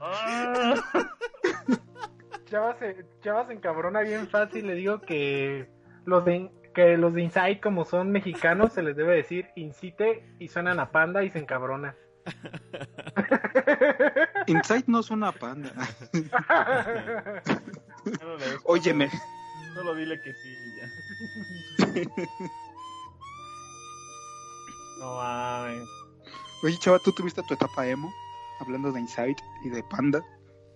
Ah. 0.01 0.75
Chava 2.47 2.77
se, 2.79 3.07
Chava 3.23 3.47
se 3.47 3.53
encabrona 3.55 4.01
bien 4.01 4.29
fácil. 4.29 4.67
Le 4.67 4.75
digo 4.75 5.01
que 5.01 5.69
los 6.05 6.25
de 6.25 6.51
que 6.75 6.97
los 6.99 7.15
de 7.15 7.23
Inside, 7.23 7.61
como 7.61 7.85
son 7.85 8.11
mexicanos, 8.11 8.73
se 8.73 8.83
les 8.83 8.97
debe 8.97 9.15
decir 9.17 9.49
incite 9.55 10.25
y 10.39 10.49
suenan 10.49 10.81
a 10.81 10.91
panda 10.91 11.23
y 11.25 11.31
se 11.31 11.39
encabrona. 11.39 11.95
Inside 14.47 14.85
no 14.89 15.01
es 15.01 15.11
una 15.11 15.33
panda. 15.33 15.71
Óyeme. 18.65 19.11
Solo 19.75 19.95
dile 19.95 20.21
que 20.21 20.33
sí 20.35 20.49
y 20.49 20.81
ya. 20.81 20.87
No 25.01 25.17
mames. 25.17 25.89
Oye, 26.63 26.79
chava, 26.79 26.99
¿tú 26.99 27.13
tuviste 27.13 27.43
tu 27.43 27.55
etapa 27.55 27.87
emo? 27.87 28.13
Hablando 28.61 28.93
de 28.93 29.01
Inside 29.01 29.37
y 29.65 29.69
de 29.71 29.83
Panda. 29.85 30.23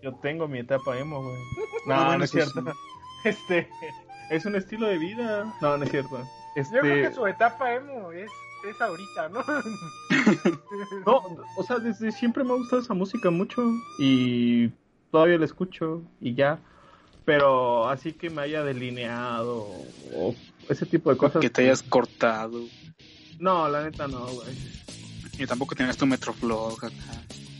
Yo 0.03 0.15
tengo 0.17 0.47
mi 0.49 0.59
etapa 0.59 0.99
emo, 0.99 1.23
güey. 1.23 1.37
No, 1.87 1.95
Ah, 1.95 2.05
bueno, 2.07 2.19
no 2.19 2.25
es 2.25 2.35
eso 2.35 2.51
cierto. 2.51 2.73
sí. 2.73 2.79
Este, 3.29 3.69
es 4.31 4.45
un 4.47 4.55
estilo 4.55 4.87
de 4.87 4.99
vida. 4.99 5.53
No, 5.61 5.77
no 5.77 5.85
es 5.85 5.91
cierto. 5.91 6.21
Este, 6.55 6.75
Yo 6.77 6.81
creo 6.83 7.09
que 7.09 7.15
su 7.15 7.27
etapa 7.27 7.75
emo 7.75 8.13
es, 8.13 8.31
es 8.69 8.81
ahorita, 8.81 9.29
¿no? 9.31 9.43
no, 11.07 11.23
o 11.57 11.63
sea, 11.65 11.79
desde 11.79 12.13
siempre 12.13 12.45
me 12.45 12.53
ha 12.53 12.57
gustado 12.57 12.81
esa 12.83 12.95
música 12.95 13.31
mucho 13.31 13.63
y 13.99 14.69
todavía 15.11 15.39
la 15.39 15.47
escucho 15.47 16.03
y 16.21 16.35
ya. 16.35 16.61
Pero 17.29 17.87
así 17.91 18.15
que 18.15 18.31
me 18.31 18.41
haya 18.41 18.65
delineado 18.65 19.69
o 20.15 20.35
ese 20.67 20.87
tipo 20.87 21.11
de 21.11 21.19
cosas. 21.19 21.43
Que 21.43 21.51
te 21.51 21.61
hayas 21.61 21.83
cortado. 21.83 22.63
No, 23.39 23.69
la 23.69 23.85
neta 23.85 24.09
no, 24.09 24.25
güey. 24.29 24.49
Y 25.39 25.47
tampoco 25.47 25.75
tenías 25.75 25.99
tu 25.99 26.07
Metroflog 26.07 26.83
acá. 26.83 26.91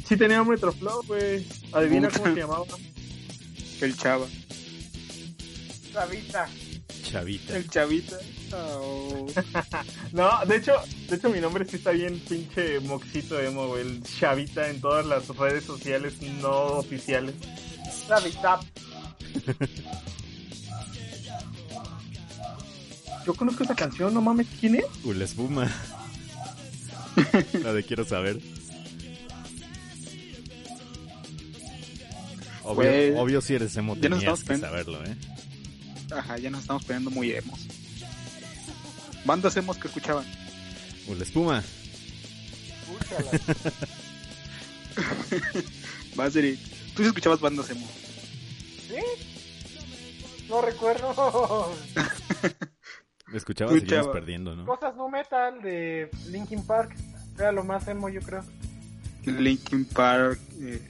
Sí 0.07 0.17
tenía 0.17 0.41
un 0.41 0.49
Metroflow, 0.49 1.03
güey. 1.03 1.47
Adivina 1.71 2.09
Puta. 2.09 2.21
cómo 2.21 2.35
se 2.35 2.41
llamaba. 2.41 2.65
El 3.83 3.97
chava. 3.99 4.27
Sabita. 5.93 6.49
Chavita. 7.03 7.57
El 7.59 7.69
chavita. 7.69 8.17
Oh. 8.55 9.27
No, 10.13 10.31
de 10.47 10.57
hecho, 10.57 10.73
de 11.11 11.17
hecho 11.17 11.29
mi 11.29 11.41
nombre 11.41 11.67
sí 11.67 11.77
está 11.77 11.91
bien 11.91 12.19
pinche 12.27 12.81
moxito 12.81 13.39
emo, 13.39 13.67
güey. 13.67 13.83
El 13.83 14.03
chavita 14.03 14.71
en 14.71 14.81
todas 14.81 15.05
las 15.05 15.29
redes 15.29 15.65
sociales 15.65 16.23
no 16.41 16.79
oficiales. 16.79 17.35
Sabita. 18.07 18.61
Yo 23.27 23.35
conozco 23.35 23.65
esa 23.65 23.75
canción, 23.75 24.15
no 24.15 24.23
mames, 24.23 24.47
¿quién 24.59 24.77
es? 24.77 24.85
Uh, 25.05 25.13
la 25.13 25.25
espuma. 25.25 25.71
la 27.63 27.73
de 27.73 27.85
quiero 27.85 28.05
saber. 28.05 28.41
Obvio, 32.63 32.75
Güey, 32.75 33.15
obvio 33.17 33.41
si 33.41 33.55
eres 33.55 33.77
emo 33.77 33.97
ya 33.97 34.09
nos 34.09 34.21
tenías 34.21 34.41
estamos 34.41 34.61
que 34.61 34.67
saberlo, 34.67 35.05
¿eh? 35.05 35.17
Ajá, 36.11 36.39
ya 36.39 36.51
nos 36.51 36.63
estamos 36.63 36.85
poniendo 36.85 37.11
muy 37.11 37.33
emos. 37.33 37.61
Bandas 39.25 39.57
emos 39.57 39.77
que 39.77 39.89
escuchaban. 39.89 40.25
Uh, 41.07 41.15
la 41.15 41.23
espuma. 41.23 41.63
Escúchala. 42.91 43.31
Vas, 46.17 46.35
Eric. 46.37 46.59
Tú 46.95 47.03
sí 47.03 47.09
escuchabas 47.09 47.41
bandas 47.41 47.71
emo. 47.71 47.87
¿Sí? 48.89 48.97
No 50.49 50.63
recuerdo. 50.63 51.73
Escuchaba. 53.33 53.77
ibas 53.77 54.07
perdiendo, 54.09 54.57
¿no? 54.57 54.65
Cosas 54.65 54.97
no 54.97 55.09
metal 55.09 55.61
de 55.63 56.11
Linkin 56.31 56.65
Park. 56.67 56.95
Era 57.39 57.53
lo 57.53 57.63
más 57.65 57.87
emo, 57.89 58.09
yo 58.09 58.21
creo. 58.23 58.43
Linkin 59.25 59.85
Park, 59.85 60.41
eh, 60.61 60.81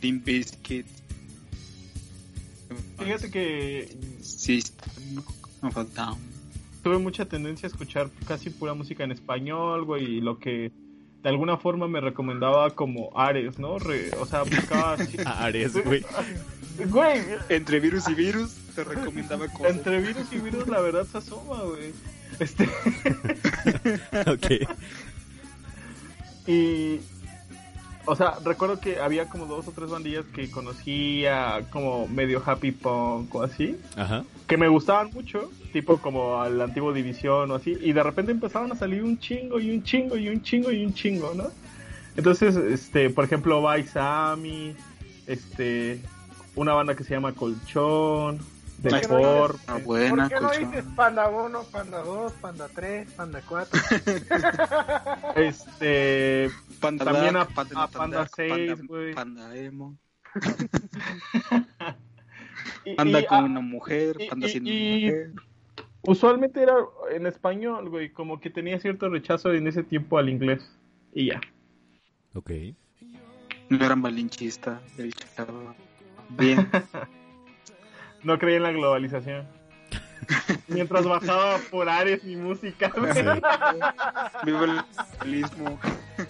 Limp 0.00 0.24
Bizkit. 0.24 0.86
Fíjate 2.98 3.30
que 3.30 3.96
System 4.22 5.22
of 5.62 5.76
a 5.76 5.84
Down. 5.84 6.18
tuve 6.82 6.98
mucha 6.98 7.24
tendencia 7.24 7.66
a 7.66 7.70
escuchar 7.70 8.10
casi 8.26 8.50
pura 8.50 8.74
música 8.74 9.02
en 9.04 9.10
español, 9.12 9.84
güey, 9.84 10.04
y 10.18 10.20
lo 10.20 10.38
que 10.38 10.70
de 11.22 11.28
alguna 11.28 11.56
forma 11.56 11.88
me 11.88 12.00
recomendaba 12.00 12.70
como 12.70 13.10
Ares, 13.18 13.58
¿no? 13.58 13.78
Re- 13.78 14.10
o 14.20 14.26
sea, 14.26 14.42
buscaba 14.44 14.96
Ares, 15.26 15.72
güey. 15.84 16.04
Güey, 16.90 17.20
Entre 17.48 17.80
virus 17.80 18.08
y 18.08 18.14
virus, 18.14 18.54
te 18.78 18.84
recomendaba 18.84 19.48
cosas. 19.52 19.76
entre 19.76 20.00
virus 20.00 20.32
y 20.32 20.38
virus 20.38 20.68
la 20.68 20.80
verdad 20.80 21.04
se 21.10 21.18
asoma, 21.18 21.62
güey. 21.62 21.92
Este, 22.38 22.64
ok. 24.26 24.68
y 26.46 27.00
o 28.06 28.16
sea, 28.16 28.38
recuerdo 28.44 28.80
que 28.80 29.00
había 29.00 29.28
como 29.28 29.46
dos 29.46 29.68
o 29.68 29.72
tres 29.72 29.90
bandillas 29.90 30.24
que 30.26 30.50
conocía 30.50 31.66
como 31.70 32.06
medio 32.06 32.42
happy 32.44 32.70
punk 32.72 33.34
o 33.34 33.42
así, 33.42 33.76
Ajá. 33.96 34.24
que 34.46 34.56
me 34.56 34.68
gustaban 34.68 35.10
mucho, 35.12 35.50
tipo 35.72 35.98
como 35.98 36.40
al 36.40 36.58
antiguo 36.60 36.92
División 36.94 37.50
o 37.50 37.56
así, 37.56 37.76
y 37.82 37.92
de 37.92 38.02
repente 38.02 38.32
empezaron 38.32 38.72
a 38.72 38.76
salir 38.76 39.02
un 39.02 39.18
chingo 39.18 39.60
y 39.60 39.70
un 39.70 39.82
chingo 39.82 40.16
y 40.16 40.28
un 40.28 40.40
chingo 40.40 40.70
y 40.70 40.86
un 40.86 40.94
chingo, 40.94 41.34
¿no? 41.34 41.48
Entonces, 42.16 42.56
este, 42.56 43.10
por 43.10 43.24
ejemplo, 43.24 43.62
Vice 43.68 43.98
Army, 43.98 44.74
este, 45.26 46.00
una 46.54 46.72
banda 46.72 46.94
que 46.96 47.04
se 47.04 47.12
llama 47.14 47.32
Colchón, 47.34 48.38
Ay, 48.84 48.90
Deforme, 49.00 49.58
Ah, 49.66 49.78
buena, 49.84 50.28
¿Por 50.28 50.38
qué 50.38 50.44
no 50.44 50.50
dices 50.68 50.84
Panda 50.94 51.28
1, 51.28 51.62
Panda 51.64 52.02
2, 52.02 52.32
Panda 52.34 52.68
3, 52.72 53.10
Panda 53.12 53.42
4? 53.48 53.80
este, 55.36 56.50
Panda 56.80 57.04
También 57.04 57.34
Dark, 57.34 57.50
a- 57.50 57.54
Panda, 57.54 57.82
a 57.82 57.88
Panda 57.88 58.16
Dark, 58.18 58.30
6, 58.36 58.50
Panda, 58.68 58.84
güey. 58.86 59.14
Panda 59.14 59.56
Emo. 59.56 59.96
y- 62.84 62.94
Panda 62.94 63.20
y, 63.20 63.26
con 63.26 63.38
ah, 63.38 63.44
una 63.44 63.60
mujer, 63.60 64.16
Panda 64.28 64.46
y- 64.46 64.50
sin 64.50 64.66
y- 64.66 65.04
mujer. 65.06 65.32
usualmente 66.02 66.62
era 66.62 66.74
en 67.10 67.26
español, 67.26 67.88
güey, 67.90 68.10
como 68.12 68.40
que 68.40 68.50
tenía 68.50 68.78
cierto 68.78 69.08
rechazo 69.08 69.52
en 69.52 69.66
ese 69.66 69.82
tiempo 69.82 70.18
al 70.18 70.28
inglés, 70.28 70.70
y 71.12 71.26
ya. 71.26 71.40
Ok. 72.34 72.50
No 73.70 73.84
era 73.84 73.96
malinchista, 73.96 74.80
el 74.98 75.12
chavo. 75.14 75.74
Bien. 76.30 76.68
No 78.22 78.38
creía 78.38 78.56
en 78.58 78.62
la 78.64 78.72
globalización. 78.72 79.46
Mientras 80.68 81.06
bajaba 81.06 81.58
por 81.70 81.88
Ares 81.88 82.22
mi 82.24 82.36
música. 82.36 82.90
Sí. 83.14 83.20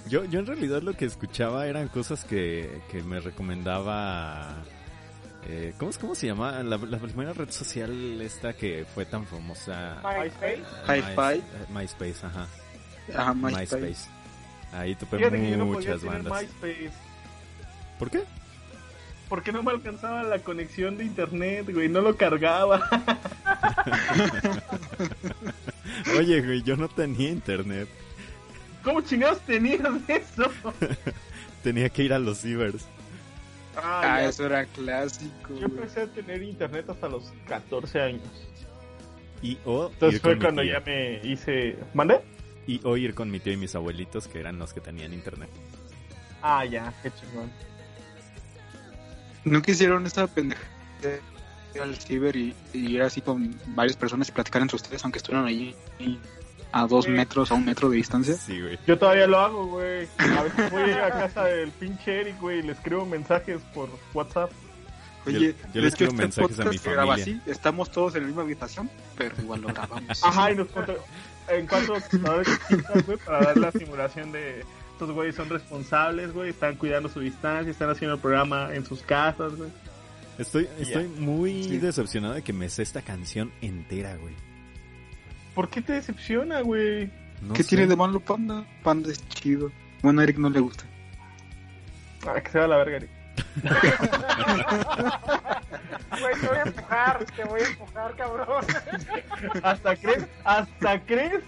Yo, 0.08 0.24
yo 0.24 0.40
en 0.40 0.46
realidad 0.46 0.82
lo 0.82 0.92
que 0.94 1.04
escuchaba 1.06 1.66
eran 1.66 1.88
cosas 1.88 2.24
que, 2.24 2.80
que 2.90 3.02
me 3.02 3.20
recomendaba... 3.20 4.54
Eh, 5.48 5.72
¿cómo, 5.78 5.90
es- 5.90 5.98
¿Cómo 5.98 6.14
se 6.14 6.26
llama? 6.26 6.62
La, 6.62 6.76
la 6.76 6.98
primera 6.98 7.32
red 7.32 7.48
social 7.50 8.20
esta 8.20 8.52
que 8.52 8.84
fue 8.94 9.06
tan 9.06 9.24
famosa. 9.26 9.96
MySpace. 10.86 11.42
My- 11.70 11.74
MySpace, 11.80 12.26
ajá. 12.26 12.46
Ajá, 13.16 13.34
MySpace. 13.34 13.76
MySpace. 13.80 14.10
Ahí 14.72 14.94
topé 14.94 15.16
Fíjate 15.16 15.36
que 15.40 15.50
yo 15.50 15.56
no 15.56 15.64
podía 15.72 15.78
muchas 15.94 16.00
tener 16.02 16.22
bandas. 16.22 16.42
MySpace. 16.42 16.90
¿Por 17.98 18.10
qué? 18.10 18.24
Porque 19.28 19.52
no 19.52 19.62
me 19.62 19.72
alcanzaba 19.72 20.22
la 20.22 20.38
conexión 20.38 20.96
de 20.96 21.04
internet, 21.04 21.66
güey, 21.72 21.88
no 21.88 22.00
lo 22.00 22.16
cargaba. 22.16 22.88
Oye, 26.18 26.40
güey, 26.42 26.62
yo 26.62 26.76
no 26.76 26.88
tenía 26.88 27.30
internet. 27.30 27.88
¿Cómo 28.82 29.00
chingados 29.02 29.40
tenías 29.40 29.80
eso? 30.08 30.50
Tenía 31.62 31.88
que 31.88 32.04
ir 32.04 32.12
a 32.12 32.18
los 32.18 32.40
cibers. 32.40 32.86
Ah, 33.76 34.00
Ah, 34.02 34.20
ya. 34.22 34.28
eso 34.28 34.46
era 34.46 34.64
clásico. 34.66 35.48
Yo 35.50 35.54
güey. 35.54 35.64
empecé 35.64 36.02
a 36.02 36.06
tener 36.06 36.42
internet 36.42 36.88
hasta 36.88 37.08
los 37.08 37.32
14 37.46 38.00
años. 38.00 38.22
Y 39.42 39.58
o 39.64 39.88
Entonces 39.92 40.20
fue 40.20 40.30
con 40.32 40.38
mi 40.38 40.44
cuando 40.44 40.62
tío. 40.62 40.72
ya 40.72 40.80
me 40.80 41.20
hice... 41.22 41.76
¿Mandé? 41.94 42.20
Y 42.66 42.80
o 42.84 42.96
ir 42.96 43.14
con 43.14 43.30
mi 43.30 43.40
tío 43.40 43.52
y 43.52 43.56
mis 43.56 43.74
abuelitos, 43.74 44.26
que 44.26 44.40
eran 44.40 44.58
los 44.58 44.72
que 44.72 44.80
tenían 44.80 45.12
internet. 45.12 45.48
Ah, 46.42 46.64
ya, 46.64 46.92
qué 47.02 47.10
chingón. 47.10 47.50
Nunca 49.44 49.70
hicieron 49.72 50.06
esa 50.06 50.26
pendeja 50.26 50.62
de 51.02 51.20
ir 51.74 51.82
al 51.82 51.96
ciber 51.96 52.36
y, 52.36 52.54
y 52.72 52.94
ir 52.96 53.02
así 53.02 53.20
con 53.20 53.54
varias 53.68 53.96
personas 53.96 54.28
y 54.28 54.32
platicar 54.32 54.62
entre 54.62 54.76
ustedes, 54.76 55.02
aunque 55.04 55.18
estuvieran 55.18 55.46
allí 55.46 55.74
a 56.72 56.86
dos 56.86 57.06
Sí. 57.06 57.10
metros, 57.10 57.50
a 57.50 57.54
un 57.54 57.64
metro 57.64 57.88
de 57.88 57.96
distancia. 57.96 58.34
Sí, 58.34 58.60
güey. 58.60 58.78
Yo 58.86 58.98
todavía 58.98 59.26
lo 59.26 59.38
hago, 59.38 59.66
güey. 59.66 60.06
A 60.18 60.42
veces 60.42 60.70
voy 60.70 60.90
a 60.90 61.10
casa 61.10 61.44
del 61.44 61.70
pinche 61.70 62.20
Eric, 62.20 62.38
güey, 62.40 62.58
y 62.58 62.62
le 62.62 62.72
escribo 62.72 63.06
mensajes 63.06 63.60
por 63.74 63.88
WhatsApp. 64.12 64.50
Oye, 65.26 65.38
Yo- 65.38 65.40
yo 65.40 65.72
de 65.72 65.80
le 65.80 65.88
hecho, 65.88 65.88
escribo 65.88 66.10
este 66.12 66.22
mensajes 66.22 66.58
a 66.60 66.62
mi 66.64 66.68
podcast 66.70 66.84
se 66.84 66.90
graba 66.92 67.12
familia. 67.16 67.40
así, 67.42 67.50
estamos 67.50 67.90
todos 67.90 68.14
en 68.16 68.20
la 68.22 68.26
misma 68.28 68.42
habitación, 68.42 68.90
pero 69.16 69.34
igual 69.40 69.60
lo 69.62 69.68
grabamos. 69.68 70.24
Ajá, 70.24 70.52
y 70.52 70.56
nos 70.56 70.68
contó 70.68 70.96
en 71.48 71.66
distintos, 72.46 73.06
güey, 73.06 73.18
para 73.18 73.40
dar 73.40 73.56
la 73.56 73.72
simulación 73.72 74.32
de 74.32 74.64
estos 74.98 75.12
güeyes 75.14 75.36
son 75.36 75.48
responsables, 75.48 76.32
güey, 76.32 76.50
están 76.50 76.74
cuidando 76.74 77.08
su 77.08 77.20
distancia, 77.20 77.70
están 77.70 77.88
haciendo 77.90 78.16
el 78.16 78.20
programa 78.20 78.74
en 78.74 78.84
sus 78.84 79.00
casas, 79.02 79.54
güey. 79.54 79.70
Estoy, 80.38 80.68
estoy 80.80 81.06
muy 81.06 81.62
Sí. 81.64 81.78
decepcionado 81.78 82.34
de 82.34 82.42
que 82.42 82.52
me 82.52 82.68
sé 82.68 82.82
esta 82.82 83.00
canción 83.02 83.52
entera, 83.60 84.16
güey. 84.16 84.34
¿Por 85.54 85.68
qué 85.68 85.82
te 85.82 85.92
decepciona, 85.92 86.62
güey? 86.62 87.10
No 87.42 87.54
¿Qué 87.54 87.62
sé. 87.62 87.68
tiene 87.70 87.86
de 87.86 87.94
malo 87.94 88.18
Panda? 88.18 88.64
Panda 88.82 89.12
es 89.12 89.26
chido. 89.28 89.70
Bueno, 90.02 90.20
a 90.20 90.24
Eric 90.24 90.38
no 90.38 90.50
le 90.50 90.58
gusta. 90.60 90.82
Ah, 92.26 92.40
que 92.40 92.50
se 92.50 92.58
va 92.58 92.64
a 92.64 92.68
la 92.68 92.76
verga, 92.78 92.96
Eric. 92.96 93.10
Güey, 96.20 96.34
te 96.40 96.46
voy 96.48 96.56
a 96.56 96.62
empujar, 96.62 97.24
te 97.36 97.44
voy 97.44 97.60
a 97.60 97.66
empujar, 97.68 98.16
cabrón. 98.16 98.64
Hasta 99.62 99.96
crees, 99.96 100.26
hasta 100.44 101.00
crees, 101.04 101.42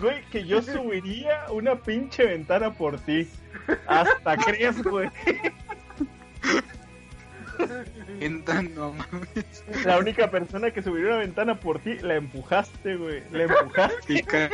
güey, 0.00 0.22
que 0.30 0.46
yo 0.46 0.62
subiría 0.62 1.46
una 1.50 1.76
pinche 1.76 2.24
ventana 2.24 2.72
por 2.72 2.98
ti. 3.00 3.28
Hasta 3.86 4.36
crees, 4.44 4.82
güey. 4.82 5.10
Entra, 8.20 8.62
no 8.62 8.92
mames. 8.92 9.64
La 9.84 9.98
única 9.98 10.30
persona 10.30 10.70
que 10.70 10.82
subiría 10.82 11.08
una 11.08 11.18
ventana 11.18 11.58
por 11.58 11.78
ti, 11.80 11.98
la 11.98 12.16
empujaste, 12.16 12.96
güey. 12.96 13.22
La 13.30 13.44
empujaste. 13.44 13.96
Pica. 14.06 14.50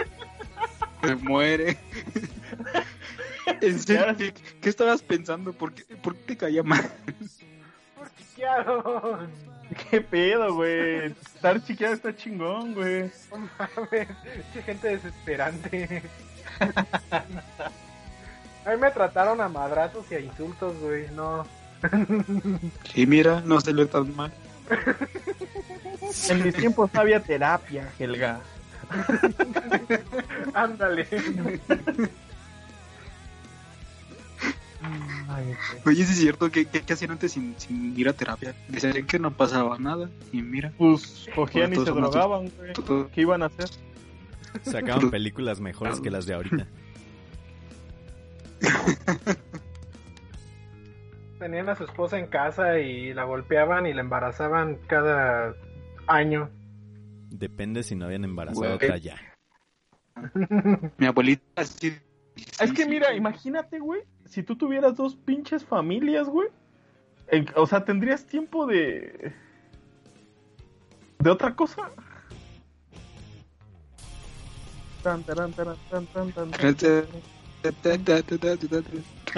Se 1.02 1.14
muere. 1.16 1.76
En 3.60 3.78
serio, 3.80 4.16
¿qué, 4.16 4.32
qué 4.60 4.68
estabas 4.68 5.02
pensando? 5.02 5.52
¿Por 5.52 5.72
qué, 5.72 5.82
por 5.96 6.14
qué 6.14 6.22
te 6.26 6.36
caía 6.36 6.62
mal? 6.62 6.88
¿Qué 9.90 10.00
pedo, 10.00 10.54
güey? 10.54 11.06
Estar 11.06 11.62
chiqueado 11.62 11.94
está 11.94 12.14
chingón, 12.14 12.74
güey. 12.74 13.10
No 13.30 13.48
mames, 13.58 14.08
qué 14.52 14.62
gente 14.62 14.88
desesperante. 14.88 16.02
A 18.64 18.70
mí 18.70 18.76
me 18.76 18.90
trataron 18.92 19.40
a 19.40 19.48
madrazos 19.48 20.06
y 20.12 20.14
a 20.14 20.20
insultos, 20.20 20.78
güey, 20.78 21.08
no. 21.10 21.44
Sí, 22.94 23.06
mira, 23.06 23.42
no 23.44 23.60
se 23.60 23.72
le 23.72 23.86
tan 23.86 24.14
mal. 24.14 24.32
En 26.28 26.44
mis 26.44 26.54
tiempos 26.54 26.92
no 26.92 27.00
había 27.00 27.20
terapia, 27.20 27.88
Helga. 27.98 28.40
Ándale. 30.52 31.06
Ay, 35.28 35.54
Oye, 35.86 36.04
sí 36.04 36.12
es 36.12 36.18
cierto, 36.18 36.50
¿qué, 36.50 36.64
qué, 36.66 36.80
qué 36.82 36.92
hacían 36.92 37.12
antes 37.12 37.32
sin, 37.32 37.54
sin 37.58 37.98
ir 37.98 38.08
a 38.08 38.12
terapia? 38.12 38.54
Decían 38.68 39.06
que 39.06 39.18
no 39.18 39.30
pasaba 39.32 39.78
nada, 39.78 40.10
y 40.32 40.42
mira, 40.42 40.72
Pues 40.76 41.26
cogían 41.34 41.72
y 41.72 41.76
se 41.76 41.82
drogaban, 41.82 42.50
güey. 42.56 42.72
todo- 42.74 43.08
¿Qué 43.10 43.20
iban 43.22 43.42
a 43.42 43.46
hacer? 43.46 43.68
Sacaban 44.62 45.10
películas 45.10 45.60
mejores 45.60 46.00
que 46.00 46.10
las 46.10 46.26
de 46.26 46.34
ahorita. 46.34 46.66
Tenían 51.38 51.68
a 51.68 51.74
su 51.74 51.84
esposa 51.84 52.18
en 52.18 52.26
casa 52.26 52.78
y 52.78 53.12
la 53.14 53.24
golpeaban 53.24 53.86
y 53.86 53.92
la 53.94 54.00
embarazaban 54.02 54.76
cada 54.86 55.54
año. 56.06 56.50
Depende 57.30 57.82
si 57.82 57.96
no 57.96 58.04
habían 58.06 58.24
embarazado 58.24 58.74
otra 58.74 58.96
ya. 58.98 59.16
mi 60.98 61.06
abuelita 61.06 61.64
sí. 61.64 61.92
Es 62.60 62.72
que 62.72 62.84
sí, 62.84 62.88
mira, 62.88 63.08
sí. 63.10 63.16
imagínate, 63.16 63.78
güey, 63.80 64.02
si 64.32 64.42
tú 64.42 64.56
tuvieras 64.56 64.96
dos 64.96 65.14
pinches 65.14 65.62
familias, 65.62 66.26
güey. 66.26 66.48
en- 67.28 67.46
O 67.54 67.66
sea, 67.66 67.84
¿tendrías 67.84 68.24
tiempo 68.24 68.66
de... 68.66 69.32
de 71.18 71.30
otra 71.30 71.54
cosa? 71.54 71.90
Tan, 75.02 75.22
taran, 75.24 75.52
taran, 75.52 75.76
tan, 75.90 76.06
tan, 76.06 76.32
tan, 76.32 76.50
tan. 76.50 76.60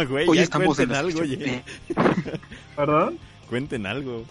Güey, 0.09 0.29
Hoy 0.29 0.37
ya 0.37 0.43
estamos 0.45 0.79
en 0.79 0.89
cuenten 0.89 0.97
algo, 0.97 1.21
oye. 1.21 1.65
¿Perdón? 2.77 3.19
Cuenten 3.49 3.87
algo. 3.87 4.25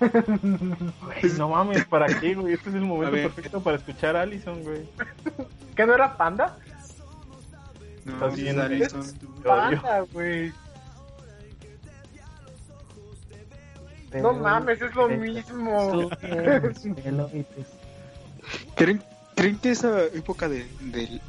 Güey, 0.40 1.32
no 1.36 1.50
mames, 1.50 1.84
¿para 1.84 2.06
qué, 2.20 2.34
güey? 2.34 2.54
Este 2.54 2.70
es 2.70 2.74
el 2.76 2.80
momento 2.82 3.12
perfecto 3.16 3.60
para 3.62 3.76
escuchar 3.76 4.16
a 4.16 4.22
Allison, 4.22 4.62
güey. 4.62 4.88
¿Qué 5.76 5.84
no 5.86 5.92
era 5.94 6.16
panda? 6.16 6.56
No. 8.04 8.18
Panda, 9.42 10.00
güey. 10.12 10.52
No 14.20 14.32
mames, 14.32 14.80
es 14.80 14.94
lo 14.94 15.08
mismo. 15.08 16.08
¿Creen, 18.76 19.02
¿Creen 19.34 19.58
que 19.58 19.70
esa 19.70 20.04
época 20.04 20.48
de, 20.48 20.66
de 20.80 21.20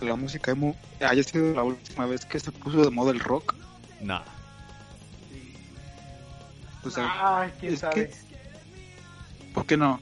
la 0.00 0.16
música 0.16 0.52
emo 0.52 0.76
haya 1.00 1.22
sido 1.22 1.54
la 1.54 1.64
última 1.64 2.06
vez 2.06 2.24
que 2.24 2.38
se 2.38 2.52
puso 2.52 2.84
de 2.84 2.90
moda 2.90 3.10
el 3.12 3.20
rock? 3.20 3.54
No. 4.00 4.22
O 6.84 6.90
sea, 6.90 7.40
Ay, 7.40 7.52
quién 7.60 7.74
es 7.74 7.80
sabe. 7.80 7.94
que... 7.94 8.14
¿Por 9.54 9.66
qué 9.66 9.76
no? 9.76 10.00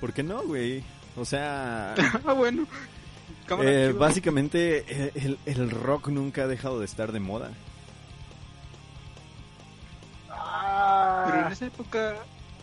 ¿Por 0.00 0.12
qué 0.12 0.22
no, 0.22 0.42
güey? 0.42 0.84
O 1.16 1.24
sea, 1.24 1.94
ah, 2.26 2.32
bueno. 2.32 2.66
Eh, 3.60 3.94
básicamente 3.96 4.84
eh, 4.88 5.12
el, 5.14 5.38
el 5.46 5.70
rock 5.70 6.08
nunca 6.08 6.42
ha 6.44 6.46
dejado 6.46 6.78
de 6.78 6.86
estar 6.86 7.12
de 7.12 7.20
moda. 7.20 7.50
Pero 10.28 11.38
en 11.38 11.44
Ah, 11.44 11.48
esa 11.52 11.66
época... 11.66 12.14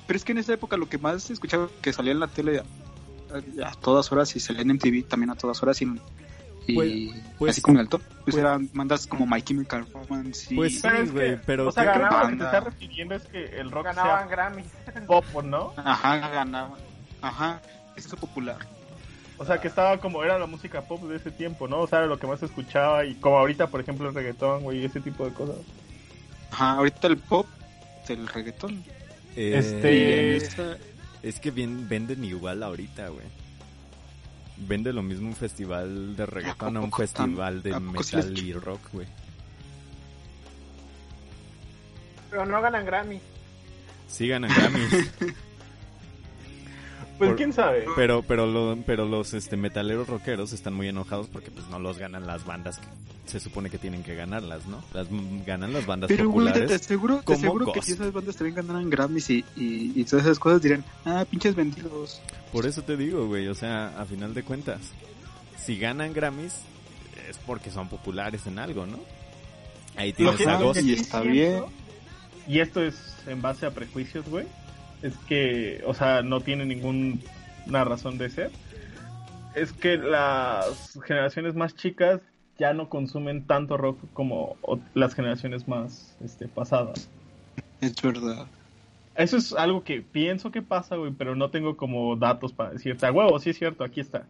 Pero 0.07 0.17
es 0.17 0.25
que 0.25 0.31
en 0.33 0.39
esa 0.39 0.53
época 0.53 0.77
lo 0.77 0.89
que 0.89 0.97
más 0.97 1.29
escuchaba 1.29 1.69
que 1.81 1.93
salía 1.93 2.11
en 2.11 2.19
la 2.19 2.27
tele 2.27 2.59
a, 2.59 3.67
a 3.67 3.71
todas 3.75 4.11
horas 4.11 4.35
y 4.35 4.39
salía 4.39 4.61
en 4.63 4.73
MTV 4.73 5.07
también 5.07 5.29
a 5.29 5.35
todas 5.35 5.61
horas 5.63 5.81
y, 5.81 5.85
y 6.67 6.75
Pues- 6.75 7.21
pues- 7.37 7.51
así 7.51 7.61
como 7.61 7.77
en 7.77 7.81
el 7.81 7.89
top, 7.89 8.01
pues, 8.01 8.17
pues- 8.25 8.35
eran 8.37 8.69
bandas 8.73 9.07
como 9.07 9.25
My 9.25 9.41
Chemical 9.41 9.85
Romance 9.93 10.53
y... 10.53 10.57
Pues 10.57 10.73
sí, 10.75 10.81
Pero 10.83 10.97
es 11.03 11.11
güey, 11.13 11.29
que, 11.31 11.37
pero 11.45 11.67
o 11.67 11.71
sea, 11.71 11.83
¿qué- 11.93 11.99
creo 11.99 12.09
que 12.09 12.15
lo 12.15 12.27
que 12.29 12.35
te 12.37 12.43
estás 12.43 12.63
refiriendo 12.63 13.15
es 13.15 13.23
que 13.23 13.43
el 13.59 13.71
rock 13.71 13.85
ganaban 13.85 14.27
sea 14.27 14.35
Grammys. 14.35 14.67
pop, 15.07 15.25
¿no? 15.43 15.73
Ajá, 15.77 16.17
ganaba. 16.17 16.77
Ajá, 17.21 17.61
esto 17.95 18.17
popular. 18.17 18.57
O 19.41 19.45
sea, 19.45 19.59
que 19.59 19.67
estaba 19.69 19.97
como, 19.97 20.23
era 20.23 20.37
la 20.37 20.45
música 20.45 20.81
pop 20.83 21.01
de 21.05 21.15
ese 21.15 21.31
tiempo, 21.31 21.67
¿no? 21.67 21.79
O 21.79 21.87
sea, 21.87 21.97
era 21.99 22.07
lo 22.07 22.19
que 22.19 22.27
más 22.27 22.39
se 22.39 22.45
escuchaba 22.45 23.03
y 23.05 23.15
como 23.15 23.39
ahorita, 23.39 23.65
por 23.67 23.81
ejemplo, 23.81 24.07
el 24.07 24.13
reggaetón, 24.13 24.61
güey, 24.61 24.81
y 24.81 24.85
ese 24.85 25.01
tipo 25.01 25.25
de 25.25 25.33
cosas. 25.33 25.55
Ajá, 26.51 26.73
ahorita 26.73 27.07
el 27.07 27.17
pop 27.17 27.47
del 28.07 28.27
reggaetón. 28.27 28.83
eh, 29.35 29.55
Este- 29.57 30.35
Esa- 30.35 30.77
Es 31.23 31.39
que 31.39 31.49
bien, 31.49 31.89
venden 31.89 32.23
igual 32.23 32.61
ahorita, 32.61 33.07
güey. 33.09 33.25
Vende 34.57 34.93
lo 34.93 35.01
mismo 35.01 35.27
un 35.29 35.35
festival 35.35 36.15
de 36.15 36.25
reggaetón 36.27 36.77
a 36.77 36.79
un 36.81 36.89
poco 36.91 36.97
tan- 37.07 37.07
festival 37.07 37.63
de 37.63 37.73
a 37.73 37.79
metal 37.79 38.33
les- 38.33 38.43
y 38.43 38.53
rock, 38.53 38.79
güey. 38.93 39.07
Pero 42.29 42.45
no 42.45 42.61
ganan 42.61 42.85
Grammys. 42.85 43.21
Sí 44.07 44.27
ganan 44.27 44.51
Grammys, 44.53 45.11
Pues 47.21 47.29
Por- 47.29 47.37
quién 47.37 47.53
sabe. 47.53 47.85
pero 47.95 48.23
pero 48.23 48.47
lo- 48.47 48.75
pero 48.83 49.05
los 49.05 49.35
este 49.35 49.55
metaleros 49.57 50.07
rockeros 50.07 50.53
están 50.53 50.73
muy 50.73 50.87
enojados 50.87 51.27
porque 51.27 51.51
pues 51.51 51.67
no 51.67 51.77
los 51.77 51.99
ganan 51.99 52.25
las 52.25 52.45
bandas 52.45 52.79
que 52.79 52.87
se 53.29 53.39
supone 53.39 53.69
que 53.69 53.77
tienen 53.77 54.01
que 54.01 54.15
ganarlas, 54.15 54.65
¿no? 54.65 54.83
Las 54.91 55.11
mm, 55.11 55.43
ganan 55.45 55.71
las 55.71 55.85
bandas 55.85 56.07
Pero 56.07 56.29
güey, 56.31 56.47
te, 56.47 56.53
te 56.53 56.59
populares. 56.61 56.81
aseguro, 56.85 57.21
te 57.23 57.33
aseguro 57.33 57.71
que 57.73 57.81
si 57.83 57.91
esas 57.91 58.11
bandas 58.11 58.35
también 58.35 58.55
ganaran 58.55 58.89
Grammys 58.89 59.29
y, 59.29 59.45
y, 59.55 59.93
y 59.95 60.03
todas 60.05 60.25
esas 60.25 60.39
cosas 60.39 60.63
dirán, 60.63 60.83
ah, 61.05 61.23
pinches 61.29 61.53
vendidos. 61.55 62.19
Por 62.51 62.65
eso 62.65 62.81
te 62.81 62.97
digo, 62.97 63.27
güey, 63.27 63.47
o 63.47 63.53
sea, 63.53 63.99
a 64.01 64.05
final 64.05 64.33
de 64.33 64.41
cuentas, 64.41 64.79
si 65.57 65.77
ganan 65.77 66.13
Grammys 66.13 66.55
es 67.29 67.37
porque 67.45 67.69
son 67.69 67.87
populares 67.87 68.47
en 68.47 68.57
algo, 68.57 68.87
¿no? 68.87 68.99
Ahí 69.95 70.11
tienes 70.11 70.47
a 70.47 70.57
Ghost. 70.57 70.81
Y 70.81 70.93
está 70.93 71.21
siento, 71.21 71.69
Y 72.47 72.59
esto 72.61 72.81
es 72.83 72.95
en 73.27 73.41
base 73.43 73.65
a 73.67 73.71
prejuicios, 73.71 74.25
güey. 74.27 74.47
Es 75.01 75.15
que, 75.27 75.81
o 75.85 75.93
sea, 75.93 76.21
no 76.21 76.41
tiene 76.41 76.65
ninguna 76.65 77.83
razón 77.83 78.17
de 78.17 78.29
ser. 78.29 78.51
Es 79.55 79.73
que 79.73 79.97
las 79.97 80.99
generaciones 81.05 81.55
más 81.55 81.75
chicas 81.75 82.21
ya 82.57 82.73
no 82.73 82.89
consumen 82.89 83.45
tanto 83.47 83.75
rock 83.77 83.99
como 84.13 84.55
las 84.93 85.15
generaciones 85.15 85.67
más 85.67 86.15
este, 86.23 86.47
pasadas. 86.47 87.09
Es 87.81 87.99
verdad. 88.01 88.45
Eso 89.15 89.37
es 89.37 89.53
algo 89.53 89.83
que 89.83 90.01
pienso 90.01 90.51
que 90.51 90.61
pasa, 90.61 90.95
güey, 90.95 91.11
pero 91.11 91.35
no 91.35 91.49
tengo 91.49 91.75
como 91.75 92.15
datos 92.15 92.53
para 92.53 92.71
decirte, 92.71 93.05
a 93.05 93.11
huevo, 93.11 93.37
sí 93.39 93.49
es 93.49 93.57
cierto, 93.57 93.83
aquí 93.83 93.99
está. 93.99 94.25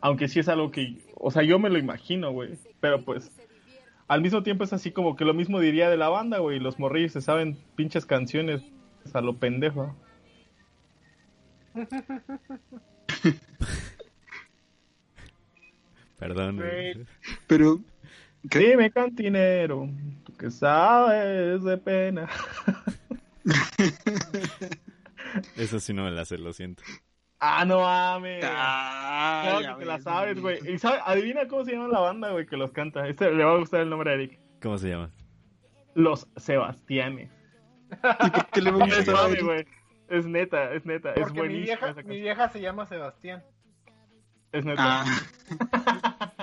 Aunque 0.00 0.28
sí 0.28 0.40
es 0.40 0.48
algo 0.48 0.70
que, 0.70 0.98
o 1.14 1.30
sea, 1.30 1.42
yo 1.42 1.58
me 1.58 1.70
lo 1.70 1.78
imagino, 1.78 2.30
güey, 2.32 2.58
pero 2.80 3.00
pues 3.02 3.30
al 4.06 4.20
mismo 4.20 4.42
tiempo 4.42 4.64
es 4.64 4.72
así 4.72 4.90
como 4.90 5.16
que 5.16 5.24
lo 5.24 5.34
mismo 5.34 5.60
diría 5.60 5.88
de 5.88 5.96
la 5.96 6.08
banda, 6.08 6.38
güey, 6.38 6.58
los 6.58 6.78
morrillos 6.78 7.12
se 7.12 7.20
saben 7.20 7.56
pinches 7.76 8.06
canciones 8.06 8.62
a 9.12 9.20
lo 9.20 9.36
pendejo. 9.36 9.94
Perdón. 16.18 16.60
Pero, 17.46 17.78
¿qué? 18.50 18.58
Dime, 18.70 18.90
cantinero, 18.90 19.88
tú 20.24 20.32
que 20.36 20.50
sabes 20.50 21.62
de 21.62 21.78
pena. 21.78 22.28
Eso 25.56 25.78
sí 25.78 25.92
no 25.92 26.04
me 26.04 26.10
la 26.10 26.24
sé, 26.24 26.38
lo 26.38 26.52
siento. 26.52 26.82
Ah, 27.38 27.64
no 27.64 27.80
mames. 27.80 28.44
Ah, 28.48 29.58
Claro 29.60 29.78
que 29.78 29.84
te 29.84 29.88
la 29.88 30.00
sabes, 30.00 30.40
güey. 30.40 30.58
Y 30.68 30.78
sabe- 30.78 31.00
adivina 31.04 31.46
cómo 31.46 31.64
se 31.64 31.72
llama 31.72 31.88
la 31.88 32.00
banda, 32.00 32.30
güey, 32.32 32.46
que 32.46 32.56
los 32.56 32.72
canta. 32.72 33.06
Este 33.06 33.30
le 33.30 33.44
va 33.44 33.52
a 33.52 33.58
gustar 33.58 33.82
el 33.82 33.90
nombre 33.90 34.10
a 34.10 34.14
Eric. 34.14 34.40
¿Cómo 34.60 34.76
se 34.78 34.88
llama? 34.88 35.10
Los 35.94 36.26
Sebastianes. 36.36 37.30
¿Y 37.92 38.30
por 38.30 38.46
qué 38.50 38.62
le 38.62 38.70
va 38.72 38.84
a 38.84 38.88
gustar 38.96 39.66
Es 40.08 40.24
neta, 40.26 40.72
es 40.72 40.84
neta, 40.86 41.12
es 41.12 41.20
Porque 41.20 41.32
mi 41.34 41.38
buenísima 41.48 41.64
vieja, 41.76 41.90
esa 41.90 42.02
mi 42.02 42.20
vieja 42.20 42.48
se 42.48 42.60
llama 42.60 42.86
Sebastián. 42.86 43.42
Es 44.52 44.64
neta. 44.64 45.04
Ah, 45.04 45.04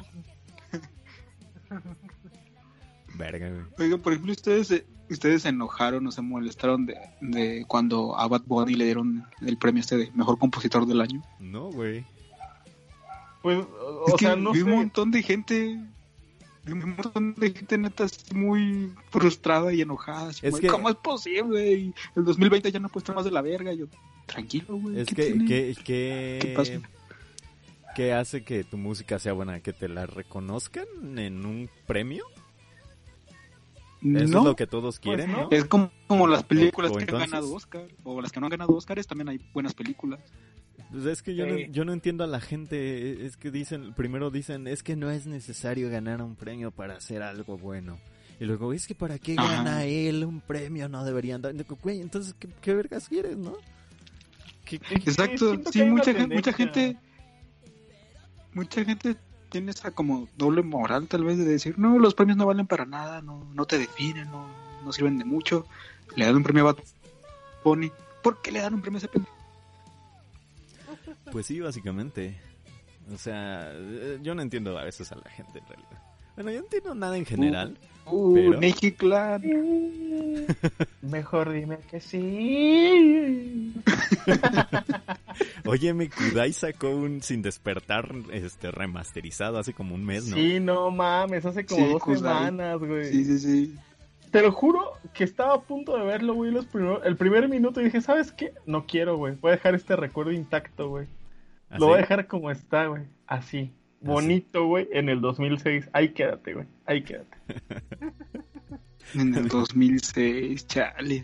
Verga, 3.17 3.49
güey. 3.49 3.63
oiga, 3.79 3.97
por 3.97 4.11
ejemplo, 4.13 4.33
ustedes, 4.33 4.67
se- 4.67 4.85
ustedes 5.09 5.43
se 5.43 5.49
enojaron 5.49 6.05
o 6.07 6.11
se 6.11 6.21
molestaron 6.21 6.85
de, 6.85 6.95
de 7.21 7.65
cuando 7.67 8.17
a 8.19 8.27
Bad 8.27 8.43
Bunny 8.45 8.73
le 8.75 8.85
dieron 8.85 9.23
el 9.41 9.57
premio 9.57 9.79
este 9.81 9.95
de 9.97 10.11
mejor 10.13 10.37
compositor 10.37 10.85
del 10.85 11.01
año. 11.01 11.21
No, 11.39 11.69
güey. 11.71 12.05
Pues, 13.41 13.59
o 13.59 14.05
es 14.07 14.13
o 14.13 14.17
que 14.17 14.25
sea, 14.25 14.35
no 14.35 14.51
vi 14.51 14.59
sé. 14.59 14.63
un 14.65 14.71
montón 14.71 15.11
de 15.11 15.23
gente, 15.23 15.79
un 16.73 16.95
montón 16.95 17.35
de 17.35 17.51
gente 17.51 17.77
neta 17.77 18.05
así 18.05 18.33
muy 18.33 18.91
frustrada 19.09 19.73
y 19.73 19.81
enojada. 19.81 20.29
así 20.29 20.45
Es 20.45 20.59
que- 20.59 20.67
¿Cómo 20.67 20.89
es 20.89 20.95
posible? 20.95 21.71
Y 21.73 21.93
el 22.15 22.25
2020 22.25 22.71
ya 22.71 22.79
no 22.79 22.87
ha 22.87 22.91
puesto 22.91 23.13
más 23.13 23.25
de 23.25 23.31
la 23.31 23.41
verga. 23.41 23.73
Y 23.73 23.77
yo, 23.79 23.85
tranquilo, 24.25 24.75
güey. 24.77 24.99
Es 24.99 25.07
¿qué 25.07 25.15
que, 25.15 25.45
que, 25.45 25.75
que, 25.83 26.39
¿Qué 26.41 26.53
pasa? 26.55 26.73
¿Qué 27.95 28.13
hace 28.13 28.43
que 28.43 28.63
tu 28.63 28.77
música 28.77 29.19
sea 29.19 29.33
buena? 29.33 29.61
¿Que 29.61 29.71
te 29.71 29.87
la 29.87 30.05
reconozcan 30.05 30.85
en 31.17 31.45
un 31.45 31.69
premio? 31.87 32.25
Eso 34.01 34.09
no, 34.11 34.39
es 34.39 34.45
lo 34.45 34.55
que 34.55 34.67
todos 34.67 34.99
quieren, 34.99 35.31
no. 35.31 35.43
¿no? 35.43 35.47
es 35.51 35.65
como, 35.65 35.89
como 36.07 36.27
las 36.27 36.43
películas 36.43 36.91
o 36.91 36.95
que 36.95 37.03
entonces- 37.03 37.25
han 37.25 37.31
ganado 37.31 37.53
Oscar. 37.53 37.87
O 38.03 38.21
las 38.21 38.31
que 38.31 38.39
no 38.39 38.47
han 38.47 38.51
ganado 38.51 38.73
Oscars, 38.75 39.07
también 39.07 39.29
hay 39.29 39.39
buenas 39.53 39.73
películas. 39.73 40.19
Pues 40.95 41.07
es 41.07 41.21
que 41.21 41.35
yo, 41.35 41.45
no, 41.45 41.57
yo 41.57 41.83
no 41.83 41.91
entiendo 41.91 42.23
a 42.23 42.27
la 42.27 42.39
gente. 42.39 43.25
Es 43.25 43.35
que 43.35 43.51
dicen, 43.51 43.93
primero 43.93 44.31
dicen, 44.31 44.65
es 44.65 44.81
que 44.81 44.95
no 44.95 45.11
es 45.11 45.25
necesario 45.27 45.89
ganar 45.89 46.21
un 46.21 46.35
premio 46.37 46.71
para 46.71 46.95
hacer 46.95 47.21
algo 47.21 47.57
bueno. 47.57 47.99
Y 48.39 48.45
luego, 48.45 48.71
es 48.71 48.87
que 48.87 48.95
para 48.95 49.19
qué 49.19 49.35
Ajá. 49.37 49.57
gana 49.57 49.83
él 49.83 50.23
un 50.23 50.39
premio, 50.39 50.87
no 50.87 51.03
deberían 51.03 51.41
dar. 51.41 51.53
Güey, 51.81 51.99
entonces, 51.99 52.33
¿qué, 52.39 52.47
qué 52.61 52.73
vergas 52.73 53.09
quieres, 53.09 53.35
no? 53.37 53.57
¿Qué- 54.63 54.79
qué- 54.79 54.95
Exacto, 54.95 55.53
sí, 55.71 55.83
mucha, 55.83 56.13
gente, 56.13 56.33
mucha 56.35 56.53
gente, 56.53 56.97
mucha 58.53 58.83
gente 58.85 59.15
tiene 59.49 59.71
esa 59.71 59.91
como 59.91 60.27
doble 60.37 60.63
moral 60.63 61.07
tal 61.07 61.23
vez 61.23 61.37
de 61.37 61.45
decir, 61.45 61.77
no, 61.77 61.99
los 61.99 62.13
premios 62.15 62.37
no 62.37 62.45
valen 62.45 62.67
para 62.67 62.85
nada, 62.85 63.21
no, 63.21 63.45
no 63.53 63.65
te 63.65 63.77
definen, 63.77 64.29
no, 64.31 64.47
no 64.83 64.91
sirven 64.91 65.17
de 65.17 65.25
mucho. 65.25 65.65
Le 66.15 66.25
dan 66.25 66.35
un 66.37 66.43
premio 66.43 66.63
a 66.67 66.73
Bad 66.73 66.83
Bunny. 67.63 67.91
¿Por 68.23 68.41
qué 68.41 68.51
le 68.51 68.61
dan 68.61 68.73
un 68.73 68.81
premio 68.81 68.97
a 68.97 68.99
ese 68.99 69.07
pendejo? 69.07 69.34
Pues 71.31 71.45
sí, 71.45 71.59
básicamente. 71.59 72.37
O 73.13 73.17
sea, 73.17 73.71
eh, 73.73 74.19
yo 74.21 74.33
no 74.35 74.41
entiendo 74.41 74.77
a 74.77 74.83
veces 74.83 75.11
a 75.11 75.15
la 75.15 75.29
gente 75.29 75.59
en 75.59 75.65
realidad. 75.67 76.01
Bueno, 76.35 76.51
yo 76.51 76.57
no 76.59 76.63
entiendo 76.65 76.95
nada 76.95 77.17
en 77.17 77.25
general. 77.25 77.77
Uh, 78.07 78.33
Pero- 78.33 78.59
Nicky 78.59 78.91
Clan. 78.91 79.41
Mejor 81.01 81.51
dime 81.53 81.77
que 81.89 82.01
sí. 82.01 83.73
Oye, 85.65 85.93
mi 85.93 86.09
Kudai 86.09 86.53
sacó 86.53 86.89
un 86.89 87.21
Sin 87.21 87.41
Despertar 87.41 88.13
este 88.31 88.71
remasterizado 88.71 89.57
hace 89.57 89.73
como 89.73 89.95
un 89.95 90.05
mes, 90.05 90.27
¿no? 90.27 90.35
Sí, 90.37 90.59
no 90.59 90.91
mames, 90.91 91.45
hace 91.45 91.65
como 91.65 91.85
Sí, 91.85 91.91
dos 91.93 92.01
Kudai. 92.03 92.17
semanas, 92.19 92.79
güey. 92.79 93.05
Sí, 93.11 93.25
sí, 93.25 93.39
sí. 93.39 93.75
Te 94.35 94.41
lo 94.41 94.51
juro 94.51 94.91
que 95.13 95.23
estaba 95.23 95.53
a 95.53 95.61
punto 95.61 95.95
de 95.95 96.03
verlo, 96.03 96.33
güey, 96.33 96.51
los 96.51 96.65
primeros, 96.65 97.05
el 97.05 97.15
primer 97.15 97.47
minuto 97.47 97.79
y 97.79 97.85
dije, 97.85 98.01
¿sabes 98.01 98.33
qué? 98.33 98.53
No 98.65 98.85
quiero, 98.85 99.15
güey. 99.15 99.35
Voy 99.35 99.51
a 99.51 99.55
dejar 99.55 99.75
este 99.75 99.95
recuerdo 99.95 100.33
intacto, 100.33 100.89
güey. 100.89 101.07
¿Así? 101.69 101.79
Lo 101.79 101.87
voy 101.87 101.99
a 101.99 102.01
dejar 102.01 102.27
como 102.27 102.51
está, 102.51 102.87
güey. 102.87 103.03
Así. 103.27 103.71
Bonito, 104.01 104.65
güey, 104.65 104.89
en 104.91 105.07
el 105.07 105.21
2006. 105.21 105.87
Ahí 105.93 106.09
quédate, 106.09 106.53
güey. 106.53 106.65
Ahí 106.85 107.01
quédate. 107.01 107.37
En 109.13 109.33
el 109.35 109.47
2006, 109.47 110.67
chale. 110.67 111.23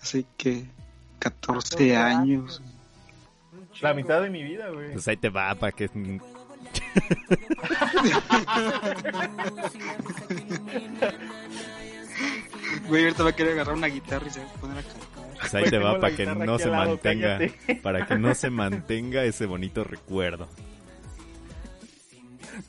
Hace 0.00 0.24
que 0.36 0.64
14 1.20 1.94
años. 1.94 2.60
La 3.80 3.94
mitad 3.94 4.20
de 4.20 4.30
mi 4.30 4.42
vida, 4.42 4.68
güey. 4.70 4.94
Pues 4.94 5.06
ahí 5.06 5.16
te 5.16 5.28
va, 5.28 5.54
para 5.54 5.70
que... 5.70 5.88
Güey, 12.88 13.04
ahorita 13.04 13.22
va 13.22 13.30
a 13.30 13.36
querer 13.36 13.52
agarrar 13.52 13.74
una 13.74 13.86
guitarra 13.86 14.26
y 14.26 14.30
se 14.30 14.40
va 14.40 14.50
a 14.50 14.54
poner 14.54 14.78
a 14.78 14.82
cantar. 14.82 15.38
Pues 15.40 15.54
ahí 15.54 15.70
te 15.70 15.78
va 15.78 15.98
para 15.98 16.14
que 16.16 16.26
no 16.26 16.58
se 16.58 16.68
lado, 16.68 16.90
mantenga... 16.90 17.38
cállate. 17.38 17.74
Para 17.82 18.06
que 18.06 18.18
no 18.18 18.34
se 18.34 18.50
mantenga 18.50 19.24
ese 19.24 19.46
bonito 19.46 19.84
recuerdo. 19.84 20.48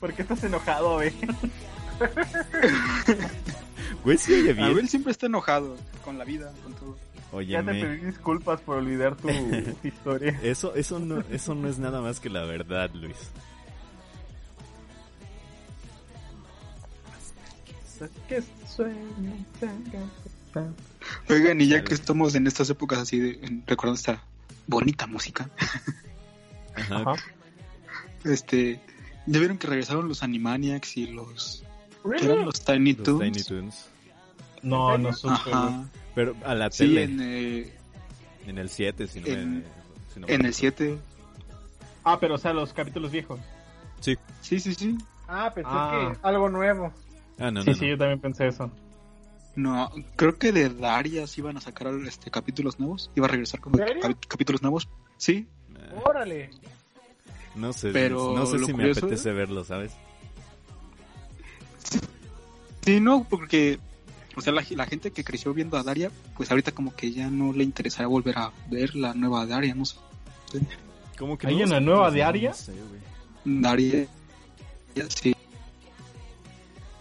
¿Por 0.00 0.12
qué 0.12 0.22
estás 0.22 0.42
enojado, 0.44 0.94
güey? 0.94 1.12
Güey, 4.02 4.18
sí 4.18 4.32
oye 4.32 4.52
bien. 4.52 4.66
Abel 4.66 4.88
siempre 4.88 5.12
está 5.12 5.26
enojado 5.26 5.76
con 6.04 6.18
la 6.18 6.24
vida, 6.24 6.52
con 6.62 6.74
todo. 6.74 6.96
Ya 7.42 7.64
te 7.64 7.72
pedí 7.72 8.06
disculpas 8.06 8.60
por 8.60 8.78
olvidar 8.78 9.16
tu 9.16 9.28
historia. 9.82 10.38
Eso, 10.42 10.74
eso, 10.74 10.98
no, 10.98 11.22
eso 11.30 11.54
no 11.54 11.68
es 11.68 11.78
nada 11.78 12.00
más 12.00 12.20
que 12.20 12.30
la 12.30 12.44
verdad, 12.44 12.90
Luis. 12.94 13.16
Que 18.28 18.42
sueño, 18.76 19.44
Oigan, 21.28 21.60
y 21.60 21.66
ya 21.68 21.82
que 21.84 21.94
estamos 21.94 22.34
en 22.34 22.46
estas 22.46 22.70
épocas 22.70 22.98
así 23.00 23.18
de 23.18 23.30
en- 23.44 23.64
recordando 23.66 23.98
esta 23.98 24.22
bonita 24.66 25.06
música, 25.06 25.50
Ajá. 26.76 27.14
Este, 28.24 28.80
ya 29.26 29.38
vieron 29.38 29.58
que 29.58 29.66
regresaron 29.66 30.08
los 30.08 30.22
Animaniacs 30.22 30.96
y 30.96 31.06
los 31.08 31.62
eran 32.22 32.44
los 32.44 32.60
Tiny 32.64 32.94
Los 32.94 33.04
Toons. 33.04 33.20
Tiny 33.22 33.42
Toons. 33.44 33.86
No, 34.62 34.96
no. 34.98 35.10
Ajá. 35.24 35.84
Pero 36.14 36.34
a 36.44 36.54
la 36.54 36.70
Sí, 36.70 36.78
tele. 36.86 37.02
en, 37.04 37.20
eh, 37.20 37.72
En 38.46 38.58
el 38.58 38.68
7, 38.70 39.06
si 39.08 39.20
no 39.20 39.26
en- 39.26 39.58
me... 39.58 39.62
si 40.12 40.20
no 40.20 40.26
me 40.26 40.34
en 40.34 40.40
el 40.46 40.52
equivoco. 40.52 40.76
7. 40.78 40.98
Ah, 42.04 42.18
pero 42.20 42.34
o 42.34 42.38
sea, 42.38 42.52
los 42.52 42.72
capítulos 42.72 43.10
viejos. 43.10 43.40
Sí. 44.00 44.16
Sí, 44.42 44.60
sí, 44.60 44.74
sí. 44.74 44.98
Ah, 45.28 45.50
pensé 45.54 45.68
Ah. 45.72 46.12
que 46.12 46.18
algo 46.26 46.48
nuevo. 46.50 46.92
Ah, 47.38 47.50
no, 47.50 47.62
sí, 47.62 47.70
no, 47.70 47.74
sí, 47.76 47.80
no. 47.82 47.86
yo 47.88 47.98
también 47.98 48.20
pensé 48.20 48.46
eso. 48.48 48.70
No, 49.56 49.90
creo 50.16 50.36
que 50.36 50.50
de 50.52 50.68
Darias 50.68 51.36
iban 51.38 51.56
a 51.56 51.60
sacar 51.60 51.88
este 52.06 52.30
capítulos 52.30 52.78
nuevos. 52.80 53.10
Iba 53.14 53.26
a 53.26 53.30
regresar 53.30 53.60
con 53.60 53.72
capítulos 54.28 54.62
nuevos. 54.62 54.88
Sí, 55.16 55.46
Órale. 56.04 56.50
No 57.54 57.72
sé, 57.72 57.90
Pero 57.92 58.34
no 58.34 58.46
sé 58.46 58.58
si 58.58 58.72
me 58.74 58.90
apetece 58.90 59.32
verlo, 59.32 59.62
¿sabes? 59.64 59.92
sí, 62.84 63.00
no, 63.00 63.24
porque, 63.28 63.78
o 64.36 64.40
sea, 64.40 64.52
la, 64.52 64.64
la 64.70 64.86
gente 64.86 65.10
que 65.12 65.22
creció 65.24 65.54
viendo 65.54 65.76
a 65.76 65.82
Daria, 65.82 66.10
pues 66.36 66.50
ahorita 66.50 66.72
como 66.72 66.94
que 66.94 67.12
ya 67.12 67.28
no 67.30 67.52
le 67.52 67.64
interesará 67.64 68.08
volver 68.08 68.38
a 68.38 68.50
ver 68.70 68.94
la 68.96 69.14
nueva 69.14 69.46
Daria, 69.46 69.74
no 69.74 69.84
sé. 69.84 69.96
¿Cómo 71.18 71.38
que 71.38 71.46
¿Hay 71.46 71.56
no? 71.58 71.64
una 71.64 71.78
Sí, 71.78 71.84
nueva 71.84 72.08
no 72.08 72.14
diaria? 72.14 72.52
sé, 72.54 72.72
güey. 72.72 73.60
Daria, 73.62 74.06
sí. 75.08 75.34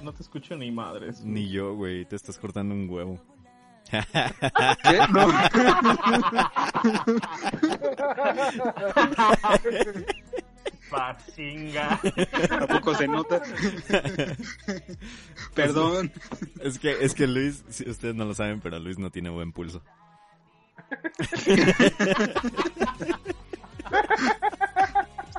No 0.03 0.11
te 0.11 0.21
escucho 0.21 0.55
ni 0.57 0.69
madres. 0.69 1.23
Ni 1.23 1.49
yo, 1.49 1.75
güey, 1.75 2.03
te 2.05 2.17
estás 2.17 2.37
cortando 2.37 2.75
un 2.75 2.89
huevo. 2.89 3.19
¿Qué? 3.89 4.01
No. 5.13 5.27
Pasinga. 10.89 11.99
¿A 12.51 12.67
poco 12.67 12.93
se 12.95 13.07
nota? 13.07 13.41
Perdón. 15.55 16.11
Es 16.61 16.77
que, 16.79 16.97
es 17.03 17.13
que 17.13 17.25
Luis, 17.25 17.63
si 17.69 17.89
ustedes 17.89 18.13
no 18.13 18.25
lo 18.25 18.33
saben, 18.33 18.59
pero 18.59 18.79
Luis 18.79 18.99
no 18.99 19.09
tiene 19.09 19.29
buen 19.29 19.53
pulso. 19.53 19.81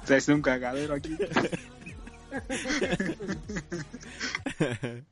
Se 0.04 0.16
hace 0.16 0.32
un 0.32 0.42
cagadero 0.42 0.94
aquí. 0.94 1.16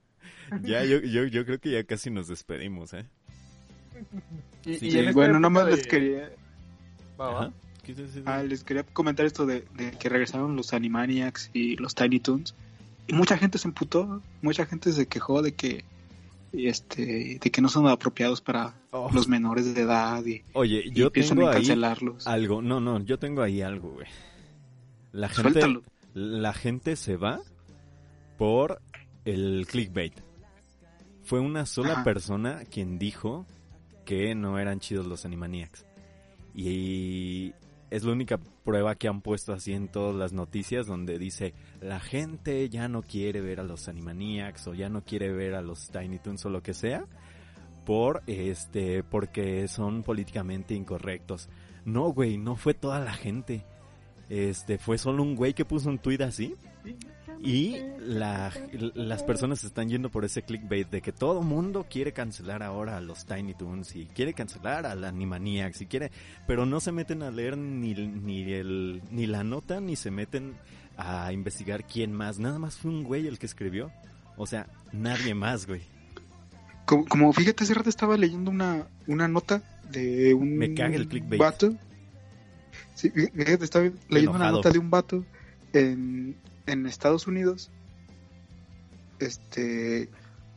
ya, 0.62 0.85
yo, 0.85 1.01
yo, 1.01 1.25
yo 1.25 1.45
creo 1.45 1.59
que 1.61 1.70
ya 1.73 1.85
casi 1.85 2.11
nos 2.11 2.29
despedimos, 2.29 2.93
¿eh? 2.95 3.05
Y, 4.64 4.77
Sí, 4.77 4.89
y 4.89 4.99
en 4.99 5.01
esta 5.01 5.12
bueno, 5.12 5.39
época 5.39 5.41
nada 5.41 5.51
más 5.51 5.66
de- 5.66 5.77
les 5.77 5.87
quería, 5.87 6.31
Va, 7.20 7.31
va. 7.31 7.41
Ajá. 7.45 7.53
¿Qué 7.85 7.95
te- 7.95 8.03
qué 8.05 8.20
te- 8.20 8.23
ah, 8.27 8.43
les 8.43 8.64
quería 8.64 8.85
comentar 8.85 9.27
esto 9.27 9.45
de, 9.47 9.64
de 9.75 9.91
que 9.93 10.09
regresaron 10.09 10.57
los 10.57 10.73
Animaniacs 10.73 11.51
y 11.53 11.77
los 11.77 11.95
Tiny 11.95 12.20
Toons. 12.20 12.55
Y 13.09 13.14
mucha 13.14 13.37
gente 13.37 13.59
se 13.59 13.66
emputó, 13.68 14.23
mucha 14.41 14.64
gente 14.66 14.93
se 14.93 15.07
quejó 15.07 15.43
de 15.43 15.55
que 15.55 15.85
este 16.53 17.39
de 17.43 17.51
que 17.51 17.61
no 17.62 17.68
son 17.68 17.87
apropiados 17.89 18.41
para 18.41 18.75
Oh. 18.95 19.09
los 19.12 19.27
menores 19.27 19.75
de 19.75 19.81
edad 19.81 20.23
y, 20.27 20.43
Oye, 20.53 20.91
yo 20.93 21.11
tengo 21.11 21.49
ahí 21.49 21.55
cancelarlos. 21.55 22.27
algo. 22.27 22.61
No, 22.61 22.79
no, 22.79 23.03
yo 23.03 23.18
tengo 23.18 23.41
ahí 23.43 23.62
algo, 23.62 23.93
güey. 23.93 24.07
La 25.12 25.29
gente, 25.31 25.51
Suéltalo. 25.53 25.83
La 26.15 26.53
gente 26.53 26.97
se 26.97 27.17
va 27.17 27.41
por 28.39 28.81
el 29.25 29.67
clickbait. 29.69 30.15
Fue 31.23 31.41
una 31.41 31.67
sola 31.67 31.93
Ajá. 31.93 32.05
persona 32.05 32.65
quien 32.71 32.99
dijo 32.99 33.47
que 34.05 34.35
no 34.35 34.59
eran 34.59 34.81
chidos 34.81 35.07
los 35.07 35.25
Animaniacs. 35.25 35.87
Y 36.55 37.55
es 37.91 38.05
la 38.05 38.13
única 38.13 38.39
prueba 38.65 38.95
que 38.95 39.09
han 39.09 39.21
puesto 39.21 39.53
así 39.53 39.73
en 39.73 39.89
todas 39.89 40.15
las 40.15 40.33
noticias 40.33 40.87
donde 40.87 41.19
dice 41.19 41.55
la 41.81 42.01
gente 42.01 42.69
ya 42.69 42.89
no 42.89 43.03
quiere 43.03 43.41
ver 43.41 43.61
a 43.61 43.65
los 43.65 43.89
Animaniacs 43.89 44.67
o 44.69 44.75
ya 44.75 44.89
no 44.89 45.03
quiere 45.03 45.33
ver 45.33 45.55
a 45.55 45.63
los 45.63 45.91
Tiny 45.91 46.19
Toons 46.19 46.45
o 46.47 46.51
lo 46.51 46.63
que 46.63 46.75
sea 46.75 47.07
por 47.85 48.23
este 48.27 49.03
porque 49.03 49.67
son 49.69 50.03
políticamente 50.03 50.75
incorrectos. 50.75 51.49
No, 51.85 52.13
güey, 52.13 52.39
no 52.39 52.57
fue 52.57 52.75
toda 52.75 53.01
la 53.01 53.13
gente. 53.13 53.65
Este, 54.29 54.79
fue 54.79 54.99
solo 54.99 55.23
un 55.23 55.35
güey 55.37 55.53
que 55.55 55.64
puso 55.64 55.89
un 55.89 55.99
tweet 55.99 56.23
así. 56.23 56.55
Y 57.45 57.77
la- 57.99 58.53
las 58.95 59.23
personas 59.25 59.61
se 59.61 59.66
están 59.66 59.89
yendo 59.89 60.11
por 60.11 60.25
ese 60.25 60.43
clickbait 60.43 60.89
de 60.89 61.03
que 61.03 61.11
todo 61.11 61.43
mundo 61.43 61.87
quiere 61.91 62.12
cancelar 62.12 62.62
ahora 62.62 62.97
a 62.97 63.01
los 63.01 63.27
Tiny 63.27 63.55
Toons 63.55 63.97
y 63.97 64.07
quiere 64.07 64.33
cancelar 64.33 64.87
a 64.87 64.95
la 64.95 65.09
Animaniacs 65.09 65.81
y 65.81 65.87
quiere, 65.87 66.12
pero 66.47 66.66
no 66.66 66.79
se 66.79 66.93
meten 66.93 67.23
a 67.25 67.33
leer 67.33 67.59
ni, 67.59 67.95
ni, 67.95 68.53
el, 68.53 69.03
ni 69.11 69.27
la 69.27 69.43
nota 69.43 69.81
ni 69.81 69.97
se 69.97 70.12
meten 70.12 70.55
a 70.97 71.33
investigar 71.33 71.85
quién 71.85 72.12
más. 72.12 72.39
Nada 72.39 72.61
más 72.61 72.77
fue 72.77 72.93
un 72.93 73.03
güey 73.03 73.27
el 73.27 73.41
que 73.41 73.47
escribió. 73.47 73.91
O 74.37 74.47
sea, 74.47 74.68
nadie 74.93 75.35
más, 75.35 75.66
güey. 75.66 75.81
Como, 76.85 77.07
como 77.07 77.33
fíjate, 77.33 77.64
hace 77.64 77.75
rato 77.75 77.89
estaba 77.89 78.16
leyendo 78.16 78.51
una, 78.53 78.87
una 79.09 79.27
nota 79.27 79.62
de 79.91 80.33
un 80.35 80.57
Me 80.59 80.75
caga 80.75 80.95
el 80.95 81.09
clickbait. 81.09 81.41
vato. 81.41 81.75
Sí, 83.03 83.12
estaba 83.34 83.90
leyendo 84.09 84.36
una 84.36 84.53
nota 84.53 84.70
de 84.70 84.78
un 84.78 84.88
vato 84.88 85.24
en, 85.72 86.36
en 86.66 86.86
Estados 86.86 87.26
Unidos 87.26 87.68
este 89.18 90.09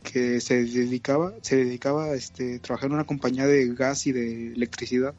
que 0.04 0.40
se 0.42 0.64
dedicaba 0.64 1.34
se 1.42 1.56
dedicaba 1.56 2.06
a 2.06 2.14
este, 2.14 2.60
trabajar 2.60 2.90
en 2.90 2.94
una 2.94 3.06
compañía 3.06 3.48
de 3.48 3.74
gas 3.74 4.06
y 4.06 4.12
de 4.12 4.54
electricidad 4.54 5.16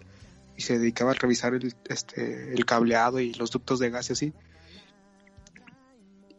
y 0.56 0.62
se 0.62 0.78
dedicaba 0.78 1.10
a 1.10 1.14
revisar 1.14 1.54
el, 1.54 1.74
este, 1.88 2.54
el 2.54 2.64
cableado 2.64 3.18
y 3.18 3.34
los 3.34 3.50
ductos 3.50 3.80
de 3.80 3.90
gas 3.90 4.08
y 4.10 4.12
así. 4.12 4.32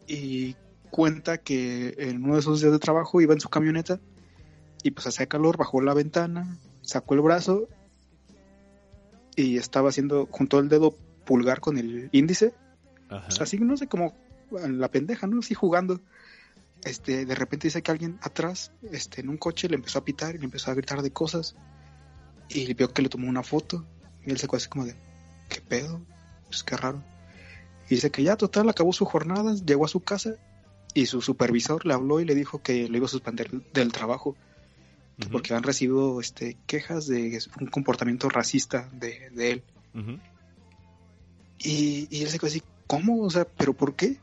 Y 0.07 0.55
cuenta 0.89 1.37
que 1.37 1.95
en 1.97 2.23
uno 2.23 2.35
de 2.35 2.39
esos 2.39 2.61
días 2.61 2.71
de 2.71 2.79
trabajo 2.79 3.19
iba 3.19 3.33
en 3.33 3.41
su 3.41 3.49
camioneta 3.49 3.99
y 4.83 4.91
pues 4.91 5.05
hacía 5.05 5.27
calor, 5.27 5.57
bajó 5.57 5.81
la 5.81 5.93
ventana, 5.93 6.57
sacó 6.81 7.13
el 7.13 7.21
brazo 7.21 7.67
y 9.37 9.57
estaba 9.57 9.89
haciendo, 9.89 10.27
juntó 10.29 10.59
el 10.59 10.67
dedo 10.67 10.97
pulgar 11.23 11.61
con 11.61 11.77
el 11.77 12.09
índice, 12.11 12.53
Ajá. 13.07 13.27
así 13.39 13.57
no 13.59 13.77
sé, 13.77 13.87
como 13.87 14.13
la 14.51 14.89
pendeja, 14.89 15.27
¿no? 15.27 15.39
Así 15.39 15.53
jugando. 15.53 16.01
Este, 16.83 17.25
de 17.25 17.35
repente 17.35 17.67
dice 17.67 17.83
que 17.83 17.91
alguien 17.91 18.17
atrás, 18.21 18.71
este, 18.91 19.21
en 19.21 19.29
un 19.29 19.37
coche 19.37 19.69
le 19.69 19.75
empezó 19.75 19.99
a 19.99 20.05
pitar 20.05 20.35
y 20.35 20.39
le 20.39 20.45
empezó 20.45 20.71
a 20.71 20.73
gritar 20.73 21.01
de 21.03 21.11
cosas. 21.11 21.55
Y 22.49 22.73
vio 22.73 22.91
que 22.91 23.01
le 23.03 23.09
tomó 23.09 23.29
una 23.29 23.43
foto. 23.43 23.85
Y 24.25 24.31
él 24.31 24.39
se 24.39 24.47
quedó 24.47 24.57
así 24.57 24.69
como 24.69 24.85
de, 24.85 24.95
¿qué 25.49 25.61
pedo? 25.61 26.01
Pues 26.47 26.63
qué 26.63 26.75
raro. 26.75 27.03
Y 27.89 27.95
dice 27.95 28.09
que 28.09 28.23
ya 28.23 28.37
total 28.37 28.67
acabó 28.69 28.91
su 28.91 29.05
jornada, 29.05 29.53
llegó 29.53 29.85
a 29.85 29.89
su 29.89 30.01
casa 30.01 30.35
y 30.95 31.05
su 31.05 31.21
supervisor 31.21 31.85
le 31.85 31.93
habló 31.93 32.19
y 32.19 32.25
le 32.25 32.33
dijo 32.33 32.63
que 32.63 32.87
lo 32.89 32.97
iba 32.97 33.05
a 33.05 33.09
suspender 33.09 33.51
del 33.51 33.91
trabajo 33.91 34.35
Porque 35.31 35.53
han 35.53 35.63
recibido 35.63 36.21
este 36.21 36.57
quejas 36.67 37.07
de 37.07 37.39
un 37.59 37.67
comportamiento 37.67 38.29
racista 38.29 38.89
de, 38.93 39.29
de 39.31 39.51
él. 39.51 39.63
Y, 41.57 42.07
y 42.11 42.21
él 42.21 42.29
se 42.29 42.37
quedó 42.37 42.47
así, 42.47 42.61
¿cómo? 42.85 43.23
O 43.23 43.29
sea, 43.29 43.45
¿pero 43.45 43.73
por 43.73 43.95
qué? 43.95 44.17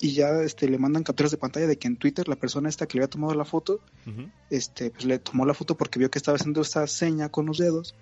Y 0.00 0.12
ya 0.12 0.30
este, 0.42 0.68
le 0.68 0.78
mandan 0.78 1.02
capturas 1.02 1.32
de 1.32 1.38
pantalla 1.38 1.66
de 1.66 1.78
que 1.78 1.88
en 1.88 1.96
Twitter 1.96 2.28
la 2.28 2.36
persona 2.36 2.68
esta 2.68 2.86
que 2.86 2.96
le 2.96 3.02
había 3.02 3.10
tomado 3.10 3.34
la 3.34 3.44
foto, 3.44 3.80
este, 4.50 4.90
pues 4.90 5.04
le 5.04 5.18
tomó 5.18 5.46
la 5.46 5.54
foto 5.54 5.76
porque 5.76 5.98
vio 5.98 6.10
que 6.10 6.18
estaba 6.18 6.36
haciendo 6.36 6.60
esta 6.60 6.86
seña 6.86 7.30
con 7.30 7.46
los 7.46 7.58
dedos 7.58 7.94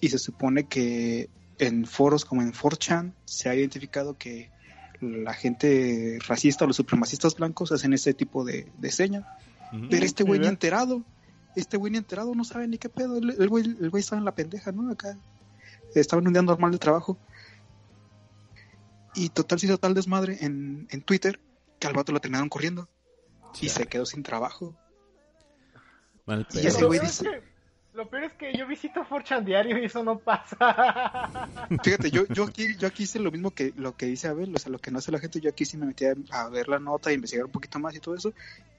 y 0.00 0.08
se 0.08 0.18
supone 0.18 0.64
que 0.66 1.30
en 1.58 1.86
foros 1.86 2.24
como 2.24 2.42
en 2.42 2.52
4chan 2.52 3.12
se 3.24 3.48
ha 3.48 3.54
identificado 3.54 4.18
que 4.18 4.50
la 5.00 5.32
gente 5.32 6.18
racista 6.26 6.64
o 6.64 6.68
los 6.68 6.76
supremacistas 6.76 7.36
blancos 7.36 7.72
hacen 7.72 7.92
ese 7.92 8.14
tipo 8.14 8.44
de, 8.44 8.66
de 8.78 8.90
seña. 8.90 9.26
Pero 9.90 10.04
este 10.04 10.24
güey 10.24 10.38
ni 10.38 10.44
mira. 10.44 10.50
enterado, 10.50 11.04
este 11.60 11.76
güey 11.76 11.92
ni 11.92 11.98
enterado, 11.98 12.34
no 12.34 12.44
sabe 12.44 12.66
ni 12.68 12.78
qué 12.78 12.88
pedo. 12.88 13.16
El, 13.18 13.30
el 13.30 13.48
güey, 13.48 13.64
el 13.64 13.90
güey 13.90 14.00
estaba 14.00 14.18
en 14.18 14.24
la 14.24 14.34
pendeja, 14.34 14.72
¿no? 14.72 14.90
Acá 14.90 15.16
estaba 15.94 16.20
en 16.20 16.28
un 16.28 16.32
día 16.34 16.42
normal 16.42 16.72
de 16.72 16.78
trabajo. 16.78 17.18
Y 19.14 19.30
total 19.30 19.58
se 19.58 19.66
hizo 19.66 19.78
tal 19.78 19.94
desmadre 19.94 20.38
en, 20.40 20.86
en 20.90 21.02
Twitter 21.02 21.40
que 21.78 21.86
al 21.86 21.94
vato 21.94 22.12
lo 22.12 22.20
terminaron 22.20 22.48
corriendo 22.48 22.88
y 23.60 23.68
se 23.68 23.86
quedó 23.86 24.06
sin 24.06 24.22
trabajo. 24.22 24.74
Mal 26.26 26.46
Y 26.52 26.66
ese 26.66 26.84
güey 26.84 27.00
dice- 27.00 27.24
que, 27.24 27.42
lo 27.94 28.08
peor 28.08 28.24
es 28.24 28.32
que 28.34 28.56
yo 28.56 28.66
visito 28.66 29.00
4chan 29.00 29.44
diario 29.44 29.78
y 29.78 29.86
eso 29.86 30.04
no 30.04 30.18
pasa. 30.18 31.38
Fíjate, 31.82 32.10
yo, 32.10 32.26
yo 32.28 32.44
aquí, 32.44 32.76
yo 32.76 32.86
aquí 32.86 33.04
hice 33.04 33.18
lo 33.18 33.32
mismo 33.32 33.50
que 33.50 33.72
lo 33.76 33.96
que 33.96 34.06
dice 34.06 34.28
Abel, 34.28 34.54
o 34.54 34.58
sea, 34.58 34.70
lo 34.70 34.78
que 34.78 34.90
no 34.90 34.98
hace 34.98 35.10
la 35.10 35.18
gente, 35.18 35.40
yo 35.40 35.50
aquí 35.50 35.64
sí 35.64 35.76
me 35.76 35.86
metí 35.86 36.04
a, 36.04 36.14
a 36.30 36.48
ver 36.48 36.68
la 36.68 36.78
nota, 36.78 37.10
a 37.10 37.12
investigar 37.12 37.46
un 37.46 37.50
poquito 37.52 37.78
más 37.80 37.96
y 37.96 38.00
todo 38.00 38.14
eso, 38.14 38.32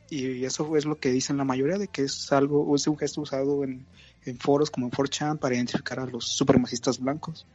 y 0.10 0.46
eso 0.46 0.76
es 0.78 0.86
lo 0.86 0.98
que 1.00 1.12
dicen 1.12 1.38
la 1.38 1.44
mayoría 1.44 1.78
de 1.78 1.88
que 1.88 2.04
es 2.04 2.32
algo, 2.32 2.64
o 2.64 2.76
es 2.76 2.88
un 2.88 2.98
gesto 2.98 3.22
usado 3.22 3.64
en, 3.64 3.86
en 4.26 4.38
foros 4.38 4.70
como 4.72 4.88
en 4.88 4.92
4chan 4.92 5.40
para 5.40 5.56
identificar 5.56 6.00
a 6.00 6.06
los 6.06 6.26
supremacistas 6.28 7.00
blancos. 7.00 7.46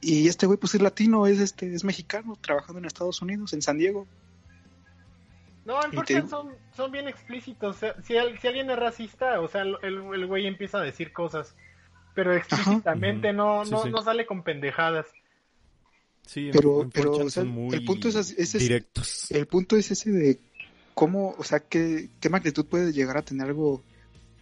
Y 0.00 0.28
este 0.28 0.46
güey 0.46 0.58
pues 0.58 0.74
es 0.74 0.80
latino, 0.82 1.26
es 1.26 1.38
este, 1.40 1.74
es 1.74 1.84
mexicano, 1.84 2.36
trabajando 2.40 2.78
en 2.78 2.86
Estados 2.86 3.20
Unidos, 3.22 3.52
en 3.52 3.62
San 3.62 3.78
Diego. 3.78 4.06
No, 5.64 5.82
en 5.84 5.88
Y 5.88 5.90
te 5.90 5.96
4chan 5.98 6.06
digo- 6.16 6.28
son, 6.28 6.48
son 6.74 6.90
bien 6.92 7.06
explícitos. 7.08 7.76
O 7.76 7.78
sea, 7.78 7.94
si, 8.02 8.16
al- 8.16 8.38
si 8.40 8.48
alguien 8.48 8.70
es 8.70 8.78
racista, 8.78 9.40
o 9.40 9.48
sea, 9.48 9.62
el, 9.62 9.76
el- 9.82 10.26
güey 10.26 10.46
empieza 10.46 10.78
a 10.78 10.82
decir 10.82 11.12
cosas. 11.12 11.54
Pero 12.14 12.34
explícitamente 12.34 13.32
no, 13.32 13.64
Sí, 13.64 13.70
no, 13.70 13.82
sí. 13.84 13.90
no 13.90 14.02
sale 14.02 14.26
con 14.26 14.42
pendejadas. 14.42 15.06
Sí, 16.26 16.46
en- 16.46 16.52
Pero- 16.52 16.82
en 16.82 16.90
pero, 16.90 17.12
4chan 17.14 17.26
o 17.26 17.30
sea, 17.30 17.42
son 17.42 17.48
muy 17.52 17.74
el 17.76 17.84
punto 17.84 18.08
es 18.08 18.14
es 18.16 18.38
ese- 18.38 18.58
directos. 18.58 19.30
El 19.30 19.46
punto 19.46 19.76
es 19.76 19.90
ese 19.90 20.10
de 20.10 20.38
cómo, 21.00 21.34
o 21.38 21.44
sea, 21.44 21.60
qué, 21.60 22.10
qué 22.20 22.28
magnitud 22.28 22.66
puede 22.66 22.92
llegar 22.92 23.16
a 23.16 23.22
tener 23.22 23.46
algo 23.46 23.82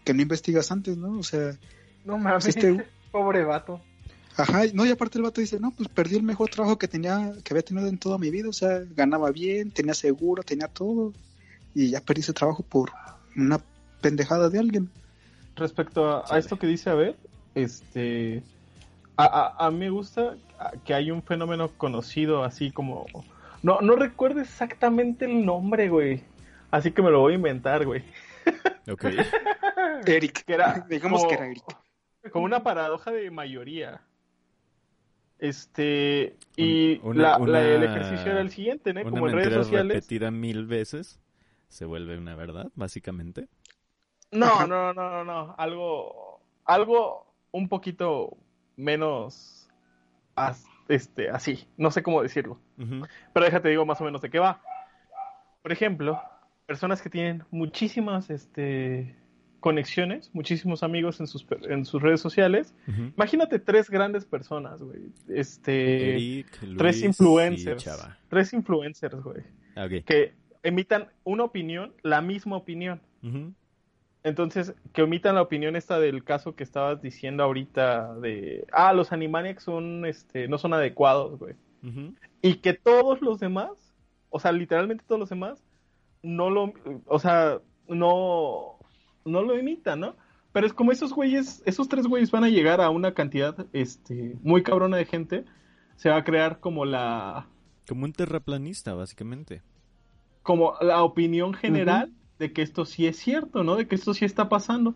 que 0.03 0.13
no 0.13 0.23
investigas 0.23 0.73
antes, 0.73 0.97
¿no? 0.97 1.17
O 1.17 1.23
sea, 1.23 1.57
No 2.05 2.19
mames, 2.19 2.49
Este- 2.49 2.85
pobre 3.13 3.45
vato. 3.45 3.81
Ajá, 4.37 4.63
no, 4.75 4.85
y 4.85 4.91
aparte 4.91 5.19
el 5.19 5.23
vato 5.23 5.41
dice, 5.41 5.61
no, 5.61 5.71
pues 5.71 5.89
perdí 5.89 6.17
el 6.17 6.25
mejor 6.25 6.51
trabajo 6.51 6.77
que 6.77 6.89
tenía, 6.89 7.33
que 7.45 7.55
había 7.55 7.63
tenido 7.63 7.87
en 7.87 7.97
toda 7.97 8.19
mi 8.19 8.31
vida, 8.31 8.49
o 8.49 8.53
sea, 8.53 8.81
ganaba 8.97 9.31
bien, 9.31 9.71
tenía 9.71 9.95
seguro, 9.95 10.43
tenía 10.43 10.67
todo, 10.67 11.13
y 11.77 11.91
ya 11.91 12.01
perdí 12.01 12.23
ese 12.23 12.33
trabajo 12.33 12.65
por 12.65 12.91
una 13.37 13.61
pendejada 14.01 14.51
de 14.51 14.59
alguien. 14.59 14.91
Respecto 15.55 16.25
a, 16.29 16.39
esto 16.41 16.59
que 16.59 16.67
dice 16.67 16.91
a 16.91 16.95
ver, 16.95 17.17
este, 17.55 18.43
a, 19.17 19.27
a, 19.61 19.67
a 19.67 19.71
mí 19.71 19.79
me 19.79 19.91
gusta 19.91 20.37
que 20.85 20.93
hay 20.93 21.13
un 21.13 21.23
fenómeno 21.23 21.71
conocido 21.77 22.43
así 22.43 22.73
como, 22.73 23.07
no, 23.63 23.81
no 23.81 23.95
recuerdo 23.95 24.41
exactamente 24.41 25.25
el 25.25 25.47
nombre, 25.47 25.89
güey, 25.89 26.25
así 26.71 26.93
que 26.93 27.03
me 27.03 27.11
lo 27.11 27.21
voy 27.21 27.33
a 27.33 27.37
inventar, 27.37 27.85
güey, 27.87 28.03
Ok. 28.91 29.05
Eric, 30.07 30.45
que 30.45 30.55
era, 30.55 30.87
digamos 30.89 31.21
como- 31.21 31.29
que 31.29 31.35
era 31.37 31.47
Eric. 31.47 31.64
como 32.33 32.45
una 32.45 32.62
paradoja 32.62 33.11
de 33.11 33.31
mayoría. 33.31 34.01
Este, 35.39 36.37
y 36.57 36.99
Un- 36.99 37.11
una- 37.19 37.23
la- 37.23 37.37
una- 37.39 37.53
la- 37.53 37.62
el 37.62 37.83
ejercicio 37.85 38.33
era 38.33 38.41
el 38.41 38.51
siguiente, 38.51 38.93
¿no? 38.93 39.03
Una 39.03 39.11
Como 39.11 39.29
en 39.29 39.35
redes 39.37 39.55
sociales. 39.55 39.95
repetida 39.95 40.31
mil 40.31 40.66
veces 40.66 41.21
se 41.69 41.85
vuelve 41.85 42.19
una 42.19 42.35
verdad, 42.35 42.71
básicamente. 42.75 43.49
No, 44.33 44.47
no, 44.66 44.93
no, 44.93 45.11
no, 45.11 45.25
no, 45.25 45.55
algo, 45.57 46.41
algo 46.64 47.33
un 47.53 47.69
poquito 47.69 48.37
menos, 48.77 49.69
as- 50.35 50.66
este, 50.89 51.31
así, 51.31 51.69
no 51.77 51.91
sé 51.93 52.03
cómo 52.03 52.23
decirlo, 52.23 52.59
pero 53.33 53.45
déjate 53.47 53.69
digo 53.69 53.85
más 53.87 54.01
o 54.01 54.05
menos 54.05 54.21
de 54.23 54.31
qué 54.31 54.39
va. 54.39 54.61
Por 55.62 55.71
ejemplo, 55.73 56.21
personas 56.69 57.01
que 57.01 57.09
tienen 57.09 57.45
muchísimas, 57.51 58.29
este, 58.29 59.16
conexiones, 59.59 60.31
muchísimos 60.35 60.83
amigos 60.83 61.19
en 61.19 61.27
sus, 61.27 61.47
en 61.62 61.87
sus 61.87 62.03
redes 62.03 62.21
sociales. 62.21 62.75
Imagínate 63.16 63.59
tres 63.59 63.89
grandes 63.89 64.27
personas, 64.27 64.83
güey, 64.83 65.11
este, 65.29 66.11
Eric, 66.11 66.62
Luis 66.62 66.77
tres 66.77 67.03
influencers, 67.03 67.91
tres 68.29 68.53
influencers, 68.53 69.16
güey, 69.23 69.43
que 70.05 70.35
emitan 70.62 71.09
una 71.25 71.45
opinión, 71.45 71.95
la 72.03 72.21
misma 72.21 72.57
opinión. 72.57 73.01
Entonces, 74.23 74.75
que 74.93 75.01
omitan 75.03 75.37
la 75.37 75.43
opinión 75.43 75.75
esta 75.75 75.99
del 75.99 76.23
caso 76.23 76.55
que 76.55 76.64
estabas 76.64 77.01
diciendo 77.01 77.45
ahorita 77.45 78.14
de, 78.16 78.66
ah, 78.73 78.93
los 78.93 79.11
Animaniacs 79.11 79.62
son, 79.62 80.05
este, 80.05 80.49
no 80.49 80.59
son 80.59 80.75
adecuados, 80.75 81.39
güey. 81.39 81.55
Y 82.43 82.57
que 82.57 82.75
todos 82.75 83.23
los 83.23 83.41
demás, 83.41 83.71
o 84.29 84.39
sea, 84.39 84.53
literalmente 84.53 85.03
todos 85.07 85.19
los 85.19 85.31
demás, 85.31 85.64
no 86.23 86.51
lo, 86.51 86.73
o 87.07 87.19
sea, 87.19 87.61
no, 87.89 88.79
no 89.25 89.43
lo 89.43 89.59
imitan, 89.59 90.01
¿no? 90.01 90.16
Pero 90.53 90.66
es 90.66 90.73
como 90.73 90.93
esos 90.93 91.12
güeyes, 91.12 91.62
esos 91.66 91.89
tres 91.89 92.07
güeyes 92.07 92.31
van 92.31 92.45
a 92.45 92.49
llegar 92.49 92.81
a 92.81 92.91
una 92.91 93.14
cantidad, 93.14 93.66
este, 93.73 94.37
muy 94.43 94.62
cabrona 94.62 94.97
de 94.97 95.05
gente, 95.05 95.45
se 95.97 96.11
va 96.11 96.16
a 96.16 96.25
crear 96.25 96.61
como 96.61 96.85
la, 96.85 97.47
Como 97.87 98.05
un 98.05 98.12
terraplanista, 98.12 98.95
básicamente. 98.95 99.62
como 100.43 100.75
la 100.81 101.03
opinión 101.03 101.55
general 101.55 102.12
de 102.39 102.53
que 102.53 102.62
esto 102.62 102.85
sí 102.85 103.07
es 103.07 103.16
cierto, 103.19 103.64
¿no? 103.64 103.77
De 103.77 103.87
que 103.87 103.95
esto 103.97 104.14
sí 104.14 104.25
está 104.25 104.49
pasando. 104.49 104.95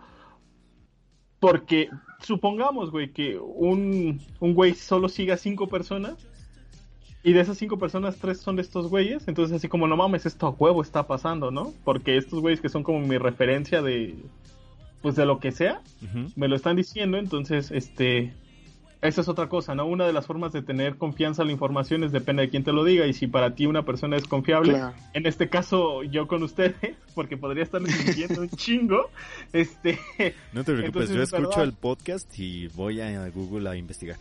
Porque 1.40 1.88
supongamos, 2.20 2.90
güey, 2.90 3.12
que 3.12 3.36
un, 3.38 4.20
un 4.40 4.54
güey 4.54 4.74
solo 4.74 5.08
siga 5.08 5.36
cinco 5.36 5.66
personas 5.68 6.26
y 7.24 7.32
de 7.32 7.40
esas 7.40 7.56
cinco 7.58 7.78
personas 7.78 8.16
tres 8.20 8.38
son 8.40 8.56
de 8.56 8.62
estos 8.62 8.88
güeyes, 8.88 9.28
entonces 9.28 9.56
así 9.56 9.68
como 9.68 9.86
no 9.86 9.96
mames, 9.96 10.26
esto 10.26 10.46
a 10.46 10.50
huevo 10.50 10.82
está 10.82 11.06
pasando, 11.06 11.50
¿no? 11.50 11.72
Porque 11.84 12.16
estos 12.16 12.40
güeyes 12.40 12.60
que 12.60 12.68
son 12.68 12.82
como 12.82 13.00
mi 13.00 13.18
referencia 13.18 13.80
de 13.82 14.14
pues 15.02 15.16
de 15.16 15.26
lo 15.26 15.40
que 15.40 15.50
sea, 15.52 15.80
me 16.36 16.46
lo 16.48 16.54
están 16.56 16.76
diciendo, 16.76 17.18
entonces 17.18 17.70
este 17.72 18.32
esa 19.00 19.20
es 19.20 19.28
otra 19.28 19.48
cosa, 19.48 19.74
¿no? 19.74 19.84
Una 19.86 20.06
de 20.06 20.12
las 20.12 20.28
formas 20.28 20.52
de 20.52 20.62
tener 20.62 20.96
confianza 20.96 21.42
en 21.42 21.48
la 21.48 21.52
información 21.52 22.04
es 22.04 22.12
depende 22.12 22.42
de 22.42 22.50
quién 22.50 22.62
te 22.62 22.72
lo 22.72 22.84
diga 22.84 23.04
y 23.08 23.12
si 23.12 23.26
para 23.26 23.52
ti 23.56 23.66
una 23.66 23.84
persona 23.84 24.16
es 24.16 24.28
confiable, 24.28 24.74
Claro. 24.74 24.94
en 25.12 25.26
este 25.26 25.48
caso 25.48 26.04
yo 26.04 26.28
con 26.28 26.44
ustedes, 26.44 26.76
porque 27.16 27.36
podría 27.36 27.64
estar 27.64 27.80
mintiendo 27.80 28.42
un 28.42 28.50
chingo, 28.50 29.10
este, 29.52 29.98
No 30.52 30.62
te 30.62 30.72
preocupes, 30.72 31.10
Entonces, 31.10 31.16
yo 31.16 31.22
es 31.22 31.28
escucho 31.32 31.48
verdad. 31.48 31.64
el 31.64 31.72
podcast 31.72 32.38
y 32.38 32.68
voy 32.68 33.00
a 33.00 33.28
Google 33.30 33.68
a 33.70 33.74
investigar. 33.76 34.18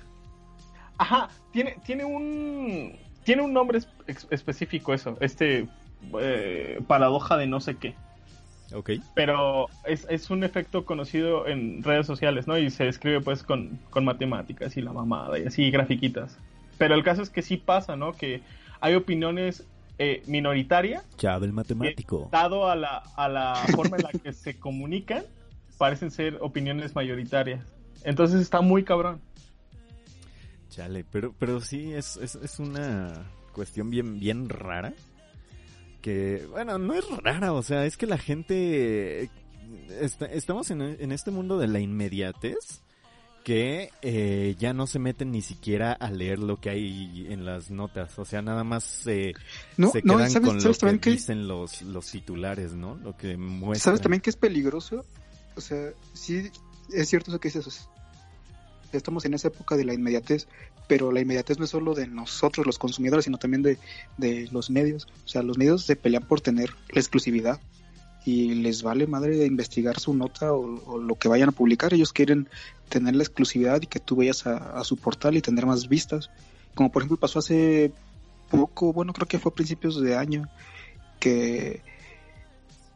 Ajá, 1.01 1.29
tiene, 1.51 1.75
tiene 1.85 2.05
un, 2.05 2.95
tiene 3.23 3.41
un 3.41 3.53
nombre 3.53 3.79
es- 3.79 4.27
específico 4.29 4.93
eso, 4.93 5.17
este, 5.19 5.67
eh, 6.19 6.79
paradoja 6.87 7.37
de 7.37 7.47
no 7.47 7.59
sé 7.59 7.75
qué, 7.77 7.95
Ok. 8.73 8.91
pero 9.15 9.67
es, 9.85 10.05
es 10.09 10.29
un 10.29 10.43
efecto 10.43 10.85
conocido 10.85 11.47
en 11.47 11.83
redes 11.83 12.05
sociales, 12.07 12.47
¿no? 12.47 12.57
Y 12.57 12.69
se 12.69 12.85
describe 12.85 13.19
pues 13.21 13.43
con, 13.43 13.79
con 13.89 14.05
matemáticas 14.05 14.77
y 14.77 14.81
la 14.81 14.93
mamada 14.93 15.37
y 15.39 15.45
así 15.45 15.69
grafiquitas. 15.71 16.37
Pero 16.77 16.95
el 16.95 17.03
caso 17.03 17.21
es 17.21 17.29
que 17.29 17.41
sí 17.41 17.57
pasa, 17.57 17.95
¿no? 17.95 18.13
Que 18.13 18.41
hay 18.79 18.95
opiniones 18.95 19.65
eh, 19.99 20.23
minoritarias 20.25 21.03
Chava 21.17 21.45
el 21.45 21.53
matemático. 21.53 22.29
dado 22.31 22.67
a 22.69 22.75
la, 22.75 23.03
a 23.15 23.27
la 23.29 23.55
forma 23.75 23.97
en 23.97 24.03
la 24.03 24.11
que 24.11 24.33
se 24.33 24.57
comunican, 24.57 25.23
parecen 25.77 26.09
ser 26.09 26.37
opiniones 26.41 26.95
mayoritarias. 26.95 27.63
Entonces 28.03 28.41
está 28.41 28.61
muy 28.61 28.83
cabrón. 28.83 29.21
Chale, 30.71 31.05
pero, 31.11 31.35
pero 31.37 31.61
sí, 31.61 31.93
es, 31.93 32.17
es, 32.17 32.35
es 32.35 32.57
una 32.59 33.29
cuestión 33.53 33.89
bien, 33.91 34.19
bien 34.19 34.49
rara. 34.49 34.93
Que, 36.01 36.47
bueno, 36.49 36.79
no 36.79 36.93
es 36.95 37.05
rara, 37.17 37.53
o 37.53 37.61
sea, 37.61 37.85
es 37.85 37.95
que 37.97 38.07
la 38.07 38.17
gente... 38.17 39.29
está- 39.99 40.25
estamos 40.25 40.71
en, 40.71 40.81
en 40.81 41.11
este 41.11 41.29
mundo 41.29 41.59
de 41.59 41.67
la 41.67 41.79
inmediatez 41.79 42.81
que 43.43 43.89
eh, 44.03 44.55
ya 44.59 44.71
no 44.73 44.85
se 44.87 44.99
meten 44.99 45.31
ni 45.31 45.41
siquiera 45.41 45.93
a 45.93 46.11
leer 46.11 46.37
lo 46.39 46.59
que 46.61 46.69
hay 46.69 47.25
en 47.29 47.43
las 47.43 47.71
notas, 47.71 48.17
o 48.19 48.23
sea, 48.25 48.41
nada 48.43 48.63
más 48.63 49.05
eh, 49.07 49.33
No, 49.77 49.89
se 49.91 50.01
no, 50.03 50.17
quedan 50.17 50.29
¿sabes- 50.31 50.47
con 50.47 50.55
lo 50.57 50.61
sabes 50.61 50.77
que 50.77 50.81
también 50.81 50.99
que- 50.99 51.09
dicen 51.11 51.47
los, 51.47 51.81
los 51.81 52.05
titulares, 52.11 52.73
¿no? 52.73 52.95
Lo 52.97 53.17
que 53.17 53.37
muestran. 53.37 53.79
¿Sabes 53.93 54.01
también 54.01 54.21
que 54.21 54.29
es 54.29 54.35
peligroso? 54.37 55.03
O 55.55 55.61
sea, 55.61 55.89
sí, 56.13 56.49
es 56.93 57.09
cierto 57.09 57.31
eso 57.31 57.39
que 57.39 57.47
dices. 57.49 57.89
Sea, 58.91 58.97
estamos 58.97 59.25
en 59.25 59.33
esa 59.33 59.47
época 59.47 59.75
de 59.75 59.85
la 59.85 59.93
inmediatez, 59.93 60.47
pero 60.87 61.11
la 61.11 61.21
inmediatez 61.21 61.57
no 61.57 61.65
es 61.65 61.71
solo 61.71 61.93
de 61.93 62.07
nosotros, 62.07 62.65
los 62.65 62.77
consumidores, 62.77 63.25
sino 63.25 63.37
también 63.37 63.63
de, 63.63 63.77
de 64.17 64.47
los 64.51 64.69
medios. 64.69 65.07
O 65.25 65.27
sea, 65.27 65.41
los 65.41 65.57
medios 65.57 65.83
se 65.85 65.95
pelean 65.95 66.23
por 66.23 66.41
tener 66.41 66.69
la 66.89 66.99
exclusividad 66.99 67.59
y 68.25 68.53
les 68.55 68.83
vale 68.83 69.07
madre 69.07 69.45
investigar 69.45 69.99
su 69.99 70.13
nota 70.13 70.53
o, 70.53 70.99
lo 70.99 71.15
que 71.15 71.27
vayan 71.27 71.49
a 71.49 71.53
publicar. 71.53 71.93
Ellos 71.93 72.13
quieren 72.13 72.47
tener 72.89 73.15
la 73.15 73.23
exclusividad 73.23 73.81
y 73.81 73.87
que 73.87 73.99
tú 73.99 74.15
vayas 74.15 74.45
a, 74.45 74.83
su 74.83 74.97
portal 74.97 75.35
y 75.35 75.41
tener 75.41 75.65
más 75.65 75.87
vistas. 75.87 76.29
Como 76.75 76.91
por 76.91 77.01
ejemplo 77.01 77.17
pasó 77.17 77.39
hace 77.39 77.91
poco, 78.49 78.93
bueno, 78.93 79.13
creo 79.13 79.27
que 79.27 79.39
fue 79.39 79.51
a 79.51 79.55
principios 79.55 79.99
de 80.01 80.15
año, 80.15 80.47
que, 81.19 81.81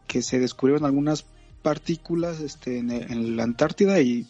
que 0.08 0.22
se 0.22 0.40
descubrieron 0.40 0.86
algunas 0.86 1.26
partículas 1.62 2.42
este, 2.42 2.78
en 2.78 3.38
la 3.38 3.44
Antártida 3.44 4.00
y, 4.02 4.28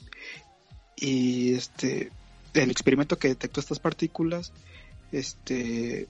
y 0.96 1.54
este 1.54 2.12
el 2.54 2.72
experimento 2.72 3.18
que 3.18 3.28
detectó 3.28 3.60
estas 3.60 3.80
partículas 3.80 4.54
este 5.12 6.08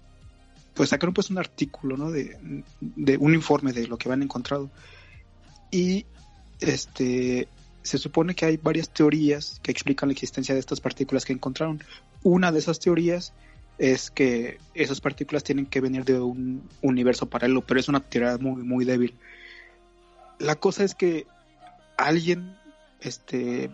pues 0.76 0.90
sacaron 0.90 1.14
pues 1.14 1.30
un 1.30 1.38
artículo 1.40 1.98
¿no? 1.98 2.12
de, 2.12 2.64
de 2.82 3.18
un 3.18 3.34
informe 3.34 3.72
de 3.72 3.88
lo 3.88 3.98
que 3.98 4.10
habían 4.10 4.24
encontrado. 4.24 4.70
Y 5.72 6.06
este 6.60 7.48
se 7.82 7.98
supone 7.98 8.36
que 8.36 8.46
hay 8.46 8.58
varias 8.58 8.90
teorías 8.90 9.60
que 9.64 9.72
explican 9.72 10.10
la 10.10 10.14
existencia 10.14 10.54
de 10.54 10.60
estas 10.60 10.82
partículas 10.82 11.24
que 11.24 11.34
encontraron. 11.34 11.82
Una 12.24 12.52
de 12.52 12.60
esas 12.60 12.80
teorías 12.80 13.34
es 13.78 14.12
que 14.12 14.58
esas 14.74 15.00
partículas 15.02 15.44
tienen 15.44 15.66
que 15.66 15.82
venir 15.82 16.04
de 16.04 16.20
un 16.20 16.68
universo 16.82 17.28
paralelo 17.28 17.62
pero 17.62 17.80
es 17.80 17.88
una 17.88 18.02
teoría 18.02 18.38
muy 18.38 18.62
muy 18.64 18.84
débil. 18.84 19.16
La 20.40 20.56
cosa 20.56 20.84
es 20.84 20.94
que 20.94 21.26
alguien 21.96 22.58
este 23.00 23.72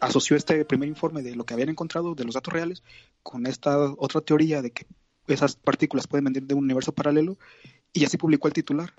asoció 0.00 0.36
este 0.36 0.64
primer 0.64 0.88
informe 0.88 1.22
de 1.22 1.34
lo 1.36 1.44
que 1.44 1.54
habían 1.54 1.68
encontrado 1.70 2.14
de 2.14 2.24
los 2.24 2.34
datos 2.34 2.52
reales 2.52 2.82
con 3.22 3.46
esta 3.46 3.78
otra 3.98 4.20
teoría 4.20 4.62
de 4.62 4.70
que 4.72 4.86
esas 5.26 5.56
partículas 5.56 6.06
pueden 6.06 6.24
venir 6.24 6.42
de 6.46 6.54
un 6.54 6.64
universo 6.64 6.92
paralelo 6.92 7.38
y 7.92 8.04
así 8.04 8.16
publicó 8.16 8.48
el 8.48 8.54
titular. 8.54 8.92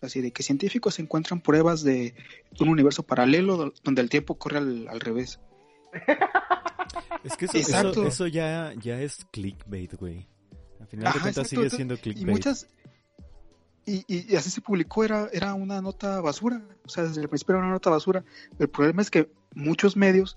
Así 0.00 0.20
de 0.20 0.30
que 0.32 0.42
científicos 0.44 0.98
encuentran 1.00 1.40
pruebas 1.40 1.82
de 1.82 2.14
un 2.60 2.68
universo 2.68 3.02
paralelo 3.02 3.56
do- 3.56 3.72
donde 3.82 4.00
el 4.02 4.08
tiempo 4.08 4.38
corre 4.38 4.58
al, 4.58 4.88
al 4.88 5.00
revés. 5.00 5.40
Es 7.24 7.36
que 7.36 7.46
eso, 7.46 7.58
eso, 7.58 8.04
eso 8.06 8.26
ya, 8.28 8.72
ya 8.80 9.00
es 9.00 9.26
clickbait, 9.32 9.92
güey. 9.98 10.28
Al 10.80 10.86
final 10.86 11.04
de 11.04 11.08
Ajá, 11.10 11.18
cuentas 11.20 11.46
exacto, 11.46 11.62
sigue 11.62 11.70
siendo 11.70 11.94
y 11.94 11.98
clickbait. 11.98 12.28
muchas 12.28 12.68
y, 13.84 14.04
y- 14.06 14.32
y 14.32 14.36
así 14.36 14.50
se 14.50 14.60
publicó 14.60 15.02
era 15.04 15.28
era 15.32 15.54
una 15.54 15.82
nota 15.82 16.20
basura. 16.20 16.62
O 16.84 16.88
sea 16.88 17.04
desde 17.04 17.20
el 17.22 17.28
principio 17.28 17.56
era 17.56 17.64
una 17.64 17.72
nota 17.72 17.90
basura. 17.90 18.24
El 18.58 18.68
problema 18.68 19.02
es 19.02 19.10
que 19.10 19.30
muchos 19.54 19.96
medios 19.96 20.36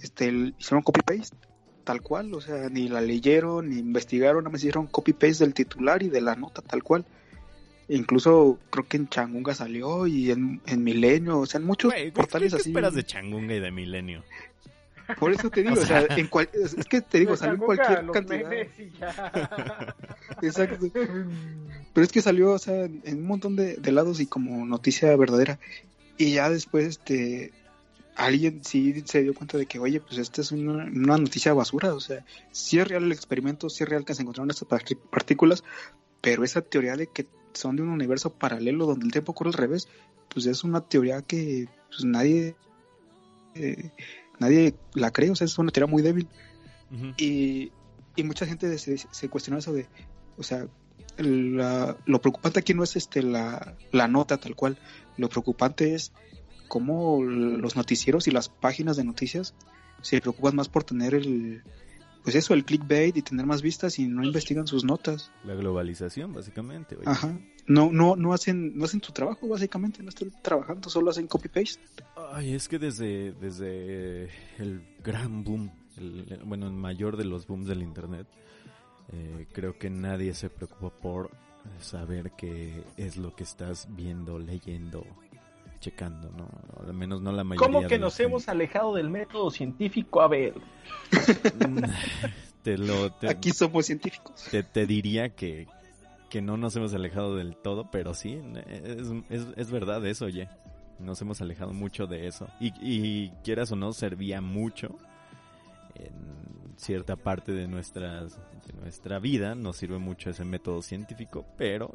este 0.00 0.28
hicieron 0.58 0.82
copy 0.82 1.00
paste 1.02 1.36
tal 1.84 2.00
cual 2.00 2.32
o 2.34 2.40
sea 2.40 2.68
ni 2.68 2.88
la 2.88 3.00
leyeron 3.00 3.70
ni 3.70 3.78
investigaron 3.78 4.44
nada 4.44 4.52
más 4.52 4.60
hicieron 4.60 4.86
copy 4.86 5.12
paste 5.12 5.44
del 5.44 5.54
titular 5.54 6.02
y 6.02 6.08
de 6.08 6.20
la 6.20 6.34
nota 6.36 6.62
tal 6.62 6.82
cual 6.82 7.04
incluso 7.88 8.58
creo 8.70 8.86
que 8.86 8.96
en 8.96 9.08
Changunga 9.08 9.54
salió 9.54 10.06
y 10.06 10.30
en, 10.30 10.60
en 10.66 10.84
Milenio 10.84 11.40
o 11.40 11.46
sea 11.46 11.60
en 11.60 11.66
muchos 11.66 11.92
portales 12.14 12.52
¿qué 12.52 12.56
así 12.60 12.70
esperas 12.70 12.94
de 12.94 13.04
Changunga 13.04 13.54
y 13.54 13.60
de 13.60 13.70
Milenio? 13.70 14.22
por 15.18 15.32
eso 15.32 15.50
te 15.50 15.62
digo 15.64 15.74
o 15.74 15.84
sea, 15.84 16.06
en 16.16 16.28
cual- 16.28 16.48
es 16.54 16.74
que 16.86 17.00
te 17.00 17.18
digo 17.18 17.36
salió 17.36 17.54
en 17.54 17.60
cualquier 17.60 18.06
cantidad 18.12 18.48
memes 18.48 18.78
y 18.78 18.90
ya. 18.98 19.94
exacto 20.42 20.86
Pero 21.92 22.04
es 22.04 22.12
que 22.12 22.22
salió, 22.22 22.52
o 22.52 22.58
sea, 22.58 22.84
en 22.84 23.02
en 23.04 23.18
un 23.18 23.26
montón 23.26 23.56
de, 23.56 23.76
de 23.76 23.92
lados 23.92 24.20
y 24.20 24.26
como 24.26 24.64
noticia 24.64 25.14
verdadera. 25.16 25.58
Y 26.16 26.32
ya 26.34 26.48
después, 26.48 26.86
este, 26.86 27.52
alguien 28.14 28.62
sí 28.64 29.02
se 29.06 29.22
dio 29.22 29.34
cuenta 29.34 29.58
de 29.58 29.66
que, 29.66 29.78
oye, 29.78 30.00
pues 30.00 30.18
esta 30.18 30.40
es 30.40 30.52
una, 30.52 30.84
una 30.84 31.18
noticia 31.18 31.52
basura. 31.54 31.94
O 31.94 32.00
sea, 32.00 32.24
sí 32.50 32.78
es 32.78 32.86
real 32.88 33.04
el 33.04 33.12
experimento, 33.12 33.68
sí 33.70 33.84
es 33.84 33.88
real 33.88 34.04
que 34.04 34.14
se 34.14 34.22
encontraron 34.22 34.50
estas 34.50 34.68
partículas, 35.10 35.64
pero 36.20 36.44
esa 36.44 36.62
teoría 36.62 36.96
de 36.96 37.06
que 37.08 37.26
son 37.52 37.76
de 37.76 37.82
un 37.82 37.88
universo 37.88 38.30
paralelo 38.32 38.86
donde 38.86 39.06
el 39.06 39.12
tiempo 39.12 39.34
corre 39.34 39.48
al 39.50 39.54
revés, 39.54 39.88
pues 40.28 40.46
es 40.46 40.64
una 40.64 40.80
teoría 40.80 41.22
que 41.22 41.68
pues, 41.88 42.04
nadie, 42.04 42.56
eh, 43.54 43.90
nadie 44.38 44.74
la 44.94 45.10
cree. 45.10 45.30
O 45.30 45.36
sea, 45.36 45.44
es 45.46 45.58
una 45.58 45.70
teoría 45.70 45.90
muy 45.90 46.02
débil. 46.02 46.28
Y, 47.16 47.72
y 48.16 48.22
mucha 48.22 48.44
gente 48.46 48.76
se, 48.78 48.98
se 48.98 49.28
cuestionó 49.30 49.58
eso 49.58 49.72
de, 49.72 49.86
o 50.36 50.42
sea, 50.42 50.66
la- 51.16 51.96
lo 52.04 52.20
preocupante 52.20 52.60
aquí 52.60 52.74
no 52.74 52.84
es 52.84 52.96
este 52.96 53.22
la, 53.22 53.76
la 53.92 54.08
nota 54.08 54.36
tal 54.38 54.54
cual, 54.54 54.78
lo 55.16 55.28
preocupante 55.28 55.94
es 55.94 56.12
cómo 56.72 57.22
los 57.22 57.76
noticieros 57.76 58.26
y 58.28 58.30
las 58.30 58.48
páginas 58.48 58.96
de 58.96 59.04
noticias 59.04 59.54
se 60.00 60.22
preocupan 60.22 60.56
más 60.56 60.70
por 60.70 60.84
tener 60.84 61.12
el, 61.14 61.62
pues 62.24 62.34
eso, 62.34 62.54
el 62.54 62.64
clickbait 62.64 63.14
y 63.14 63.20
tener 63.20 63.44
más 63.44 63.60
vistas 63.60 63.98
y 63.98 64.06
no 64.08 64.24
investigan 64.24 64.66
sus 64.66 64.82
notas. 64.82 65.30
La 65.44 65.54
globalización, 65.54 66.32
básicamente. 66.32 66.96
Ajá. 67.04 67.38
No, 67.66 67.92
no, 67.92 68.16
no 68.16 68.32
hacen, 68.32 68.74
no 68.78 68.86
hacen 68.86 69.02
su 69.02 69.12
trabajo 69.12 69.46
básicamente, 69.48 70.02
no 70.02 70.08
están 70.08 70.32
trabajando, 70.40 70.88
solo 70.88 71.10
hacen 71.10 71.26
copy 71.26 71.48
paste. 71.50 71.82
Ay, 72.32 72.54
es 72.54 72.68
que 72.68 72.78
desde, 72.78 73.32
desde 73.34 74.30
el 74.58 74.80
gran 75.04 75.44
boom, 75.44 75.70
el- 75.98 76.24
el- 76.32 76.42
bueno, 76.44 76.68
el 76.68 76.72
mayor 76.72 77.18
de 77.18 77.26
los 77.26 77.46
booms 77.46 77.66
del 77.66 77.82
internet, 77.82 78.26
eh, 79.12 79.46
creo 79.52 79.78
que 79.78 79.90
nadie 79.90 80.32
se 80.32 80.48
preocupa 80.48 80.88
por 80.88 81.30
saber 81.80 82.32
qué 82.38 82.82
es 82.96 83.18
lo 83.18 83.36
que 83.36 83.44
estás 83.44 83.86
viendo, 83.90 84.38
leyendo, 84.38 85.04
checando, 85.82 86.30
¿no? 86.30 86.48
Al 86.86 86.94
menos 86.94 87.20
no 87.20 87.32
la 87.32 87.42
mayoría. 87.44 87.66
¿Cómo 87.66 87.86
que 87.88 87.98
nos 87.98 88.16
gente. 88.16 88.30
hemos 88.30 88.48
alejado 88.48 88.94
del 88.94 89.10
método 89.10 89.50
científico? 89.50 90.22
A 90.22 90.28
ver, 90.28 90.54
te 92.62 92.78
lo 92.78 93.10
te, 93.12 93.28
Aquí 93.28 93.50
somos 93.50 93.86
científicos. 93.86 94.46
te, 94.50 94.62
te 94.62 94.86
diría 94.86 95.30
que, 95.30 95.66
que 96.30 96.40
no 96.40 96.56
nos 96.56 96.76
hemos 96.76 96.94
alejado 96.94 97.36
del 97.36 97.56
todo, 97.56 97.90
pero 97.90 98.14
sí, 98.14 98.40
es, 98.66 99.08
es, 99.28 99.46
es 99.56 99.70
verdad 99.70 100.06
eso, 100.06 100.26
oye. 100.26 100.48
Nos 100.98 101.20
hemos 101.20 101.40
alejado 101.40 101.72
mucho 101.72 102.06
de 102.06 102.28
eso. 102.28 102.46
Y, 102.60 102.72
y 102.80 103.30
quieras 103.42 103.72
o 103.72 103.76
no, 103.76 103.92
servía 103.92 104.40
mucho 104.40 104.96
en 105.96 106.12
cierta 106.76 107.16
parte 107.16 107.50
de, 107.50 107.66
nuestras, 107.66 108.38
de 108.66 108.72
nuestra 108.80 109.18
vida. 109.18 109.56
Nos 109.56 109.78
sirve 109.78 109.98
mucho 109.98 110.30
ese 110.30 110.44
método 110.44 110.80
científico, 110.80 111.44
pero 111.56 111.92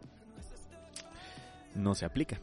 no 1.73 1.95
se 1.95 2.03
aplica. 2.03 2.41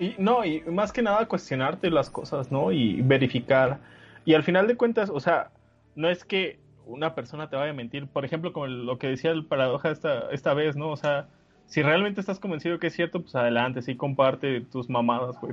Y 0.00 0.14
no, 0.18 0.44
y 0.46 0.62
más 0.62 0.92
que 0.92 1.02
nada 1.02 1.28
cuestionarte 1.28 1.90
las 1.90 2.08
cosas, 2.08 2.50
¿no? 2.50 2.72
Y 2.72 3.02
verificar. 3.02 3.78
Y 4.24 4.32
al 4.32 4.42
final 4.42 4.66
de 4.66 4.76
cuentas, 4.76 5.10
o 5.10 5.20
sea, 5.20 5.50
no 5.94 6.08
es 6.08 6.24
que 6.24 6.58
una 6.86 7.14
persona 7.14 7.50
te 7.50 7.56
vaya 7.56 7.70
a 7.70 7.74
mentir. 7.74 8.06
Por 8.06 8.24
ejemplo, 8.24 8.54
como 8.54 8.66
lo 8.66 8.98
que 8.98 9.08
decía 9.08 9.30
el 9.30 9.44
paradoja 9.44 9.90
esta, 9.90 10.30
esta 10.30 10.54
vez, 10.54 10.74
¿no? 10.74 10.88
O 10.88 10.96
sea, 10.96 11.28
si 11.66 11.82
realmente 11.82 12.20
estás 12.20 12.40
convencido 12.40 12.78
que 12.78 12.86
es 12.86 12.94
cierto, 12.94 13.20
pues 13.20 13.34
adelante, 13.34 13.82
sí, 13.82 13.94
comparte 13.94 14.62
tus 14.62 14.88
mamadas, 14.88 15.38
güey. 15.38 15.52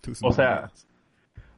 Tus 0.00 0.22
O 0.22 0.32
sea. 0.32 0.70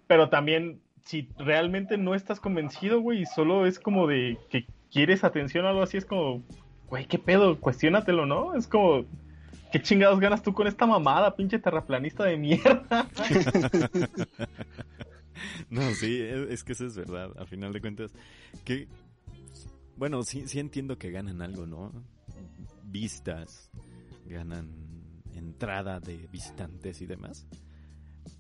Pero 0.09 0.29
también, 0.29 0.81
si 1.03 1.29
realmente 1.39 1.97
no 1.97 2.17
estás 2.17 2.41
convencido, 2.41 3.01
güey, 3.01 3.27
solo 3.27 3.65
es 3.65 3.79
como 3.79 4.09
de 4.09 4.39
que 4.51 4.67
quieres 4.91 5.23
atención 5.23 5.65
o 5.65 5.69
algo 5.69 5.83
así, 5.83 5.99
es 5.99 6.05
como, 6.05 6.43
güey, 6.89 7.07
¿qué 7.07 7.19
pedo? 7.19 7.61
Cuestiónatelo, 7.61 8.27
¿no? 8.27 8.55
Es 8.55 8.67
como, 8.67 9.05
¿qué 9.73 9.83
chingados 9.83 10.21
ganas 10.21 10.43
tú 10.43 10.53
con 10.55 10.67
esta 10.67 10.87
mamada, 10.87 11.35
pinche 11.35 11.59
terraplanista 11.59 12.25
de 12.25 12.37
mierda? 12.37 13.09
No, 15.69 15.83
sí, 15.95 16.21
es, 16.21 16.49
es 16.51 16.65
que 16.65 16.73
eso 16.73 16.87
es 16.87 16.97
verdad. 16.97 17.31
A 17.39 17.45
final 17.45 17.73
de 17.73 17.81
cuentas, 17.81 18.13
que 18.65 18.87
bueno, 19.97 20.23
sí, 20.23 20.47
sí 20.47 20.61
entiendo 20.61 20.97
que 20.97 21.11
ganan 21.11 21.43
algo, 21.43 21.67
¿no? 21.67 21.93
Vistas, 22.85 23.71
ganan 24.27 24.69
entrada 25.35 25.99
de 26.01 26.29
visitantes 26.31 27.01
y 27.03 27.07
demás. 27.07 27.47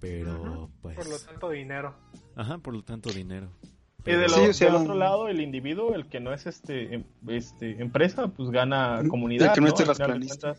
Pero, 0.00 0.70
pues, 0.82 0.96
Por 0.96 1.08
lo 1.08 1.18
tanto, 1.18 1.50
dinero. 1.50 1.94
ajá, 2.36 2.58
por 2.58 2.74
lo 2.74 2.82
tanto 2.84 3.10
dinero. 3.10 3.50
Y 4.06 4.12
de 4.12 4.28
lo- 4.28 4.28
Sí, 4.28 4.40
o 4.48 4.52
sea- 4.52 4.66
del 4.68 4.76
otro 4.82 4.94
lado, 4.94 5.28
el 5.28 5.40
individuo, 5.40 5.94
el 5.94 6.06
que 6.08 6.20
no 6.20 6.32
es 6.32 6.46
este, 6.46 6.94
em- 6.94 7.04
este 7.26 7.82
empresa, 7.82 8.28
pues 8.28 8.50
gana 8.50 9.00
El 9.00 9.08
comunidad. 9.08 9.52
que 9.54 9.60
no 9.60 9.66
es 9.68 9.72
final 9.74 9.88
de 9.88 9.94
terraplanista. 9.94 10.54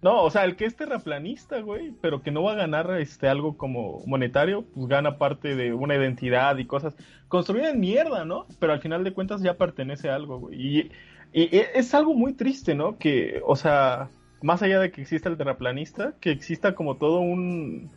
No, 0.00 0.22
o 0.22 0.30
sea, 0.30 0.44
el 0.44 0.54
que 0.54 0.64
es 0.64 0.76
terraplanista, 0.76 1.60
güey, 1.60 1.92
pero 2.00 2.22
que 2.22 2.30
no 2.30 2.44
va 2.44 2.52
a 2.52 2.56
ganar 2.56 2.88
este 3.00 3.28
algo 3.28 3.56
como 3.56 4.02
monetario, 4.06 4.64
pues 4.74 4.86
gana 4.86 5.18
parte 5.18 5.56
de 5.56 5.72
una 5.72 5.96
identidad 5.96 6.56
y 6.58 6.66
cosas 6.66 6.94
construida 7.26 7.70
en 7.70 7.80
mierda, 7.80 8.24
¿no? 8.24 8.46
Pero 8.60 8.72
al 8.72 8.80
final 8.80 9.02
de 9.02 9.12
cuentas 9.12 9.42
ya 9.42 9.56
pertenece 9.56 10.08
a 10.08 10.14
algo, 10.14 10.38
güey. 10.38 10.78
Y, 10.78 10.92
y 11.32 11.48
es 11.74 11.94
algo 11.94 12.14
muy 12.14 12.34
triste, 12.34 12.76
¿no? 12.76 12.96
Que, 12.96 13.42
o 13.44 13.56
sea, 13.56 14.08
más 14.40 14.62
allá 14.62 14.78
de 14.78 14.92
que 14.92 15.02
exista 15.02 15.28
el 15.28 15.36
terraplanista, 15.36 16.14
que 16.20 16.30
exista 16.30 16.74
como 16.74 16.96
todo 16.96 17.18
un 17.20 17.90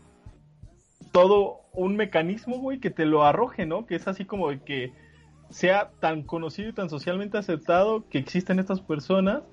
todo 1.12 1.62
un 1.74 1.98
mecanismo, 1.98 2.58
güey, 2.60 2.80
que 2.80 2.90
te 2.90 3.06
lo 3.06 3.24
arroje, 3.24 3.66
¿no? 3.66 3.86
Que 3.86 3.96
es 3.96 4.08
así 4.08 4.26
como 4.26 4.50
de 4.50 4.60
que 4.62 4.94
sea 5.50 5.92
tan 6.00 6.24
conocido 6.24 6.70
y 6.70 6.74
tan 6.74 6.90
socialmente 6.90 7.38
aceptado 7.38 8.08
que 8.10 8.18
existen 8.18 8.60
estas 8.60 8.82
personas 8.82 9.44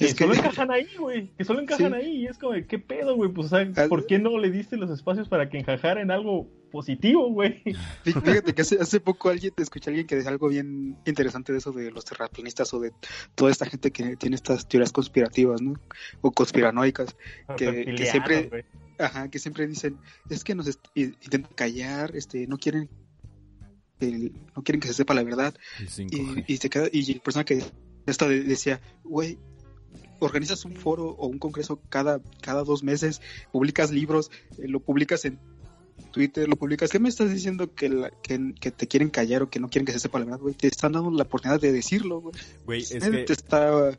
que 0.00 0.06
Es 0.06 0.14
que- 0.14 0.24
solo 0.24 0.34
encajan 0.34 0.70
ahí, 0.70 0.88
güey, 0.98 1.28
que 1.36 1.44
solo 1.44 1.60
encajan 1.60 1.92
Sí. 1.92 1.98
ahí 1.98 2.16
y 2.22 2.26
es 2.26 2.38
como 2.38 2.54
de, 2.54 2.66
¿qué 2.66 2.78
pedo, 2.78 3.16
güey? 3.16 3.30
Pues, 3.30 3.46
o 3.46 3.50
sea, 3.50 3.70
Al- 3.82 3.88
¿por 3.88 4.06
qué 4.06 4.18
no 4.18 4.38
le 4.38 4.50
diste 4.50 4.76
los 4.78 4.90
espacios 4.90 5.28
para 5.28 5.50
que 5.50 5.58
encajara 5.58 6.00
en 6.00 6.10
algo 6.10 6.48
positivo, 6.72 7.30
güey? 7.30 7.62
Fí- 8.04 8.14
Fíjate 8.42 8.54
que 8.54 8.62
hace, 8.62 8.78
hace 8.80 8.98
poco 9.00 9.28
alguien 9.28 9.52
te 9.54 9.62
escuché 9.62 9.90
a 9.90 9.92
alguien 9.92 10.06
que 10.06 10.16
decía 10.16 10.30
algo 10.30 10.48
bien 10.48 10.96
interesante 11.04 11.52
de 11.52 11.58
eso 11.58 11.70
de 11.72 11.90
los 11.90 12.04
terraplanistas 12.06 12.72
o 12.72 12.80
de 12.80 12.92
toda 13.34 13.50
esta 13.50 13.66
gente 13.66 13.90
que 13.90 14.16
tiene 14.16 14.36
estas 14.36 14.66
teorías 14.66 14.90
conspirativas, 14.92 15.60
¿no? 15.60 15.74
O 16.22 16.32
conspiranoicas. 16.32 17.14
Que- 17.58 17.94
que 17.94 18.06
siempre-. 18.06 18.64
Ajá, 18.98 19.28
que 19.30 19.38
siempre 19.38 19.66
dicen, 19.66 19.98
es 20.30 20.44
que 20.44 20.54
nos 20.54 20.66
intentan 20.94 21.52
callar, 21.54 22.16
este, 22.16 22.46
no 22.46 22.56
quieren 22.58 22.88
el- 24.00 24.32
no 24.56 24.62
quieren 24.62 24.80
que 24.80 24.88
se 24.88 24.94
sepa 24.94 25.12
la 25.14 25.22
verdad. 25.22 25.54
Y, 25.78 25.84
5G. 25.86 26.44
y 26.46 26.56
se 26.56 26.70
queda, 26.70 26.88
y 26.90 27.14
la 27.14 27.20
persona 27.22 27.44
que 27.44 27.62
esta 28.06 28.26
decía, 28.28 28.80
güey, 29.04 29.38
organizas 30.20 30.64
un 30.64 30.74
foro 30.76 31.10
o 31.18 31.26
un 31.26 31.38
congreso 31.38 31.80
cada, 31.88 32.20
cada 32.40 32.62
dos 32.64 32.82
meses, 32.82 33.20
publicas 33.52 33.90
libros, 33.90 34.30
eh, 34.58 34.68
lo 34.68 34.80
publicas 34.80 35.24
en 35.24 35.38
Twitter, 36.12 36.48
lo 36.48 36.56
publicas. 36.56 36.90
¿Qué 36.90 36.98
me 36.98 37.08
estás 37.08 37.32
diciendo 37.32 37.72
que, 37.74 37.88
la- 37.88 38.10
que, 38.22 38.54
que 38.58 38.70
te 38.70 38.88
quieren 38.88 39.10
callar 39.10 39.42
o 39.42 39.50
que 39.50 39.60
no 39.60 39.68
quieren 39.68 39.86
que 39.86 39.92
se 39.92 40.00
sepa 40.00 40.18
la 40.18 40.24
verdad, 40.26 40.40
güey? 40.40 40.54
Te 40.54 40.66
están 40.66 40.92
dando 40.92 41.10
la 41.10 41.22
oportunidad 41.24 41.60
de 41.60 41.72
decirlo, 41.72 42.20
güey. 42.20 42.34
Güey, 42.66 42.80
es 42.82 43.00
Nadie 43.00 43.18
que... 43.20 43.24
te 43.26 43.32
está, 43.34 43.90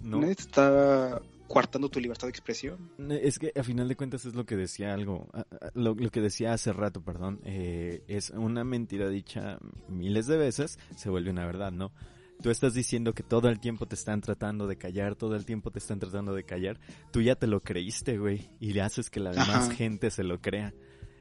No, 0.00 0.20
nadie 0.20 0.34
te 0.36 0.42
está 0.42 1.20
coartando 1.48 1.88
tu 1.88 1.98
libertad 1.98 2.28
de 2.28 2.30
expresión. 2.30 2.78
Es 3.10 3.40
que 3.40 3.52
a 3.58 3.64
final 3.64 3.88
de 3.88 3.96
cuentas 3.96 4.24
es 4.24 4.34
lo 4.34 4.46
que 4.46 4.54
decía 4.56 4.94
algo, 4.94 5.26
lo, 5.74 5.96
lo 5.96 6.10
que 6.10 6.20
decía 6.20 6.52
hace 6.52 6.72
rato, 6.72 7.00
perdón, 7.00 7.40
eh, 7.44 8.04
es 8.06 8.30
una 8.30 8.62
mentira 8.62 9.08
dicha 9.08 9.58
miles 9.88 10.28
de 10.28 10.36
veces, 10.36 10.78
se 10.96 11.10
vuelve 11.10 11.30
una 11.32 11.44
verdad, 11.46 11.72
¿no? 11.72 11.90
Tú 12.42 12.50
estás 12.50 12.72
diciendo 12.74 13.12
que 13.12 13.22
todo 13.22 13.48
el 13.48 13.60
tiempo 13.60 13.86
te 13.86 13.94
están 13.94 14.20
tratando 14.20 14.66
de 14.66 14.76
callar, 14.76 15.14
todo 15.14 15.36
el 15.36 15.44
tiempo 15.44 15.70
te 15.70 15.78
están 15.78 15.98
tratando 15.98 16.34
de 16.34 16.44
callar, 16.44 16.80
tú 17.10 17.20
ya 17.20 17.34
te 17.34 17.46
lo 17.46 17.60
creíste, 17.60 18.18
güey, 18.18 18.48
y 18.60 18.72
le 18.72 18.80
haces 18.80 19.10
que 19.10 19.20
la 19.20 19.30
demás 19.30 19.66
Ajá. 19.66 19.74
gente 19.74 20.10
se 20.10 20.24
lo 20.24 20.40
crea. 20.40 20.72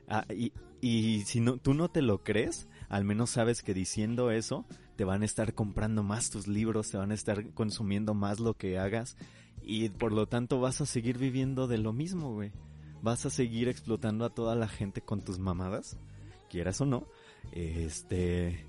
Ah, 0.08 0.26
y, 0.30 0.54
y 0.82 1.22
si 1.26 1.42
no, 1.42 1.58
tú 1.58 1.74
no 1.74 1.90
te 1.90 2.02
lo 2.02 2.24
crees, 2.24 2.68
al 2.88 3.04
menos 3.04 3.32
sabes 3.32 3.62
que 3.64 3.74
diciendo 3.74 4.32
eso, 4.32 4.66
te 4.96 5.04
van 5.04 5.22
a 5.22 5.26
estar 5.26 5.54
comprando 5.54 6.04
más 6.04 6.30
tus 6.30 6.48
libros, 6.48 6.90
te 6.90 6.98
van 6.98 7.12
a 7.12 7.16
estar 7.16 7.54
consumiendo 7.54 8.14
más 8.14 8.40
lo 8.40 8.56
que 8.56 8.80
hagas 8.80 9.18
y 9.62 9.90
por 9.90 10.14
lo 10.14 10.28
tanto 10.28 10.60
vas 10.60 10.82
a 10.82 10.86
seguir 10.86 11.18
viviendo 11.18 11.68
de 11.68 11.78
lo 11.78 11.94
mismo, 11.94 12.34
güey. 12.34 12.52
Vas 13.02 13.26
a 13.26 13.30
seguir 13.30 13.70
explotando 13.70 14.26
a 14.26 14.34
toda 14.34 14.56
la 14.56 14.68
gente 14.68 15.02
con 15.02 15.22
tus 15.22 15.40
mamadas, 15.40 15.98
quieras 16.50 16.82
o 16.82 16.86
no. 16.86 17.08
Este. 17.52 18.66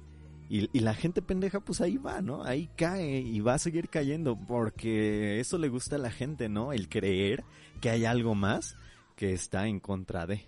Y, 0.53 0.68
y 0.76 0.80
la 0.80 0.94
gente 0.94 1.22
pendeja, 1.22 1.61
pues 1.61 1.80
ahí 1.80 1.96
va, 1.96 2.22
¿no? 2.22 2.42
Ahí 2.42 2.68
cae 2.76 3.20
y 3.20 3.38
va 3.38 3.55
a 3.55 3.59
seguir 3.61 3.88
cayendo 3.88 4.36
porque 4.36 5.38
eso 5.38 5.59
le 5.59 5.68
gusta 5.68 5.94
a 5.94 6.01
la 6.01 6.11
gente, 6.11 6.48
¿no? 6.48 6.72
El 6.72 6.88
creer 6.88 7.44
que 7.80 7.88
hay 7.88 8.05
algo 8.05 8.34
más 8.34 8.74
que 9.14 9.32
está 9.32 9.68
en 9.68 9.78
contra 9.78 10.26
de. 10.26 10.42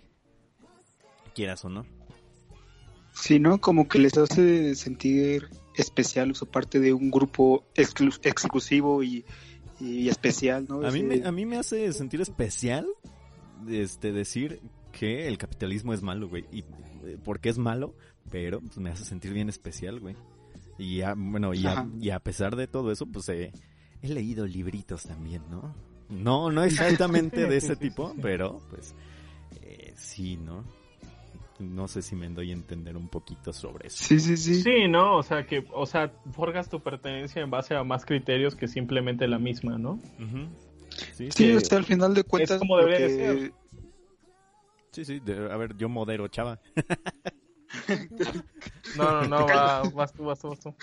Quieras 1.33 1.63
o 1.63 1.69
no. 1.69 1.85
Sí, 3.13 3.39
¿no? 3.39 3.61
Como 3.61 3.87
que 3.87 3.97
les 3.97 4.17
hace 4.17 4.75
sentir 4.75 5.47
especial 5.75 6.33
o 6.39 6.45
parte 6.47 6.81
de 6.81 6.91
un 6.91 7.09
grupo 7.09 7.63
exclu- 7.73 8.19
exclusivo 8.23 9.03
y, 9.03 9.23
y 9.79 10.09
especial, 10.09 10.65
¿no? 10.67 10.85
A 10.85 10.91
mí, 10.91 11.01
me, 11.01 11.25
a 11.25 11.31
mí 11.31 11.45
me 11.45 11.57
hace 11.57 11.93
sentir 11.93 12.19
especial 12.19 12.85
este, 13.69 14.11
decir 14.11 14.59
que 14.97 15.27
el 15.27 15.37
capitalismo 15.37 15.93
es 15.93 16.01
malo, 16.01 16.29
güey. 16.29 16.45
Y 16.51 16.59
eh, 17.05 17.17
porque 17.23 17.49
es 17.49 17.57
malo, 17.57 17.93
pero 18.31 18.61
pues, 18.61 18.77
me 18.77 18.89
hace 18.91 19.03
sentir 19.03 19.33
bien 19.33 19.49
especial, 19.49 19.99
güey. 19.99 20.15
Y 20.77 20.97
ya, 20.97 21.13
bueno, 21.17 21.53
y 21.53 21.65
a, 21.67 21.85
y 21.99 22.09
a 22.11 22.19
pesar 22.19 22.55
de 22.55 22.67
todo 22.67 22.91
eso, 22.91 23.05
pues 23.05 23.27
eh, 23.29 23.51
he 24.01 24.07
leído 24.07 24.45
libritos 24.47 25.03
también, 25.03 25.41
¿no? 25.51 25.75
No, 26.09 26.51
no 26.51 26.63
exactamente 26.63 27.45
de 27.47 27.57
ese 27.57 27.75
tipo, 27.75 28.13
pero 28.21 28.61
pues 28.69 28.95
eh, 29.61 29.93
sí, 29.97 30.37
¿no? 30.37 30.63
No 31.59 31.87
sé 31.87 32.01
si 32.01 32.15
me 32.15 32.27
doy 32.29 32.49
a 32.49 32.53
entender 32.53 32.97
un 32.97 33.07
poquito 33.07 33.53
sobre 33.53 33.87
eso. 33.87 34.03
Sí, 34.03 34.19
sí, 34.19 34.35
sí. 34.37 34.61
Sí, 34.63 34.87
¿no? 34.89 35.17
O 35.17 35.23
sea, 35.23 35.45
que, 35.45 35.63
o 35.71 35.85
sea, 35.85 36.11
forjas 36.31 36.67
tu 36.69 36.81
pertenencia 36.81 37.41
en 37.41 37.51
base 37.51 37.75
a 37.75 37.83
más 37.83 38.05
criterios 38.05 38.55
que 38.55 38.67
simplemente 38.67 39.27
la 39.27 39.37
misma, 39.39 39.77
¿no? 39.77 39.99
Sí, 41.13 41.29
Sí, 41.31 41.51
el 41.51 41.83
final 41.85 42.13
de 42.15 42.23
cuentas. 42.23 42.59
como 42.59 42.77
lo 42.77 42.85
debería 42.85 43.07
de 43.07 43.17
que- 43.17 43.41
ser. 43.41 43.53
Sí, 44.93 45.03
sí, 45.05 45.19
de- 45.19 45.51
a 45.51 45.57
ver, 45.57 45.75
yo 45.77 45.89
modero, 45.89 46.27
chava. 46.27 46.59
No, 48.95 49.11
no, 49.11 49.27
no, 49.27 49.47
va, 49.47 49.83
vas 49.89 50.13
tú, 50.13 50.23
vas 50.25 50.39
tú, 50.39 50.49
vas 50.49 50.59
tú. 50.59 50.75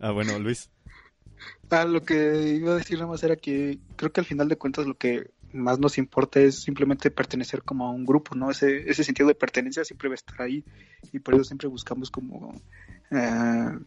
Ah, 0.00 0.10
bueno, 0.12 0.38
Luis. 0.38 0.70
Ah, 1.70 1.84
lo 1.84 2.02
que 2.02 2.54
iba 2.56 2.72
a 2.72 2.76
decir 2.76 2.96
nada 2.98 3.10
más 3.10 3.22
era 3.22 3.36
que 3.36 3.78
creo 3.96 4.12
que 4.12 4.20
al 4.20 4.26
final 4.26 4.48
de 4.48 4.56
cuentas 4.56 4.86
lo 4.86 4.96
que 4.96 5.30
más 5.52 5.78
nos 5.78 5.98
importa 5.98 6.40
es 6.40 6.62
simplemente 6.62 7.10
pertenecer 7.10 7.62
como 7.62 7.86
a 7.86 7.90
un 7.90 8.04
grupo, 8.06 8.34
¿no? 8.34 8.50
Ese, 8.50 8.88
ese 8.90 9.04
sentido 9.04 9.28
de 9.28 9.34
pertenencia 9.34 9.84
siempre 9.84 10.08
va 10.08 10.14
a 10.14 10.16
estar 10.16 10.40
ahí 10.42 10.64
y 11.12 11.18
por 11.18 11.34
eso 11.34 11.44
siempre 11.44 11.68
buscamos 11.68 12.10
como 12.10 12.54
eh, 13.10 13.78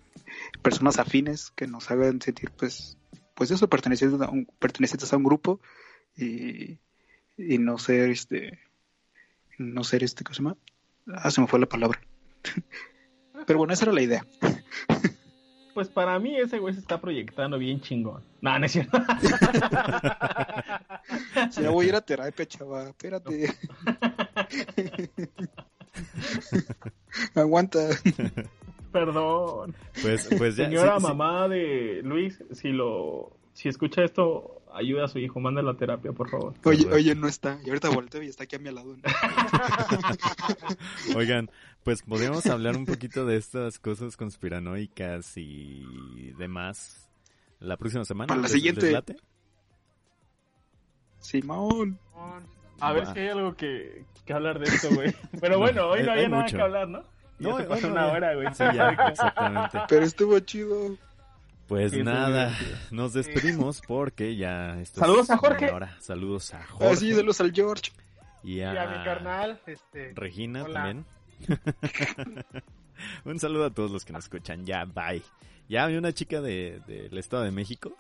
personas 0.62 1.00
afines 1.00 1.50
que 1.52 1.66
nos 1.68 1.90
hagan 1.90 2.22
sentir 2.22 2.52
pues 2.52 2.98
pues 3.36 3.52
eso, 3.52 3.70
pertenecientes 3.70 4.20
a 4.22 4.30
un, 4.30 4.46
pertenecientes 4.60 5.12
a 5.14 5.18
un 5.18 5.24
grupo 5.24 5.60
y, 6.16 6.80
y 7.38 7.58
no 7.60 7.78
ser 7.78 8.10
este 8.10 8.60
no 9.58 9.84
ser 9.84 10.04
este, 10.04 10.24
¿cómo 10.24 10.34
se 10.34 10.44
llama? 10.44 10.58
Ah, 11.14 11.32
se 11.32 11.42
me 11.42 11.48
fue 11.48 11.60
la 11.60 11.68
palabra. 11.68 12.00
Pero 13.46 13.60
bueno, 13.60 13.74
esa 13.74 13.86
era 13.86 13.94
la 13.94 14.02
idea. 14.02 14.26
Pues 15.74 15.90
para 15.90 16.18
mí 16.18 16.36
ese 16.36 16.58
güey 16.58 16.74
se 16.74 16.80
está 16.80 17.00
proyectando 17.00 17.60
bien 17.60 17.80
chingón. 17.80 18.24
No, 18.42 18.58
no 18.58 18.66
es 18.66 18.72
cierto. 18.72 18.98
Ya 21.62 21.70
voy 21.70 21.86
a 21.86 21.90
ir 21.90 21.96
a 21.96 22.02
terapia, 22.02 22.48
chava. 22.48 22.90
Espérate. 22.90 23.54
Aguanta. 27.36 27.90
Perdón. 28.92 29.76
Pues, 30.02 30.28
pues 30.36 30.56
ya. 30.56 30.66
Señora 30.66 30.96
sí, 30.96 31.02
sí. 31.02 31.08
mamá 31.08 31.48
de 31.48 32.02
Luis, 32.04 32.44
si 32.54 32.70
lo, 32.70 33.37
si 33.58 33.70
escucha 33.70 34.04
esto, 34.04 34.62
ayuda 34.72 35.06
a 35.06 35.08
su 35.08 35.18
hijo, 35.18 35.40
mándalo 35.40 35.72
a 35.72 35.78
terapia, 35.78 36.12
por 36.12 36.30
favor. 36.30 36.54
Oye, 36.64 36.86
oye, 36.94 37.16
no 37.16 37.28
está. 37.28 37.58
Y 37.66 37.70
ahorita 37.70 37.90
volteo 37.90 38.22
y 38.22 38.28
está 38.28 38.44
aquí 38.44 38.56
a 38.56 38.60
mi 38.60 38.70
lado. 38.72 38.96
Oigan, 41.16 41.50
pues 41.84 42.04
podríamos 42.04 42.46
hablar 42.56 42.78
un 42.78 42.86
poquito 42.86 43.26
de 43.26 43.38
estas 43.38 43.80
cosas 43.80 44.16
conspiranoicas 44.16 45.34
y 45.38 46.34
demás 46.38 47.10
la 47.60 47.78
próxima 47.78 48.06
semana. 48.06 48.28
Para 48.28 48.42
la 48.42 48.48
¿Les- 48.48 48.52
siguiente. 48.52 48.92
late? 48.92 49.16
Simón. 51.20 51.98
A 52.80 52.94
ver 52.94 53.08
Va. 53.08 53.14
si 53.14 53.20
hay 53.22 53.30
algo 53.30 53.56
que, 53.56 54.06
que 54.24 54.34
hablar 54.34 54.60
de 54.60 54.66
esto, 54.66 54.90
güey. 54.94 55.16
Pero 55.42 55.58
bueno, 55.58 55.88
hoy 55.88 56.04
no 56.04 56.12
Hay- 56.12 56.20
había 56.20 56.24
hay 56.26 56.30
nada 56.30 56.44
mucho. 56.44 56.56
que 56.58 56.62
hablar, 56.62 56.88
¿no? 56.88 57.04
Ya 57.40 57.50
No, 57.50 57.58
se 57.58 57.64
pasó 57.64 57.88
una 57.88 58.06
hora, 58.08 58.36
güey. 58.36 58.48
Sí, 58.54 58.64
ya, 58.76 58.90
exactamente. 59.10 59.80
Pero 59.90 60.06
estuvo 60.06 60.40
chido. 60.42 60.96
Pues 61.68 61.92
Sí, 61.92 62.02
nada, 62.04 62.58
nos 62.92 63.12
despedimos 63.14 63.82
porque 63.86 64.36
ya 64.38 64.80
esto 64.80 65.02
Saludos 65.02 65.26
es 65.26 65.32
a 65.32 65.38
Jorge. 65.38 65.66
una 65.66 65.76
hora. 65.76 65.98
Saludos 66.00 66.54
a 66.54 66.64
Jorge 66.66 66.94
Así 66.94 67.12
de 67.12 67.24
los 67.24 67.42
al 67.42 67.52
George. 67.52 67.92
y 68.44 68.56
Y 68.60 68.62
a, 68.62 68.82
a 68.84 68.98
mi 68.98 69.04
carnal, 69.04 69.60
este. 69.66 70.14
Regina 70.16 70.64
Hola. 70.64 70.74
también. 70.74 71.06
Un 73.26 73.40
saludo 73.40 73.66
a 73.66 73.70
todos 73.70 73.92
los 73.92 74.06
que 74.06 74.14
nos 74.14 74.24
escuchan. 74.24 74.66
Ya, 74.66 74.86
bye. 74.86 75.22
Ya 75.70 75.86
hay 75.86 75.98
una 75.98 76.14
chica 76.14 76.42
de- 76.42 76.82
del 76.88 77.18
Estado 77.18 77.44
de 77.44 77.52
México. 77.52 77.94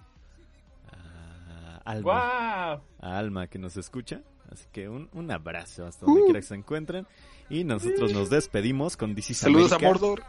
a 0.89 1.81
Alma. 1.85 2.01
¡Guau! 2.01 2.81
a 3.01 3.17
Alma 3.17 3.47
que 3.47 3.59
nos 3.59 3.77
escucha. 3.77 4.21
Así 4.51 4.65
que 4.71 4.87
un, 4.87 5.09
un 5.11 5.29
abrazo 5.29 5.85
hasta 5.85 6.05
donde 6.05 6.21
Uh. 6.21 6.25
quiera 6.25 6.39
que 6.39 6.45
se 6.47 6.55
encuentren. 6.55 7.05
Y 7.49 7.63
nosotros 7.65 8.13
nos 8.13 8.29
despedimos 8.29 8.95
con 8.97 9.13
DC 9.13 9.33
Saludos 9.33 9.71
a. 9.73 9.79
Mordor. 9.79 10.23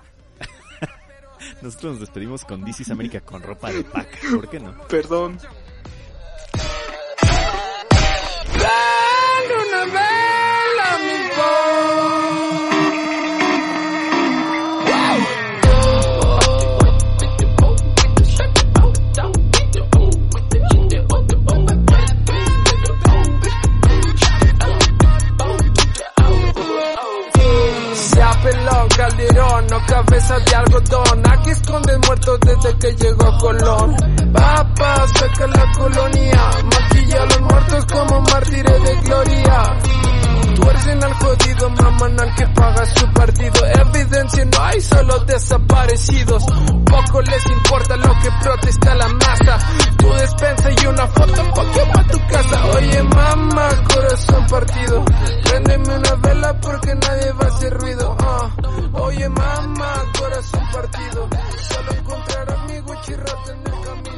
Nosotros 1.62 1.92
nos 1.92 2.00
despedimos 2.00 2.44
con 2.44 2.64
DC 2.64 2.92
América 2.92 3.20
con 3.20 3.42
ropa 3.42 3.70
de 3.70 3.84
paca. 3.84 4.18
¿Por 4.30 4.48
qué 4.48 4.60
no? 4.60 4.76
Perdón. 4.88 5.38
Cabeza 30.04 30.38
de 30.38 30.54
algodón. 30.54 31.22
Aquí 31.30 31.50
esconden 31.50 32.00
muertos 32.06 32.38
desde 32.40 32.78
que 32.78 33.04
llegó 33.04 33.38
Colón. 33.38 33.96
Papá, 34.32 35.06
saca 35.14 35.46
la 35.46 35.72
colonia, 35.72 36.50
maquilla 36.64 37.22
a 37.22 37.26
los 37.26 37.40
muertos 37.40 37.86
como 37.86 38.20
mártires 38.20 38.84
de 38.84 38.96
gloria. 39.02 39.78
Tuercen 40.54 41.04
al 41.04 41.14
jodido 41.14 41.70
mamanal 41.70 42.34
que 42.34 42.46
paga 42.48 42.86
su 42.86 43.12
partido. 43.12 43.66
Evidencia 43.66 44.44
no 44.44 44.62
hay, 44.62 44.80
solo 44.80 45.18
desaparecidos. 45.20 46.44
Poco 46.84 47.22
les 47.22 47.46
importa 47.46 47.96
lo 47.96 48.12
que 48.20 48.30
protesta 48.42 48.94
la 48.94 49.08
masa. 49.08 49.58
Tu 49.96 50.12
despensa 50.14 50.70
y 50.82 50.86
una 50.86 51.06
foto, 51.08 51.42
poco 51.54 51.92
pa' 51.92 52.04
tu 52.04 52.18
casa. 52.26 52.64
Oye 52.76 53.02
mamá, 53.02 53.68
corazón 53.94 54.46
partido. 54.46 55.04
Préndeme 55.44 55.96
una 55.96 56.14
vela 56.16 56.60
porque 56.60 56.94
nadie 56.94 57.32
va 57.32 57.44
a 57.44 57.48
hacer 57.48 57.74
ruido. 57.74 58.16
ah. 58.20 58.50
Oye 58.92 59.28
mamá, 59.28 59.94
corazón 60.18 60.62
partido. 60.72 61.28
Solo 61.68 61.92
encontrarás 61.92 62.58
mi 62.68 62.78
Gucci 62.80 63.12
en 63.12 63.20
el 63.20 63.80
camino. 63.84 64.17